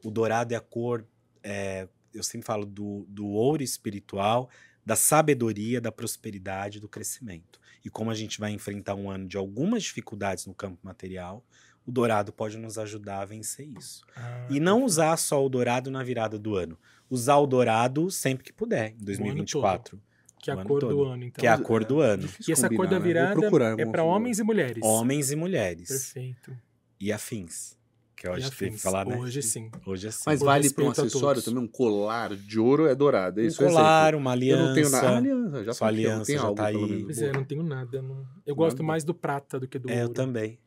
[0.04, 1.06] O dourado é a cor,
[1.42, 4.50] é, eu sempre falo do, do ouro espiritual,
[4.86, 7.60] da sabedoria, da prosperidade, do crescimento.
[7.84, 11.44] E como a gente vai enfrentar um ano de algumas dificuldades no campo material,
[11.86, 14.04] o dourado pode nos ajudar a vencer isso.
[14.16, 16.78] Ah, E não usar só o dourado na virada do ano.
[17.10, 20.02] Usar o dourado sempre que puder, em 2024.
[20.40, 20.96] que é a cor todo.
[20.96, 21.42] do ano, então.
[21.42, 22.24] Que é a cor do ano.
[22.24, 23.06] Difícil E essa cor combinar, da né?
[23.06, 24.84] Virada procurar é alguma para homens e mulheres.
[24.84, 25.88] Homens e mulheres.
[25.88, 26.58] Perfeito.
[27.00, 27.78] E afins.
[28.24, 29.18] Que eu acho que tem que falar, né?
[29.18, 29.70] Hoje sim.
[29.86, 30.24] Hoje é assim.
[30.26, 31.44] Mas Com vale para um acessório todos.
[31.44, 31.62] também?
[31.62, 33.42] Um colar de ouro é dourado.
[33.42, 34.50] É um isso é colar, uma exemplo.
[34.50, 34.66] Eu aliança.
[34.68, 35.08] não tenho nada.
[35.10, 37.04] Ah, aliança, já Sua eu aliança tenho já algo, tá aí.
[37.04, 38.02] Pois é, eu não tenho nada.
[38.02, 38.88] não- Eu gosto Nada.
[38.88, 40.14] mais do prata do que do É, eu ouro.
[40.14, 40.58] também.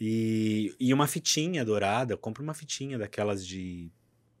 [0.00, 3.90] E, e uma fitinha dourada, compra uma fitinha daquelas de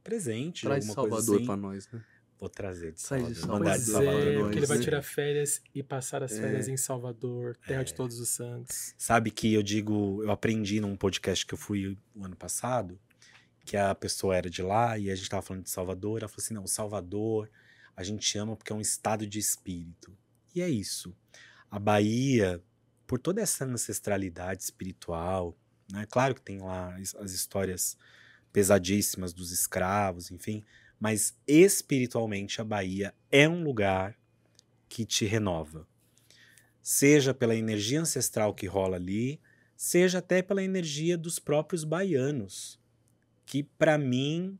[0.02, 1.44] presente, Traz alguma Salvador assim.
[1.46, 2.00] pra nós, né?
[2.38, 3.58] Vou trazer de Traz de Salvador.
[3.60, 4.26] Mandar de Salvador.
[4.26, 6.40] é, porque ele vai tirar férias e passar as É.
[6.40, 7.84] férias em Salvador, terra É.
[7.84, 8.94] de todos os santos.
[8.98, 12.98] Sabe que eu digo, eu aprendi num podcast que eu fui o ano passado,
[13.64, 16.42] que a pessoa era de lá e a gente tava falando de Salvador, ela falou
[16.44, 17.48] assim, não, Salvador
[17.96, 20.14] a gente ama porque é um estado de espírito.
[20.54, 21.16] E é isso.
[21.70, 22.60] A Bahia,
[23.06, 25.56] por toda essa ancestralidade espiritual,
[25.90, 26.04] né?
[26.10, 27.96] Claro que tem lá as histórias
[28.52, 30.64] pesadíssimas dos escravos, enfim,
[30.98, 34.18] mas espiritualmente a Bahia é um lugar
[34.88, 35.86] que te renova.
[36.80, 39.40] Seja pela energia ancestral que rola ali,
[39.76, 42.78] seja até pela energia dos próprios baianos,
[43.44, 44.58] que para mim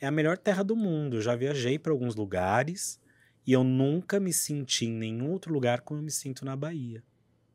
[0.00, 1.16] é a melhor terra do mundo.
[1.16, 3.00] Eu já viajei para alguns lugares
[3.46, 7.02] e eu nunca me senti em nenhum outro lugar como eu me sinto na Bahia.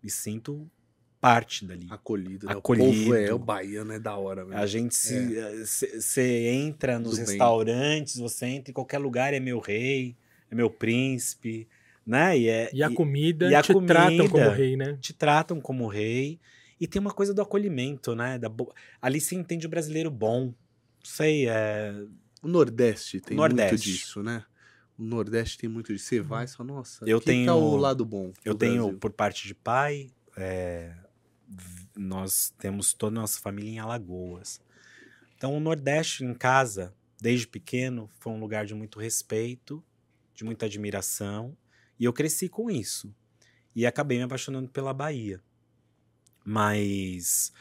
[0.02, 0.70] Me sinto
[1.24, 1.88] parte dali.
[1.90, 2.54] Acolhido, né?
[2.54, 2.90] Acolhido.
[2.90, 4.60] O povo é, o baiano é da hora, velho.
[4.62, 5.36] A gente se.
[5.66, 7.26] Você entra nos Tudo bem.
[7.28, 10.16] restaurantes, você entra em qualquer lugar, é meu rei,
[10.52, 11.68] é meu príncipe,
[12.06, 12.38] né?
[12.38, 13.94] E, é, E a comida e a te comida?
[13.94, 14.98] tratam como rei, né?
[15.00, 16.40] te tratam como rei.
[16.80, 18.38] E tem uma coisa do acolhimento, né?
[18.38, 20.48] Da bo- Ali você entende o brasileiro bom.
[20.48, 20.54] Não
[21.06, 21.94] sei, é.
[22.42, 23.72] O Nordeste tem Nordeste.
[23.72, 24.44] muito disso, né?
[24.98, 27.78] O Nordeste tem muito de você vai e fala, nossa, Eu aqui tá tenho- o
[27.78, 28.34] lado bom.
[28.44, 29.00] Eu tenho, Brasil.
[29.00, 30.92] por parte de pai, é,
[31.96, 34.62] nós temos toda a nossa família em Alagoas.
[35.36, 39.84] Então, o Nordeste em casa, desde pequeno, foi um lugar de muito respeito,
[40.34, 41.56] de muita admiração,
[42.00, 43.14] e eu cresci com isso.
[43.76, 45.42] E acabei me apaixonando pela Bahia.
[46.46, 47.52] Mas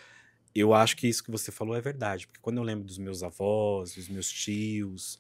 [0.55, 3.23] eu acho que isso que você falou é verdade, porque quando eu lembro dos meus
[3.23, 5.19] avós, dos meus tios,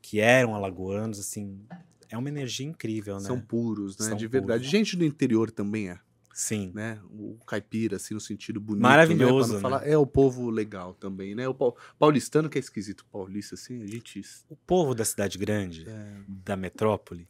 [0.00, 1.64] que eram alagoanos, assim,
[2.08, 3.20] é uma energia incrível, né?
[3.20, 4.06] São puros, né?
[4.08, 4.60] São de verdade.
[4.60, 4.70] puros.
[4.70, 5.98] Gente do interior também é,
[6.34, 6.70] Sim.
[6.74, 6.98] né?
[7.10, 8.82] O caipira, assim, no sentido bonito.
[8.82, 9.60] Maravilhoso, Né?
[9.60, 9.76] Não né?
[9.78, 11.46] falar, é o povo legal também, né?
[11.48, 13.04] O pau- paulistano que é esquisito.
[13.12, 14.22] Paulista, assim, a gente...
[14.48, 17.26] O povo da cidade grande, É, da metrópole,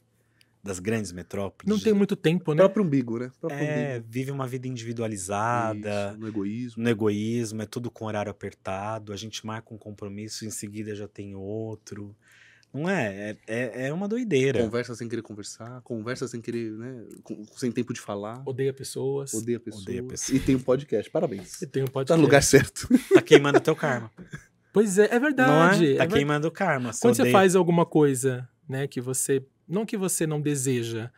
[0.63, 2.63] das grandes metrópoles, Não tem muito tempo, o né?
[2.63, 3.33] próprio umbigo, né?
[3.41, 4.07] Próprio é, umbigo.
[4.09, 6.83] vive uma vida individualizada, Isso, no egoísmo.
[6.83, 11.09] no egoísmo, é tudo com horário apertado, a gente marca um compromisso, em seguida já
[11.09, 12.15] tem outro.
[12.73, 13.37] Não é?
[13.47, 14.61] É, é, é uma doideira.
[14.63, 17.05] Conversa sem querer conversar, conversa sem querer, né?
[17.23, 18.43] com- sem tempo de falar.
[18.47, 19.35] Odeia pessoas.
[19.35, 19.83] Odeia pessoas.
[19.83, 20.41] Odeia pessoas.
[20.41, 21.11] E tem um podcast.
[21.11, 21.61] Parabéns.
[21.61, 22.19] E tem um Tá podcast.
[22.19, 22.89] no lugar certo.
[23.13, 24.11] Tá queimando teu karma.
[24.73, 25.87] Pois é, é Não verdade.
[25.87, 25.93] é?
[25.93, 26.93] é Tá ver- queimando o karma.
[27.01, 29.45] Quando você odeia- faz alguma coisa, né, que você.
[29.69, 31.11] Não que você não deseja.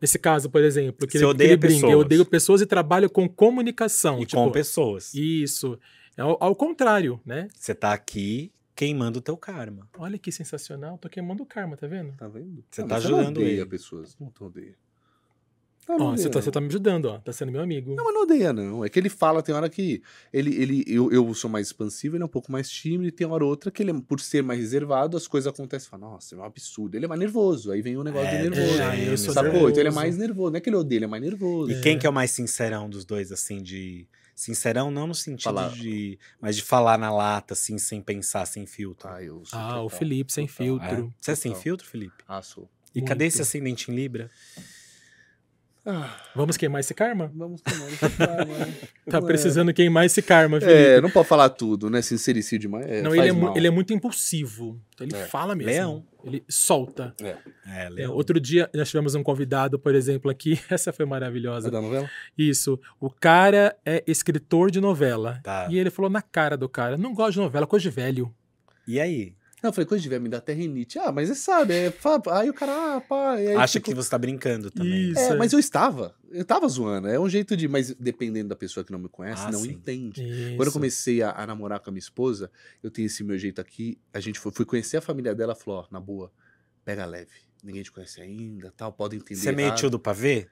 [0.00, 2.04] Nesse caso, por exemplo, que Você ele, odeia ele brinca, eu pessoas.
[2.04, 4.20] odeio pessoas e trabalho com comunicação.
[4.22, 5.12] E tipo, com pessoas.
[5.14, 5.78] Isso.
[6.16, 7.48] É ao, ao contrário, né?
[7.54, 9.88] Você tá aqui queimando o teu karma.
[9.98, 10.98] Olha que sensacional.
[10.98, 12.12] Tô queimando o karma, tá vendo?
[12.16, 12.62] Tá vendo?
[12.70, 13.66] Você Ah, tá não ajudando odeia ele.
[13.66, 14.16] pessoas.
[14.20, 14.76] Não tu odeia.
[15.86, 16.42] Tá, Ó, não você tá, não.
[16.42, 17.18] você tá me ajudando, ó.
[17.20, 17.94] Tá sendo meu amigo.
[17.94, 18.84] Não, mas não odeia, não.
[18.84, 20.02] É que ele fala, tem hora que.
[20.32, 23.24] Ele, ele, eu, eu sou mais expansivo, ele é um pouco mais tímido, e tem
[23.24, 25.88] hora ou outra que ele, é- por ser mais reservado, as coisas acontecem.
[25.88, 26.96] Fala, nossa, é um absurdo.
[26.96, 27.70] Ele é mais nervoso.
[27.70, 28.82] Aí vem o negócio É, de nervoso.
[28.82, 29.32] é, eu sou.
[29.32, 30.50] Então ele é mais nervoso.
[30.50, 31.70] Não é que ele odeia, ele é mais nervoso.
[31.70, 34.08] E quem que é o mais sincerão dos dois, assim, de.
[34.36, 35.70] Sincerão não no sentido Falar.
[35.70, 36.18] de.
[36.38, 39.08] Mas de falar na lata, assim, sem pensar, sem filtro.
[39.08, 40.64] Ah, eu sou Ah, o Felipe sem total.
[40.66, 41.06] filtro.
[41.08, 41.14] É.
[41.18, 42.22] Você é sem filtro, Felipe?
[42.28, 42.68] Ah, sou.
[42.94, 43.32] E cadê Muito.
[43.32, 44.30] esse ascendente em Libra?
[45.88, 47.30] Ah, Vamos queimar esse karma?
[47.32, 48.74] vamos tomar esse karma, né?
[49.08, 50.76] Tá Não é- precisando queimar esse karma, Felipe.
[50.76, 52.02] É, não pode falar tudo, né?
[52.02, 52.86] Sincericídio demais.
[52.86, 54.80] É, não, faz ele é, ele é muito impulsivo.
[54.94, 55.26] Então ele É.
[55.26, 55.70] fala mesmo.
[55.70, 56.04] Leão.
[56.24, 57.14] Ele solta.
[57.22, 57.36] É,
[57.84, 58.12] É, Leão.
[58.12, 60.58] outro dia nós tivemos um convidado, por exemplo, aqui.
[60.68, 61.70] Essa foi É maravilhosa.
[61.70, 62.10] da novela?
[62.36, 62.80] Isso.
[63.00, 65.38] O cara é escritor de novela.
[65.44, 65.68] Tá.
[65.70, 68.34] E ele falou na cara do cara: não gosto de novela, coisa de velho.
[68.88, 69.35] E aí?
[69.62, 70.98] Não, eu falei, coisa de velho, me dá até rinite.
[70.98, 71.92] Ah, mas você sabe, é,
[72.32, 73.32] aí o cara, ah, pá.
[73.32, 75.10] aí Acha fica- que você tá brincando também.
[75.10, 75.18] Isso.
[75.18, 76.14] É, mas eu estava.
[76.30, 77.08] Eu tava zoando.
[77.08, 77.66] É um jeito de.
[77.66, 79.70] Mas dependendo da pessoa que não me conhece, Ah, não sim.
[79.70, 80.22] entende.
[80.22, 80.56] Isso.
[80.56, 82.50] Quando eu comecei a, a namorar com a minha esposa,
[82.82, 83.98] eu tenho esse meu jeito aqui.
[84.12, 86.30] A gente foi, fui conhecer a família dela, ela falou: ó, na boa,
[86.84, 87.30] pega leve.
[87.64, 89.40] Ninguém te conhece ainda, tal, pode entender.
[89.40, 90.46] Você é meio errado." tio do pavê?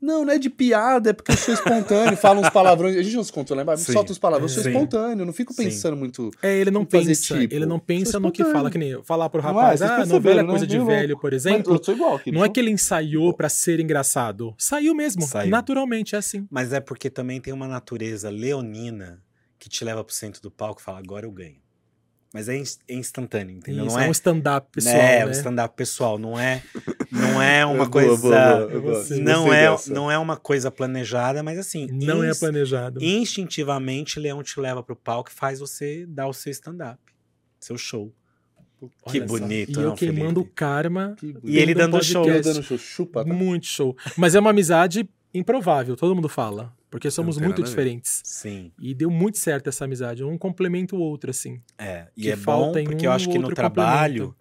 [0.00, 2.96] Não, não é de piada, é porque eu sou espontâneo, falo uns palavrões.
[2.96, 3.92] A gente não se contou lá embaixo, Sim.
[3.92, 4.70] solta os palavrões, eu sou Sim.
[4.70, 5.62] espontâneo, não fico Sim.
[5.64, 6.28] pensando muito.
[6.42, 7.54] É, ele não pensa, tipo.
[7.54, 9.52] ele não pensa no que fala, que nem falar pro Não é?
[9.52, 10.48] rapaz, ah, novela é né?
[10.50, 11.72] coisa de Eu- velho, por Mas exemplo.
[11.74, 12.36] eu sou igual, querido.
[12.36, 14.52] Não é que ele ensaiou pra ser engraçado.
[14.58, 15.22] Saiu mesmo.
[15.22, 15.50] Saiu.
[15.50, 16.48] Naturalmente, é assim.
[16.50, 19.22] Mas é porque também tem uma natureza leonina
[19.56, 21.61] que te leva pro centro do palco e fala, agora eu ganho.
[22.32, 22.56] Mas é
[22.88, 23.84] é instantâneo, entendeu?
[23.86, 24.94] Isso, não é é, um stand-up pessoal.
[24.96, 25.26] é, né?
[25.26, 26.62] um stand-up pessoal, não é,
[27.10, 29.92] não é uma Boa, coisa, boa, boa, eu Você- gosto, não é, dessa.
[29.92, 33.02] não é uma coisa planejada, mas assim, Não é planejado.
[33.04, 36.98] instintivamente Leão te leva pro palco e faz você dar o seu stand-up,
[37.60, 38.10] seu show.
[39.08, 39.38] que Olha só.
[39.38, 41.14] bonito, E eu não, queimando o karma.
[41.44, 42.22] E ele um dando show.
[42.24, 42.48] podcast.
[42.48, 43.32] Eu dando show, chupa, tá?
[43.32, 43.96] Muito show.
[44.16, 46.72] Mas é uma amizade improvável, todo mundo fala.
[46.92, 48.20] Porque somos muito diferentes.
[48.22, 50.22] Sim, E deu muito certo essa amizade.
[50.22, 51.62] Um complementa o outro, assim.
[51.78, 52.08] é.
[52.14, 54.36] E é bom porque um, eu acho que no trabalho,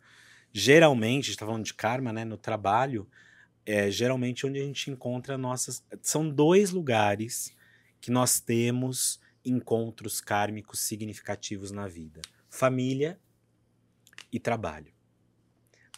[0.51, 2.25] geralmente, a gente tá falando de karma, né?
[2.25, 3.07] No trabalho,
[3.65, 5.81] é geralmente onde a gente encontra nossas.
[6.01, 7.55] São dois lugares
[8.01, 12.19] que nós temos encontros kármicos significativos na vida:
[12.49, 13.17] família
[14.29, 14.91] e trabalho.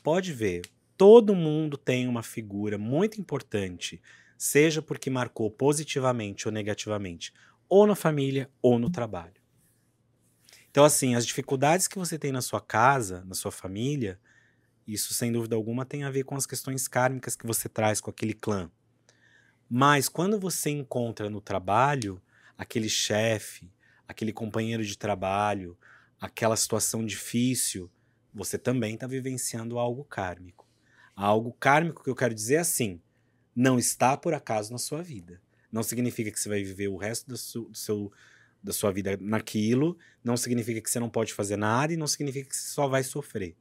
[0.04, 0.62] Pode ver,
[0.96, 4.00] todo mundo tem uma figura muito importante,
[4.44, 7.34] seja porque marcou positivamente ou negativamente,
[7.70, 9.42] ou na família ou no trabalho.
[10.70, 14.20] Então, assim, as dificuldades que você tem na sua casa, na sua família,
[14.86, 18.10] isso sem dúvida alguma tem a ver com as questões kármicas que você traz com
[18.10, 18.70] aquele clã.
[19.70, 22.22] Mas quando você encontra no trabalho
[22.58, 23.72] aquele chefe,
[24.06, 25.78] aquele companheiro de trabalho,
[26.20, 27.90] aquela situação difícil,
[28.34, 30.68] você também está vivenciando algo kármico.
[31.16, 33.00] Algo kármico que eu quero dizer é assim,
[33.56, 35.42] não está por acaso na sua vida.
[35.72, 38.12] Não significa que você vai viver o resto do seu, do seu-
[38.62, 42.50] da sua vida naquilo, não significa que você não pode fazer nada e não significa
[42.50, 43.56] que você só vai sofrer.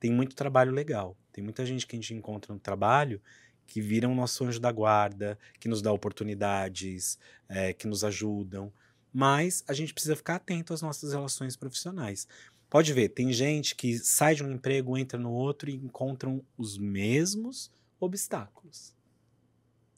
[0.00, 1.16] Tem muito trabalho legal.
[1.32, 3.20] Tem muita gente que a gente encontra no trabalho
[3.66, 7.18] que viram nosso anjo da guarda, que nos dá oportunidades,
[7.48, 8.72] é, que nos ajudam.
[9.12, 12.26] Mas a gente precisa ficar atento às nossas relações profissionais.
[12.70, 16.78] Pode ver, tem gente que sai de um emprego, entra no outro e encontram os
[16.78, 17.70] mesmos
[18.00, 18.97] obstáculos.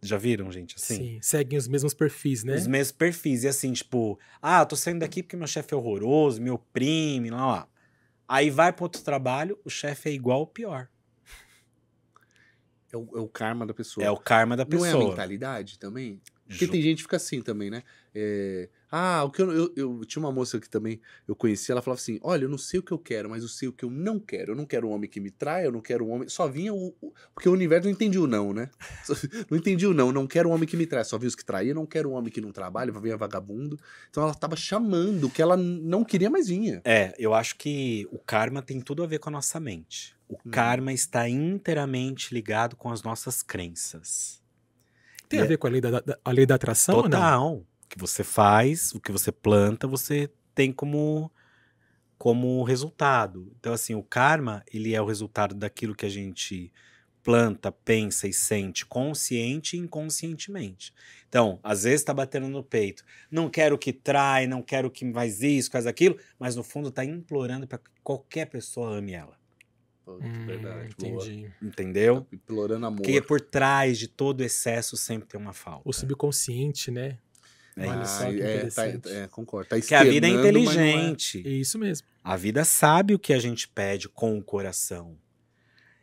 [0.02, 0.76] Já viram, gente?
[0.76, 0.96] Assim?
[0.96, 2.54] Sim, seguem os mesmos perfis, né?
[2.54, 3.44] Os mesmos perfis.
[3.44, 7.46] E assim, tipo, ah, tô saindo daqui porque meu chefe é horroroso, me oprime, lá,
[7.46, 7.68] lá.
[8.26, 10.88] Aí vai para outro trabalho, o chefe é igual ou pior.
[12.92, 14.04] É o, é o karma da pessoa.
[14.04, 14.88] É o karma da Não pessoa.
[14.88, 16.20] é a mentalidade também?
[16.50, 17.82] Porque Ju- tem gente que fica assim também, né?
[18.12, 21.80] É, Ah, o que eu, eu, eu tinha uma moça que também eu conheci, ela
[21.80, 23.84] falava assim: olha, eu não sei o que eu quero, mas eu sei o que
[23.84, 24.50] eu não quero.
[24.50, 26.28] Eu não quero um homem que me traia, eu não quero um homem.
[26.28, 26.88] Só vinha o.
[27.00, 28.68] o- Porque o universo não entendia o não, né?
[29.06, 29.14] Só-
[29.48, 31.04] Não entendia o não, não quero um homem que me traia.
[31.04, 33.78] Só vinha os que traíam, não quero um homem que não trabalha, vinha vagabundo.
[34.10, 36.82] Então ela tava chamando o que ela não queria, mas vinha.
[36.84, 40.16] É, eu acho que o karma tem tudo a ver com a nossa mente.
[40.28, 40.50] O Hum.
[40.50, 44.39] karma está inteiramente ligado com as nossas crenças.
[45.30, 47.02] Tem E a é- ver com a lei da, da- a lei da atração ou
[47.04, 47.10] não?
[47.10, 47.54] Total.
[47.56, 51.32] O que você faz, o que você planta, você tem como
[52.18, 53.50] como resultado.
[53.58, 56.72] Então assim, o karma, ele é o resultado daquilo que a gente
[57.22, 60.92] planta, pensa e sente consciente e inconscientemente.
[61.28, 65.42] Então, às vezes tá batendo no peito, não quero que trai, não quero que faz
[65.42, 69.38] isso, faz aquilo, mas no fundo tá implorando para que qualquer pessoa ame ela,
[70.18, 70.94] Hum, verdade.
[70.98, 71.24] boa.
[71.24, 71.52] entendi.
[71.62, 72.26] entendeu?
[72.32, 72.96] Implorando amor.
[73.02, 75.82] Porque por trás de todo excesso sempre tem uma falta.
[75.84, 77.18] O subconsciente, né?
[77.76, 78.18] É Olha isso.
[78.18, 79.68] só que é, tá, é, concordo.
[79.68, 80.34] Tá Que a vida é é.
[80.34, 81.42] inteligente.
[81.46, 82.06] É isso mesmo.
[82.22, 85.16] A vida sabe o que a gente pede com o coração.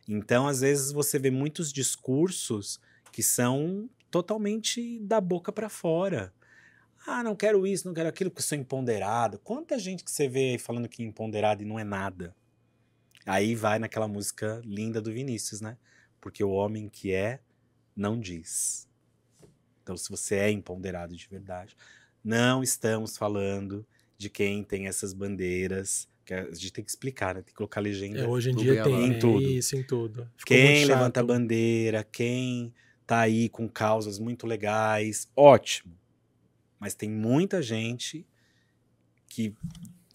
[0.08, 2.80] Então, às vezes, você vê muitos discursos
[3.12, 6.34] que são totalmente da boca para fora.
[7.06, 9.40] Ah, não quero isso, não quero aquilo, porque sou empoderado.
[9.40, 12.36] Quanta gente que você vê aí falando que é empoderado e não é nada.
[13.28, 15.78] Aí vai naquela música linda do Vinícius, né?
[16.22, 17.42] Porque o homem que é,
[17.94, 18.88] não diz.
[19.84, 21.76] Então, se você é empoderado de verdade,
[22.24, 23.86] não estamos falando
[24.18, 26.08] de quem tem essas bandeiras.
[26.26, 27.42] Que a gente tem que explicar, né?
[27.42, 28.20] Tem que colocar legenda.
[28.20, 29.42] É, hoje em Tudo dia tem em tudo.
[29.42, 30.30] isso, em tudo.
[30.38, 32.74] Ficou quem levanta a bandeira, quem
[33.06, 35.98] tá aí com causas muito legais, ótimo.
[36.80, 38.26] Mas tem muita gente
[39.28, 39.54] que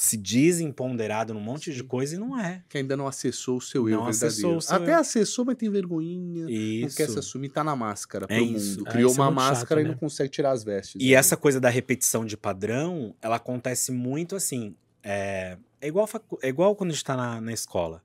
[0.02, 1.86] se diz empoderado num monte de Sim.
[1.86, 2.64] coisa e não é.
[2.68, 4.60] Que ainda não acessou o seu eu Não verdadeiro.
[4.60, 4.98] seu Até eu.
[4.98, 6.42] acessou, mas tem vergonhinha.
[6.42, 6.96] Não Isso.
[6.96, 8.80] quer se assumir, tá na máscara É pro isso.
[8.80, 8.90] mundo.
[8.90, 9.90] Criou é uma chato, máscara e né?
[9.90, 11.00] não consegue tirar as vestes.
[11.00, 11.14] E né?
[11.14, 14.74] essa coisa da repetição de padrão, ela acontece muito assim.
[15.04, 16.08] É, é, igual,
[16.42, 18.02] é igual quando a gente tá na, na escola.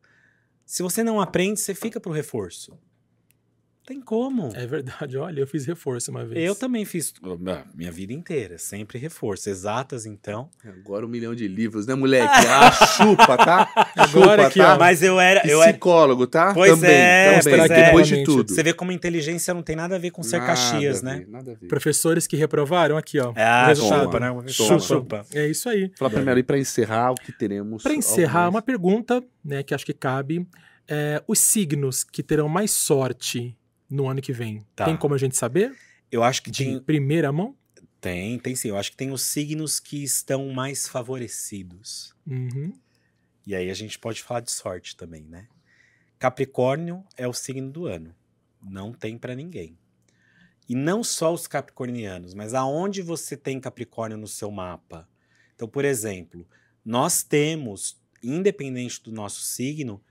[0.67, 2.77] Se você não aprende, você fica pro reforço.
[3.87, 4.51] Tem como.
[4.53, 6.45] É verdade, olha, eu fiz reforço uma vez.
[6.45, 7.13] Eu também fiz
[7.73, 9.49] minha vida inteira, sempre reforço.
[9.49, 10.49] Exatas, então.
[10.61, 12.27] Agora um milhão de livros, né, moleque?
[12.49, 13.91] Ah, chupa, tá?
[13.95, 14.75] Agora chupa, aqui, tá?
[14.75, 14.77] ó.
[14.77, 15.47] Mas eu era.
[15.47, 16.53] Eu era Psicólogo, tá?
[16.53, 17.57] Pois também, é, também.
[17.59, 17.85] pois é.
[17.85, 18.53] Depois de tudo.
[18.53, 21.19] você vê como a inteligência não tem nada a ver com ser Nada Caxias, né?
[21.19, 21.67] ver, Nada a ver.
[21.69, 23.31] Professores que reprovaram, aqui, ó.
[23.37, 24.47] Ah, chupa, né?
[24.49, 25.25] Chupa, chupa.
[25.33, 25.89] É isso aí.
[25.97, 27.83] Fala primeiro aí pra encerrar o que teremos.
[27.83, 30.45] Para encerrar, alguns- uma pergunta, né, que acho que cabe.
[30.89, 33.55] É, os signos que terão mais sorte
[33.89, 34.85] no ano que vem, Tá.
[34.85, 35.75] tem como a gente saber?
[36.11, 37.55] Eu acho que De tem, primeira mão?
[37.99, 38.69] tem, tem sim.
[38.69, 42.13] Eu acho que tem os signos que estão mais favorecidos.
[42.25, 42.71] Uhum.
[43.45, 45.47] E aí a gente pode falar de sorte também, né?
[46.19, 48.13] Capricórnio é o signo do ano.
[48.61, 49.77] Não tem pra ninguém.
[50.67, 55.07] E não só os capricornianos, mas aonde você tem Capricórnio no seu mapa.
[55.55, 56.45] Então, por exemplo,
[56.83, 60.03] nós temos, independente do nosso signo,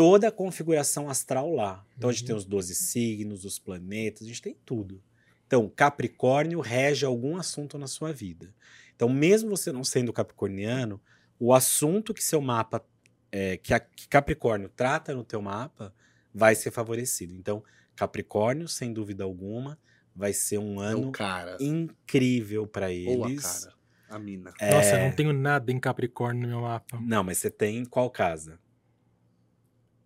[0.00, 1.84] toda a configuração astral lá.
[1.98, 2.26] Então a gente Uhum.
[2.28, 5.02] tem os 12 signos, os planetas, a gente tem tudo.
[5.46, 8.54] Então, Capricórnio rege algum assunto na sua vida.
[8.96, 10.98] Então, mesmo você não sendo capricorniano,
[11.38, 12.82] o assunto que seu mapa,
[13.30, 15.92] é, que, a, que Capricórnio trata no teu mapa,
[16.32, 17.34] vai ser favorecido.
[17.34, 17.62] Então,
[17.94, 19.78] Capricórnio, sem dúvida alguma,
[20.16, 21.58] vai ser um É ano cara.
[21.60, 23.42] incrível para Ou a eles.
[23.42, 23.74] cara.
[24.08, 24.52] A mina.
[24.58, 26.98] É, Nossa, eu não tenho nada em Capricórnio no meu mapa.
[27.00, 28.58] Não, mas você tem qual casa?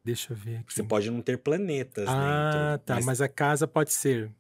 [0.05, 0.75] Deixa eu ver aqui.
[0.75, 2.85] Você pode não ter planetas ah, dentro.
[2.87, 3.01] tá.
[3.05, 3.21] Mas...
[3.21, 4.31] a casa pode ser.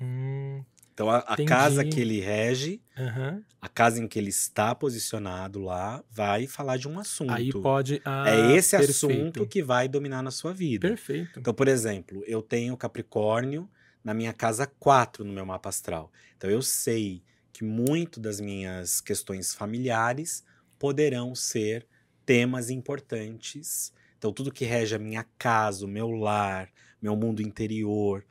[0.00, 0.62] Hum,
[0.94, 3.42] Então, a, a casa que ele rege, aham.
[3.60, 7.32] a casa em que ele está posicionado lá, vai falar de um assunto.
[7.32, 8.00] Aí pode.
[8.04, 9.06] Ah, é esse perfeito.
[9.06, 10.88] assunto que vai dominar na sua vida.
[10.88, 11.40] Perfeito.
[11.40, 13.68] Então, por exemplo, eu tenho Capricórnio
[14.04, 16.12] na minha casa 4 no meu mapa astral.
[16.36, 17.22] Então, eu sei
[17.52, 20.44] que muito das minhas questões familiares
[20.78, 21.86] poderão ser
[22.24, 23.92] temas importantes.
[24.18, 26.70] Então, tudo que rege a minha casa, o meu lar,
[27.00, 28.26] meu mundo interior,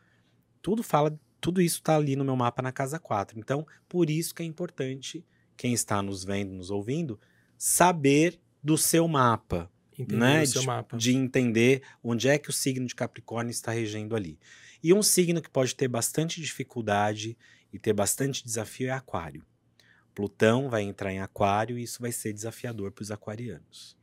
[0.62, 3.40] tudo fala, tudo isso está ali no meu mapa na casa 4.
[3.40, 7.20] Então, por isso que é importante quem está nos vendo, nos ouvindo,
[7.58, 10.98] saber do seu mapa Entendi né, seu de- mapa.
[10.98, 14.38] de entender onde é que o signo de Capricórnio está regendo ali.
[14.84, 17.36] E um signo que pode ter bastante dificuldade
[17.74, 19.44] e ter bastante desafio é Aquário.
[20.14, 23.98] Plutão vai entrar em Aquário e isso vai ser desafiador para os aquarianos.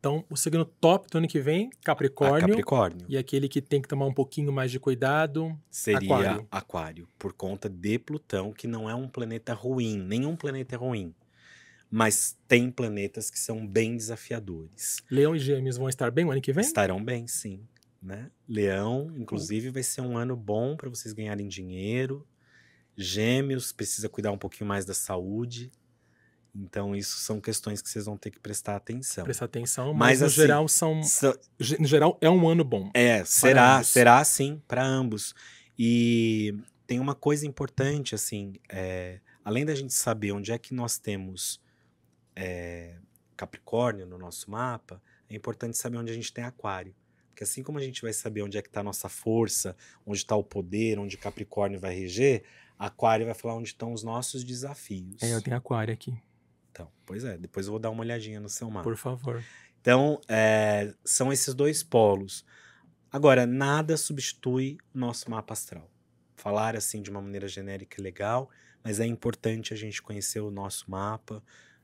[0.00, 2.48] Então, o signo top do ano que vem, A Capricórnio.
[2.48, 6.48] Capricórnio E aquele que tem que tomar um pouquinho mais de cuidado, seria Aquário.
[6.50, 7.08] aquário.
[7.18, 11.14] por conta de Plutão, que não é um planeta ruim, nenhum planeta é ruim.
[11.90, 15.02] Mas tem planetas que são bem desafiadores.
[15.10, 16.64] Leão e Gêmeos vão estar bem o ano que vem?
[16.64, 17.60] Estarão bem, sim.
[18.02, 18.30] Né?
[18.48, 22.26] Leão, inclusive, vai ser um ano bom para vocês ganharem dinheiro.
[22.96, 25.70] Gêmeos, precisa cuidar um pouquinho mais da saúde.
[26.54, 29.24] Então, isso são questões que vocês vão ter que prestar atenção.
[29.24, 31.02] Prestar atenção, Mas, mas, no assim, geral são.
[31.02, 31.38] Sa-
[31.78, 32.90] No geral, é um ano bom.
[32.92, 33.88] É, será, ambos.
[33.88, 35.34] será sim, para ambos.
[35.78, 36.54] E
[36.86, 41.60] tem uma coisa importante, assim, é, além da gente saber onde é que nós temos
[42.34, 42.96] é,
[43.36, 46.94] Capricórnio no nosso mapa, é importante saber onde a gente tem Aquário.
[47.28, 50.18] Porque assim como a gente vai saber onde é que está a nossa força, onde
[50.18, 52.42] está o poder, onde Capricórnio vai reger,
[52.78, 55.22] Aquário vai falar onde estão os nossos desafios.
[55.22, 56.14] É, eu tenho aquário aqui,
[56.70, 58.84] Então, pois é, depois eu vou dar uma olhadinha no seu mapa.
[58.84, 59.42] por favor.
[59.80, 62.44] Então, é, são esses dois polos.
[63.10, 65.90] Agora, nada substitui o nosso mapa astral.
[66.36, 68.48] Falar assim de uma maneira genérica é legal,
[68.84, 71.42] mas é importante a gente conhecer o nosso mapa,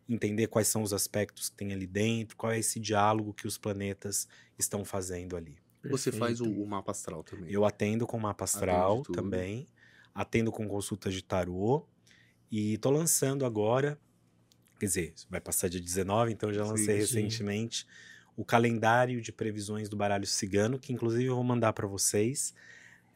[0.08, 3.58] entender quais são os aspectos que tem ali dentro, qual é esse diálogo que os
[3.58, 5.58] planetas estão fazendo ali.
[5.84, 7.50] Você faz o, o mapa astral também.
[7.50, 9.68] Eu atendo com mapa astral também,
[10.14, 11.86] atendo com consultas de tarô
[12.50, 13.98] e tô lançando agora,
[14.78, 17.00] quer dizer, vai passar dia 19, então eu já Sim, lancei sim.
[17.00, 17.86] recentemente
[18.36, 22.54] o calendário de previsões do baralho cigano, que inclusive eu vou mandar para vocês,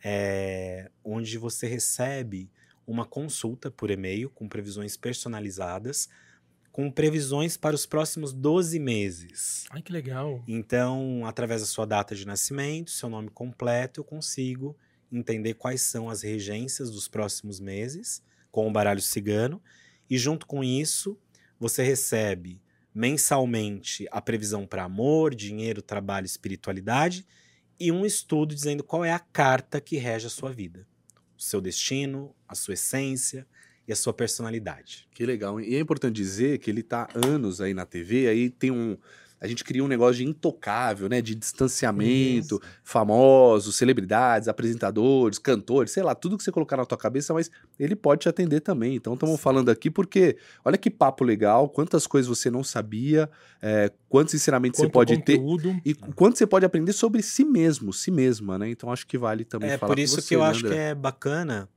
[0.02, 2.50] é, onde você recebe
[2.86, 6.08] uma consulta por e-mail com previsões personalizadas,
[6.72, 9.66] com previsões para os próximos 12 meses.
[9.70, 10.42] Ai, que legal.
[10.48, 14.76] Então, através da sua data de nascimento, seu nome completo, eu consigo
[15.12, 19.60] entender quais são as regências dos próximos meses com o baralho cigano.
[20.08, 21.18] E junto com isso,
[21.60, 22.60] você recebe
[22.92, 27.26] mensalmente a previsão para amor, dinheiro, trabalho, espiritualidade
[27.78, 30.86] e um estudo dizendo qual é a carta que rege a sua vida,
[31.38, 33.46] o seu destino, a sua essência
[33.86, 35.08] e a sua personalidade.
[35.14, 35.60] Que legal.
[35.60, 38.96] E é importante dizer que ele tá anos aí na TV, aí tem um.
[39.40, 41.22] A gente cria um negócio de intocável, né?
[41.22, 47.32] De distanciamento, famosos, celebridades, apresentadores, cantores, sei lá, tudo que você colocar na tua cabeça,
[47.32, 48.94] mas ele pode te atender também.
[48.96, 53.30] Então estamos falando aqui porque olha que papo legal, quantas coisas você não sabia,
[53.62, 55.80] é, quantos ensinamentos você Quanto pode ter conteúdo.
[55.84, 58.68] e quanto você pode aprender sobre si mesmo, si mesma, né?
[58.70, 60.66] Então acho que vale também É falar por isso você, que eu né, acho que
[60.66, 60.90] André?
[60.90, 61.68] é bacana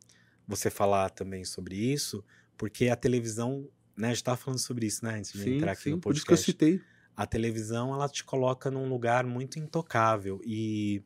[0.48, 2.24] você falar também sobre isso,
[2.58, 5.72] porque a televisão, né, a gente estava falando sobre isso, né, antes de Sim, entrar
[5.72, 6.52] aqui sim, no por isso que eu podcast.
[6.52, 6.82] citei.
[7.16, 11.04] A televisão, ela te coloca num lugar muito intocável e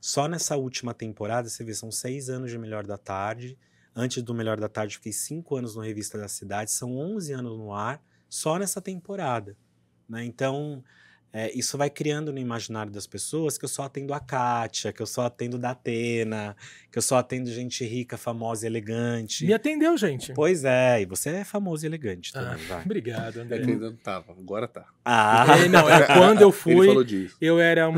[0.00, 3.56] só nessa última temporada, você vê, são seis anos de Melhor da Tarde.
[3.94, 7.56] Antes do Melhor da Tarde, fiquei cinco anos no Revista da Cidade, são 11 anos
[7.56, 9.56] no ar, só nessa temporada.
[10.08, 10.24] Né?
[10.24, 10.82] Então,
[11.32, 15.00] é, isso vai criando no imaginário das pessoas que eu só atendo a Kátia, que
[15.00, 16.54] eu só atendo da Atena,
[16.90, 19.46] que eu só atendo gente rica, famosa e elegante.
[19.46, 20.32] Me atendeu, gente.
[20.34, 22.84] Pois é, e você é famoso e elegante Ah, também, vai.
[22.84, 23.58] Obrigado, É André.
[23.60, 24.84] que ainda não tava, agora tá.
[25.04, 27.36] Ah, É, não, é quando eu Ele fui, falou disso.
[27.40, 27.94] eu era um,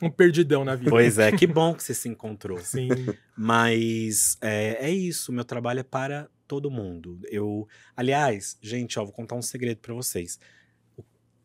[0.00, 0.88] um perdidão na vida.
[0.90, 2.58] pois é, que bom que você se encontrou.
[2.60, 2.88] Sim.
[3.36, 7.18] Mas é, é isso, meu trabalho é para todo mundo.
[7.30, 10.38] Eu, aliás, gente, ó, vou contar um segredo para vocês.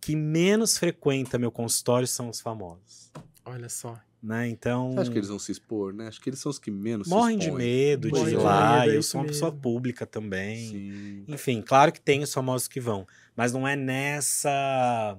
[0.02, 3.12] Que menos frequenta meu consultório são os famosos,
[3.46, 4.00] Olha só.
[4.22, 4.48] né?
[4.50, 6.08] Então, Você acha que eles vão se expor, né?
[6.08, 8.44] Acho que eles são os que menos morrem se de medo de Morrem ir de
[8.44, 8.80] lá.
[8.82, 10.68] medo, é eu sou uma pessoa pública também.
[10.70, 11.24] Sim.
[11.28, 15.18] Enfim, claro que tem os famosos que vão, mas não é nessa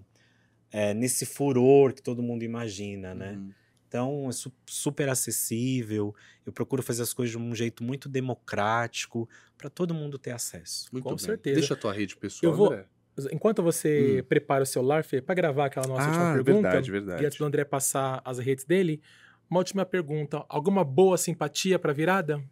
[0.71, 3.33] é, nesse furor que todo mundo imagina, né?
[3.33, 3.53] Uhum.
[3.87, 6.15] Então, é su- super acessível.
[6.47, 9.29] Eu procuro fazer as coisas de um jeito muito democrático
[9.59, 10.89] para todo mundo ter acesso.
[10.91, 11.19] Muito Com bem.
[11.19, 11.61] certeza.
[11.61, 12.87] Deixa a tua rede pessoal, Eu vou- André.
[13.31, 16.31] Enquanto você prepara o celular, Fê, para gravar aquela nossa última Hum.
[16.31, 17.27] Ah, pergunta, verdade, e verdade.
[17.27, 19.03] antes do André passar as redes dele,
[19.51, 20.45] uma última pergunta.
[20.49, 22.43] Alguma boa simpatia para virada?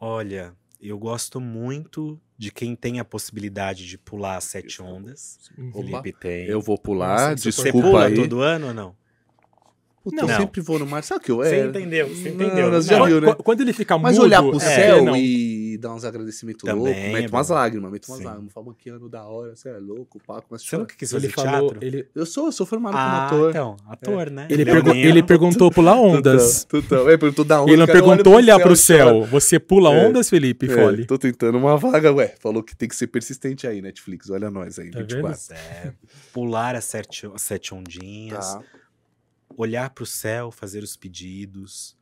[0.00, 5.38] Olha, eu gosto muito de quem tem a possibilidade de pular as sete ondas.
[5.72, 6.46] Opa, Felipe tem.
[6.46, 8.14] Eu vou pular, Nossa, Você desculpa pula aí.
[8.16, 8.96] todo ano ou não?
[10.02, 10.28] Puta, Não.
[10.28, 11.02] eu sempre vou no mar.
[11.04, 11.66] Sabe o que eu Você é?
[11.66, 12.70] entendeu, você entendeu.
[12.72, 12.80] Não.
[12.82, 13.26] já viu, né?
[13.28, 15.16] Quando, quando ele fica Mas mudo, olhar pro é, céu não.
[15.16, 18.24] e dar uns agradecimentos Também loucos, é mete umas lágrimas, mete umas Sim.
[18.24, 18.52] lágrimas.
[18.52, 21.28] Fala que ano da hora, você é louco, pá, começa a Você nunca quis ele
[21.28, 21.86] falou, teatro?
[21.86, 23.50] ele, Eu sou, eu sou formado como Ah, ator.
[23.50, 24.46] então, ator, né?
[24.50, 26.64] ele, pergu- ele perguntou pular ondas.
[26.64, 27.08] Tutão, tutão.
[27.10, 27.70] É, perguntou da onda.
[27.70, 29.22] Ele não perguntou olhar pro céu.
[29.26, 30.06] Você pula É.
[30.08, 31.04] ondas, Felipe É, Fole?
[31.06, 32.34] tô tentando uma vaga, ué.
[32.40, 34.30] Falou que tem que ser persistente aí, Netflix.
[34.30, 35.22] Olha nós aí, Tá 24.
[35.22, 35.92] Pois é,
[36.32, 38.62] pular as sete, as sete ondinhas, Tá.
[39.56, 41.96] Olhar para o céu, fazer os pedidos.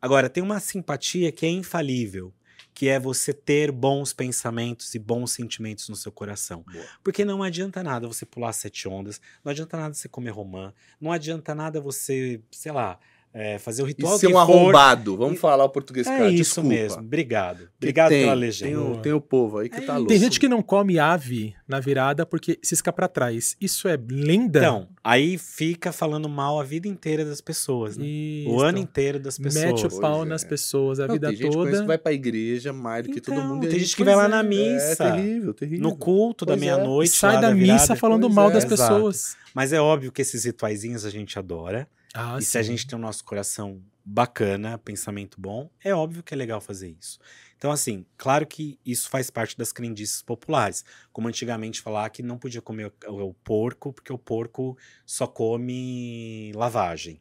[0.00, 2.32] Agora, tem uma simpatia que é infalível,
[2.74, 6.62] que é você ter bons pensamentos e bons sentimentos no seu coração.
[6.70, 6.84] Boa.
[7.02, 11.10] Porque não adianta nada você pular sete ondas, não adianta nada você comer romã, não
[11.10, 12.98] adianta nada você, sei lá,
[13.38, 14.40] é, fazer o E ritual ser que um for.
[14.40, 15.14] arrombado.
[15.16, 16.30] Vamos E- falar o português, É cara.
[16.30, 16.68] isso Desculpa.
[16.70, 17.02] mesmo.
[17.02, 17.68] Obrigado.
[17.76, 18.80] Obrigado tem, pela Tem legenda.
[18.80, 20.08] o, tem o povo aí que É tá louco.
[20.08, 23.54] Tem gente que não come ave na virada porque cisca pra trás.
[23.60, 24.58] Isso é lenda?
[24.60, 28.06] Então, aí fica falando mal a vida inteira das pessoas, né?
[28.06, 28.50] Isso.
[28.50, 29.64] O ano inteiro das pessoas.
[29.64, 30.28] Mete o pau Pois é.
[30.30, 31.80] nas pessoas a Não, vida tem gente toda.
[31.80, 33.66] que vai pra igreja mais do que todo Então, mundo.
[33.66, 35.04] e tem gente que vai lá é, na missa.
[35.04, 35.82] É terrível, terrível.
[35.82, 36.64] No culto da Pois é.
[36.64, 37.10] meia-noite.
[37.14, 37.96] Sai lá da missa virada.
[37.96, 39.36] falando mal é, das pessoas.
[39.54, 41.86] Mas é óbvio que esses rituaizinhos a gente adora.
[42.18, 42.64] Ah, e se a sim.
[42.64, 47.18] gente tem o nosso coração bacana, pensamento bom, é óbvio que é legal fazer isso.
[47.58, 50.82] Então, assim, claro que isso faz parte das crendices populares.
[51.12, 56.52] Como antigamente falar que não podia comer o, o porco, porque o porco só come
[56.54, 57.20] lavagem.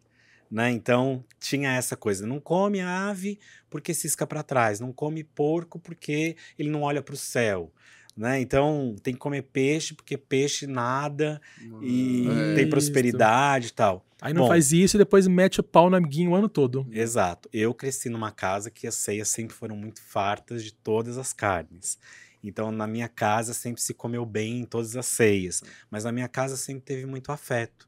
[0.49, 0.71] Né?
[0.71, 2.25] Então, tinha essa coisa.
[2.25, 3.37] Não come a ave
[3.69, 4.79] porque cisca para trás.
[4.79, 7.73] Não come porco porque ele não olha para o céu.
[8.15, 8.39] Né?
[8.39, 11.41] Então, tem que comer peixe porque peixe nada
[11.81, 12.53] e É.
[12.55, 12.69] tem Isso.
[12.69, 14.05] prosperidade e tal.
[14.21, 14.47] Aí não Bom.
[14.47, 16.87] faz isso e depois mete o pau no amiguinho o ano todo.
[16.91, 17.49] Exato.
[17.51, 21.99] Eu cresci numa casa que as ceias sempre foram muito fartas de todas as carnes.
[22.41, 25.61] Então, na minha casa sempre se comeu bem em todas as ceias.
[25.91, 27.87] Mas na minha casa sempre teve muito afeto.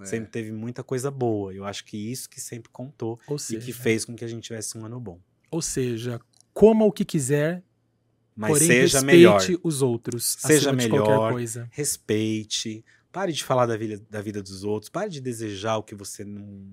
[0.00, 0.06] É.
[0.06, 1.52] Sempre teve muita coisa boa.
[1.52, 4.28] Eu acho que isso que sempre contou Ou e seja, que fez com que a
[4.28, 5.18] gente tivesse um ano bom.
[5.50, 6.18] ou seja,
[6.54, 7.62] coma o que quiser,
[8.36, 9.60] Mas porém seja respeite melhor.
[9.62, 10.36] os outros.
[10.38, 11.32] Seja acima de qualquer melhor.
[11.32, 11.68] coisa.
[11.72, 12.84] Respeite.
[13.10, 14.90] Pare de falar da vida, da vida dos outros.
[14.90, 16.66] Pare de desejar o que você não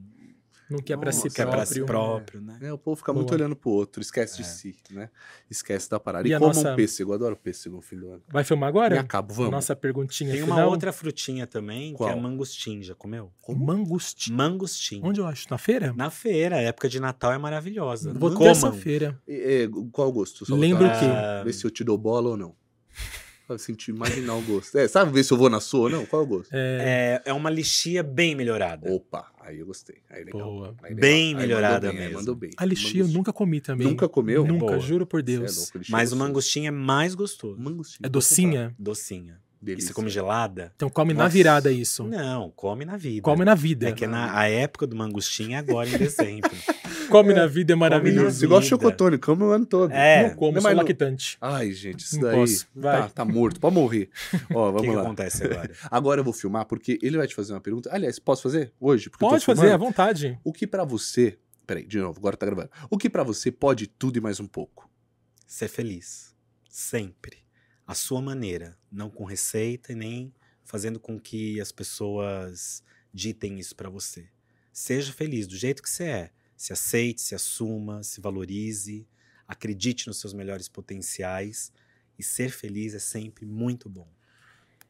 [0.70, 2.40] Não quer pra si Nossa, quer pra si próprio.
[2.40, 2.58] próprio, né?
[2.62, 3.38] É, o povo fica muito Boa.
[3.38, 4.46] olhando pro outro, esquece de É.
[4.46, 5.10] si, né?
[5.50, 6.28] Esquece da parada.
[6.28, 8.24] E E, como nossa- um pêssego, eu adoro pêssego no fim do ano.
[8.32, 9.00] Vai filmar agora?
[9.00, 9.52] acabo, vamos.
[9.52, 10.70] Nossa perguntinha Tem uma final.
[10.70, 12.10] outra frutinha também, que é Qual?
[12.12, 12.82] a mangostim.
[12.82, 13.32] Já comeu?
[13.50, 14.34] Mangostim.
[14.34, 15.02] Mangostim.
[15.04, 15.48] Onde eu acho?
[15.52, 15.94] Na feira?
[15.96, 18.14] Na feira, a época de Natal é maravilhosa.
[18.14, 18.44] Vou Comam.
[18.46, 19.20] terça-feira.
[19.28, 19.34] E,
[19.64, 20.46] é, qual o gosto?
[20.46, 21.06] Só Lembra botar- o quê?
[21.06, 22.56] Ah, Ver se eu te dou bola ou não.
[23.46, 24.78] Pra sentir, imaginar o gosto.
[24.78, 26.06] É, sabe ver se eu vou na sua ou não?
[26.06, 26.50] Qual é o gosto?
[26.54, 28.90] É, É, é uma lixia bem melhorada.
[28.90, 29.98] Opa, aí eu gostei.
[30.10, 30.42] Aí legal.
[30.42, 30.76] Boa.
[30.82, 31.02] Aí legal.
[31.02, 32.16] Bem Aí melhorada bem, mesmo.
[32.20, 32.52] mandou bem.
[32.58, 33.88] a lixia eu nunca comi também.
[33.88, 34.46] Nunca comeu?
[34.46, 34.80] Nunca, Boa.
[34.80, 35.58] juro por é Deus.
[35.58, 37.60] louco, lixia Mas o mangostim é mais gostoso.
[37.60, 38.00] Mangostim.
[38.04, 38.76] É docinha?
[38.80, 39.34] Docinha.
[39.34, 39.44] comprar.
[39.62, 39.88] E Delícia.
[39.88, 40.74] você come gelada?
[40.76, 41.34] Então come na Nossa.
[41.34, 42.04] virada isso.
[42.04, 43.22] Não, come na vida.
[43.22, 43.88] Come na vida.
[43.88, 46.52] É que na, a época do mangostim é agora em dezembro.
[47.14, 48.42] Come na vida é maravilhoso.
[48.48, 48.62] Vida.
[48.62, 49.92] chocotone, come o ano todo.
[49.92, 50.30] É.
[50.30, 51.38] Não como, Não, sou mas lactante.
[51.40, 52.68] Ai, gente, isso Não daí posso.
[52.76, 53.02] Vai.
[53.04, 54.10] Tá, tá morto, pode morrer.
[54.54, 55.02] Ó, O vamos que, que lá.
[55.04, 55.72] acontece agora?
[55.92, 57.90] Agora eu vou filmar porque ele vai te fazer uma pergunta.
[57.94, 59.10] Aliás, posso fazer hoje?
[59.10, 60.40] Porque Pode fazer, à vontade.
[60.44, 61.38] O que pra você.
[61.68, 62.70] Peraí, de novo, agora tá gravando.
[62.90, 64.90] O que pra você pode tudo e mais um pouco?
[65.46, 66.36] Ser feliz.
[66.68, 67.38] Sempre.
[67.86, 68.76] A sua maneira.
[68.92, 70.34] Não com receita e nem
[70.66, 72.84] fazendo com que as pessoas
[73.14, 74.26] ditem isso pra você.
[74.72, 76.30] Seja feliz do jeito que você é.
[76.64, 79.06] Se aceite, se assuma, se valorize,
[79.46, 81.74] acredite nos seus melhores potenciais.
[82.18, 84.08] E ser feliz é sempre muito bom.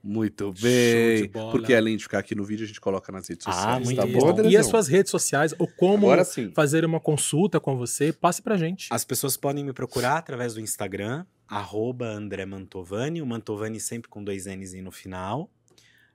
[0.04, 1.28] Muito de bem.
[1.32, 1.52] bola.
[1.52, 3.84] Porque além de ficar aqui no vídeo, a gente coloca nas redes Ah, sociais.
[3.86, 4.48] muito tá bom.
[4.50, 6.52] E as suas redes sociais, ou como Agora sim.
[6.54, 8.88] fazer uma consulta com você, passe pra gente.
[8.92, 14.24] As pessoas podem me procurar através do Instagram, arroba André Mantovani, o Mantovani sempre com
[14.24, 15.50] dois N's no final.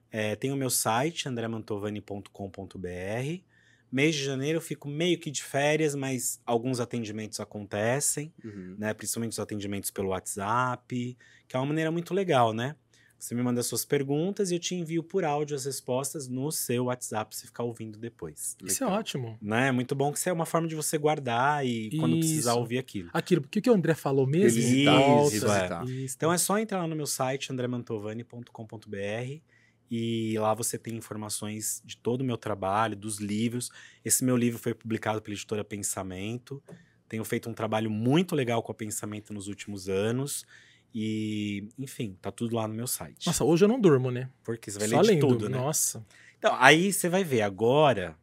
[0.09, 3.43] É, tem o meu site, andremantovani.com.br.
[3.91, 8.75] Mês de janeiro eu fico meio que de férias, mas alguns atendimentos acontecem, Uhum.
[8.77, 8.93] né?
[8.93, 11.17] Principalmente os atendimentos pelo WhatsApp,
[11.47, 12.75] que é uma maneira muito legal, né?
[13.17, 16.85] Você me manda suas perguntas e eu te envio por áudio as respostas no seu
[16.85, 18.55] WhatsApp você ficar ouvindo depois.
[18.63, 19.37] Isso é ótimo.
[19.41, 19.67] Né?
[19.67, 22.59] É muito bom que isso é uma forma de você guardar e quando precisar Isso.
[22.59, 23.09] ouvir aquilo.
[23.11, 24.57] Aquilo, o que, o André falou mesmo?
[24.57, 25.33] Revisitar, Volta.
[25.33, 25.85] revisitar.
[25.89, 26.15] Isso.
[26.15, 29.41] Então é só entrar lá no meu site, andremantovani.com.br
[29.89, 33.71] e lá você tem informações de todo o meu trabalho, dos livros.
[34.05, 36.61] Esse meu livro foi publicado pela editora Pensamento.
[37.07, 40.45] Tenho feito um trabalho muito legal com a Pensamento nos últimos anos.
[40.93, 43.25] E, enfim, tá tudo lá no meu site.
[43.27, 44.29] Nossa, hoje eu não durmo, né?
[44.43, 45.27] porque você vai Só ler de lendo.
[45.27, 45.57] tudo, né?
[45.57, 46.05] Nossa.
[46.37, 48.15] Então, aí você vai ver, agora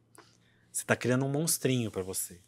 [0.72, 2.38] você tá criando um monstrinho pra você.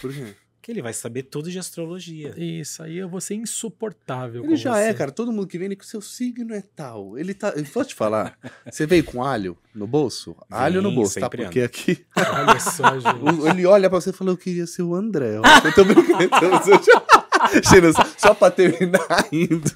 [0.00, 0.34] Por quê?
[0.62, 2.32] Que ele vai saber tudo de astrologia.
[2.36, 4.42] Isso aí eu vou ser insuportável.
[4.44, 4.82] Ele com já você.
[4.82, 5.10] é, cara.
[5.10, 7.18] Todo mundo que vem, ele que o seu signo é tal.
[7.18, 7.48] Ele tá.
[7.56, 8.38] eu Posso te falar?
[8.70, 10.36] Você veio com alho no bolso?
[10.48, 11.28] Alho no bolso, tá?
[11.28, 12.06] Porque aqui.
[12.16, 13.46] Olha só, gente.
[13.50, 15.36] Ele olha pra você e fala: Eu queria ser o André.
[15.36, 16.30] Eu tô brincando.
[17.68, 19.70] Cheiro, só pra terminar indo.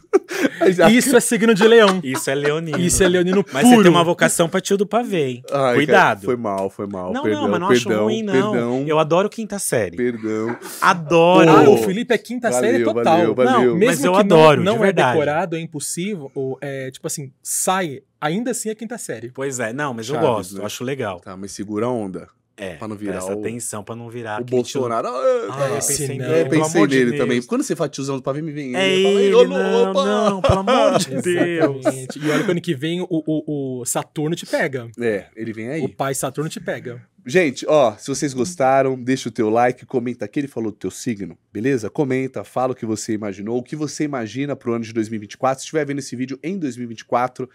[0.73, 2.01] Já- Isso é signo de leão.
[2.03, 2.79] Isso é leonino.
[2.79, 3.77] Isso é leonino Mas puro.
[3.77, 5.43] você tem uma vocação pra tio do pavê, hein?
[5.51, 6.25] Ai, cara, Cuidado.
[6.25, 7.13] foi mal, foi mal.
[7.13, 8.53] não, perdão, não, mas não perdão, acho ruim, não.
[8.53, 9.97] Perdão, Eu adoro quinta série.
[9.97, 10.57] perdão.
[10.81, 11.51] Adoro.
[11.51, 13.05] Ah, o Felipe é quinta valeu, série total.
[13.05, 13.53] valeu, valeu.
[13.53, 15.13] Não, mesmo Mas eu que adoro, não, de não é verdade.
[15.13, 19.31] decorado, é impossível, ou é tipo assim, sai, ainda assim é quinta série.
[19.31, 20.61] Pois é, não, mas eu Chaves, gosto, né?
[20.63, 21.21] eu acho legal.
[21.21, 22.29] Tá, mas segura a onda.
[22.59, 25.07] É, Pra não virar presta o- atenção pra não virar O Bolsonaro.
[25.09, 25.13] Ah,
[25.51, 26.27] Ah, eu Esse pensei não.
[26.27, 27.23] nele, É, pensei de nele Deus.
[27.23, 27.43] também.
[27.43, 29.07] Quando você fala tiozão do pavê, me vem É ele.
[29.27, 31.85] Ele, "Ô, não, opa!" não, pelo amor de Deus.
[32.17, 34.89] E olha que ano que vem o, o, o Saturno te pega.
[34.99, 35.83] É, ele vem aí.
[35.83, 37.03] O pai Saturno te pega.
[37.27, 40.91] Gente, ó, se vocês gostaram, deixa o teu like, comenta aqui, ele falou do teu
[40.93, 41.91] signo, beleza?
[41.91, 45.61] Comenta, fala o que você imaginou, o que você imagina pro ano de 2024.
[45.61, 47.51] Se estiver vendo esse vídeo em 2024,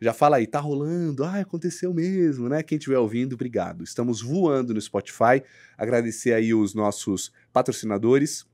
[0.00, 2.62] já fala aí, tá rolando, ah, aconteceu mesmo, né?
[2.62, 3.82] Quem estiver ouvindo, obrigado.
[3.84, 5.42] Estamos voando no Spotify.
[5.76, 8.46] Agradecer aí os nossos patrocinadores.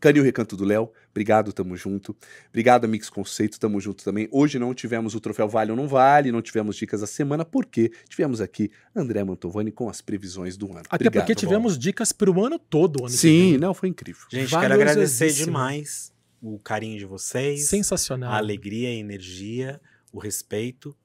[0.00, 2.16] Canil Recanto do Léo, obrigado, tamo junto.
[2.48, 4.26] Obrigado, Mix Conceito, tamo junto também.
[4.32, 7.92] Hoje não tivemos o troféu Vale ou Não Vale, não tivemos dicas da semana, porque
[8.08, 10.84] tivemos aqui André Mantovani com as previsões do ano.
[10.88, 12.96] Até Obrigado, porque tivemos dicas pro ano todo.
[13.02, 13.58] o Ano que Sim, vem.
[13.58, 14.22] não, foi incrível.
[14.32, 18.32] Gente, quero agradecer demais o carinho de vocês, Sensacional.
[18.32, 19.78] a alegria, a energia,
[20.12, 20.96] o respeito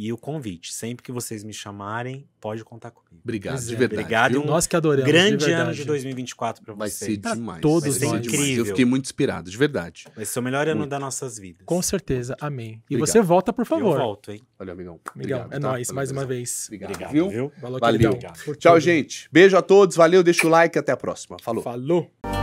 [0.00, 0.72] e o convite.
[0.72, 3.20] Sempre que vocês me chamarem, pode contar comigo.
[3.24, 4.00] Obrigado, Pois de é, verdade.
[4.00, 4.42] obrigado viu?
[4.42, 5.10] um Nós que adoramos.
[5.10, 7.10] Grande de ano de 2024 pra Vai vocês.
[7.14, 7.60] ser demais.
[7.60, 8.20] todos vai ser nós.
[8.22, 8.38] demais.
[8.38, 8.64] Eu Incrível.
[8.66, 10.04] fiquei muito inspirado, de verdade.
[10.14, 10.90] Vai ser o melhor ano Muito.
[10.90, 11.62] das nossas vidas.
[11.66, 12.36] Com certeza.
[12.40, 12.74] Amém.
[12.88, 13.06] E Obrigado.
[13.08, 13.98] você volta, por Eu favor.
[13.98, 14.40] volto, hein?
[14.56, 15.00] Valeu, amigão.
[15.16, 15.68] Miguel, Obrigado, é tá?
[15.68, 16.66] nóis, Valeu, mais uma vez.
[16.68, 17.28] Obrigado, Obrigado, viu?
[17.28, 17.52] viu?
[17.60, 18.18] Valeu, Valeu.
[18.56, 19.28] Tchau, gente.
[19.32, 19.96] Beijo a todos.
[19.96, 20.78] Valeu, deixa o like.
[20.78, 21.38] Até a próxima.
[21.42, 21.60] Falou.
[21.62, 22.37] Falou.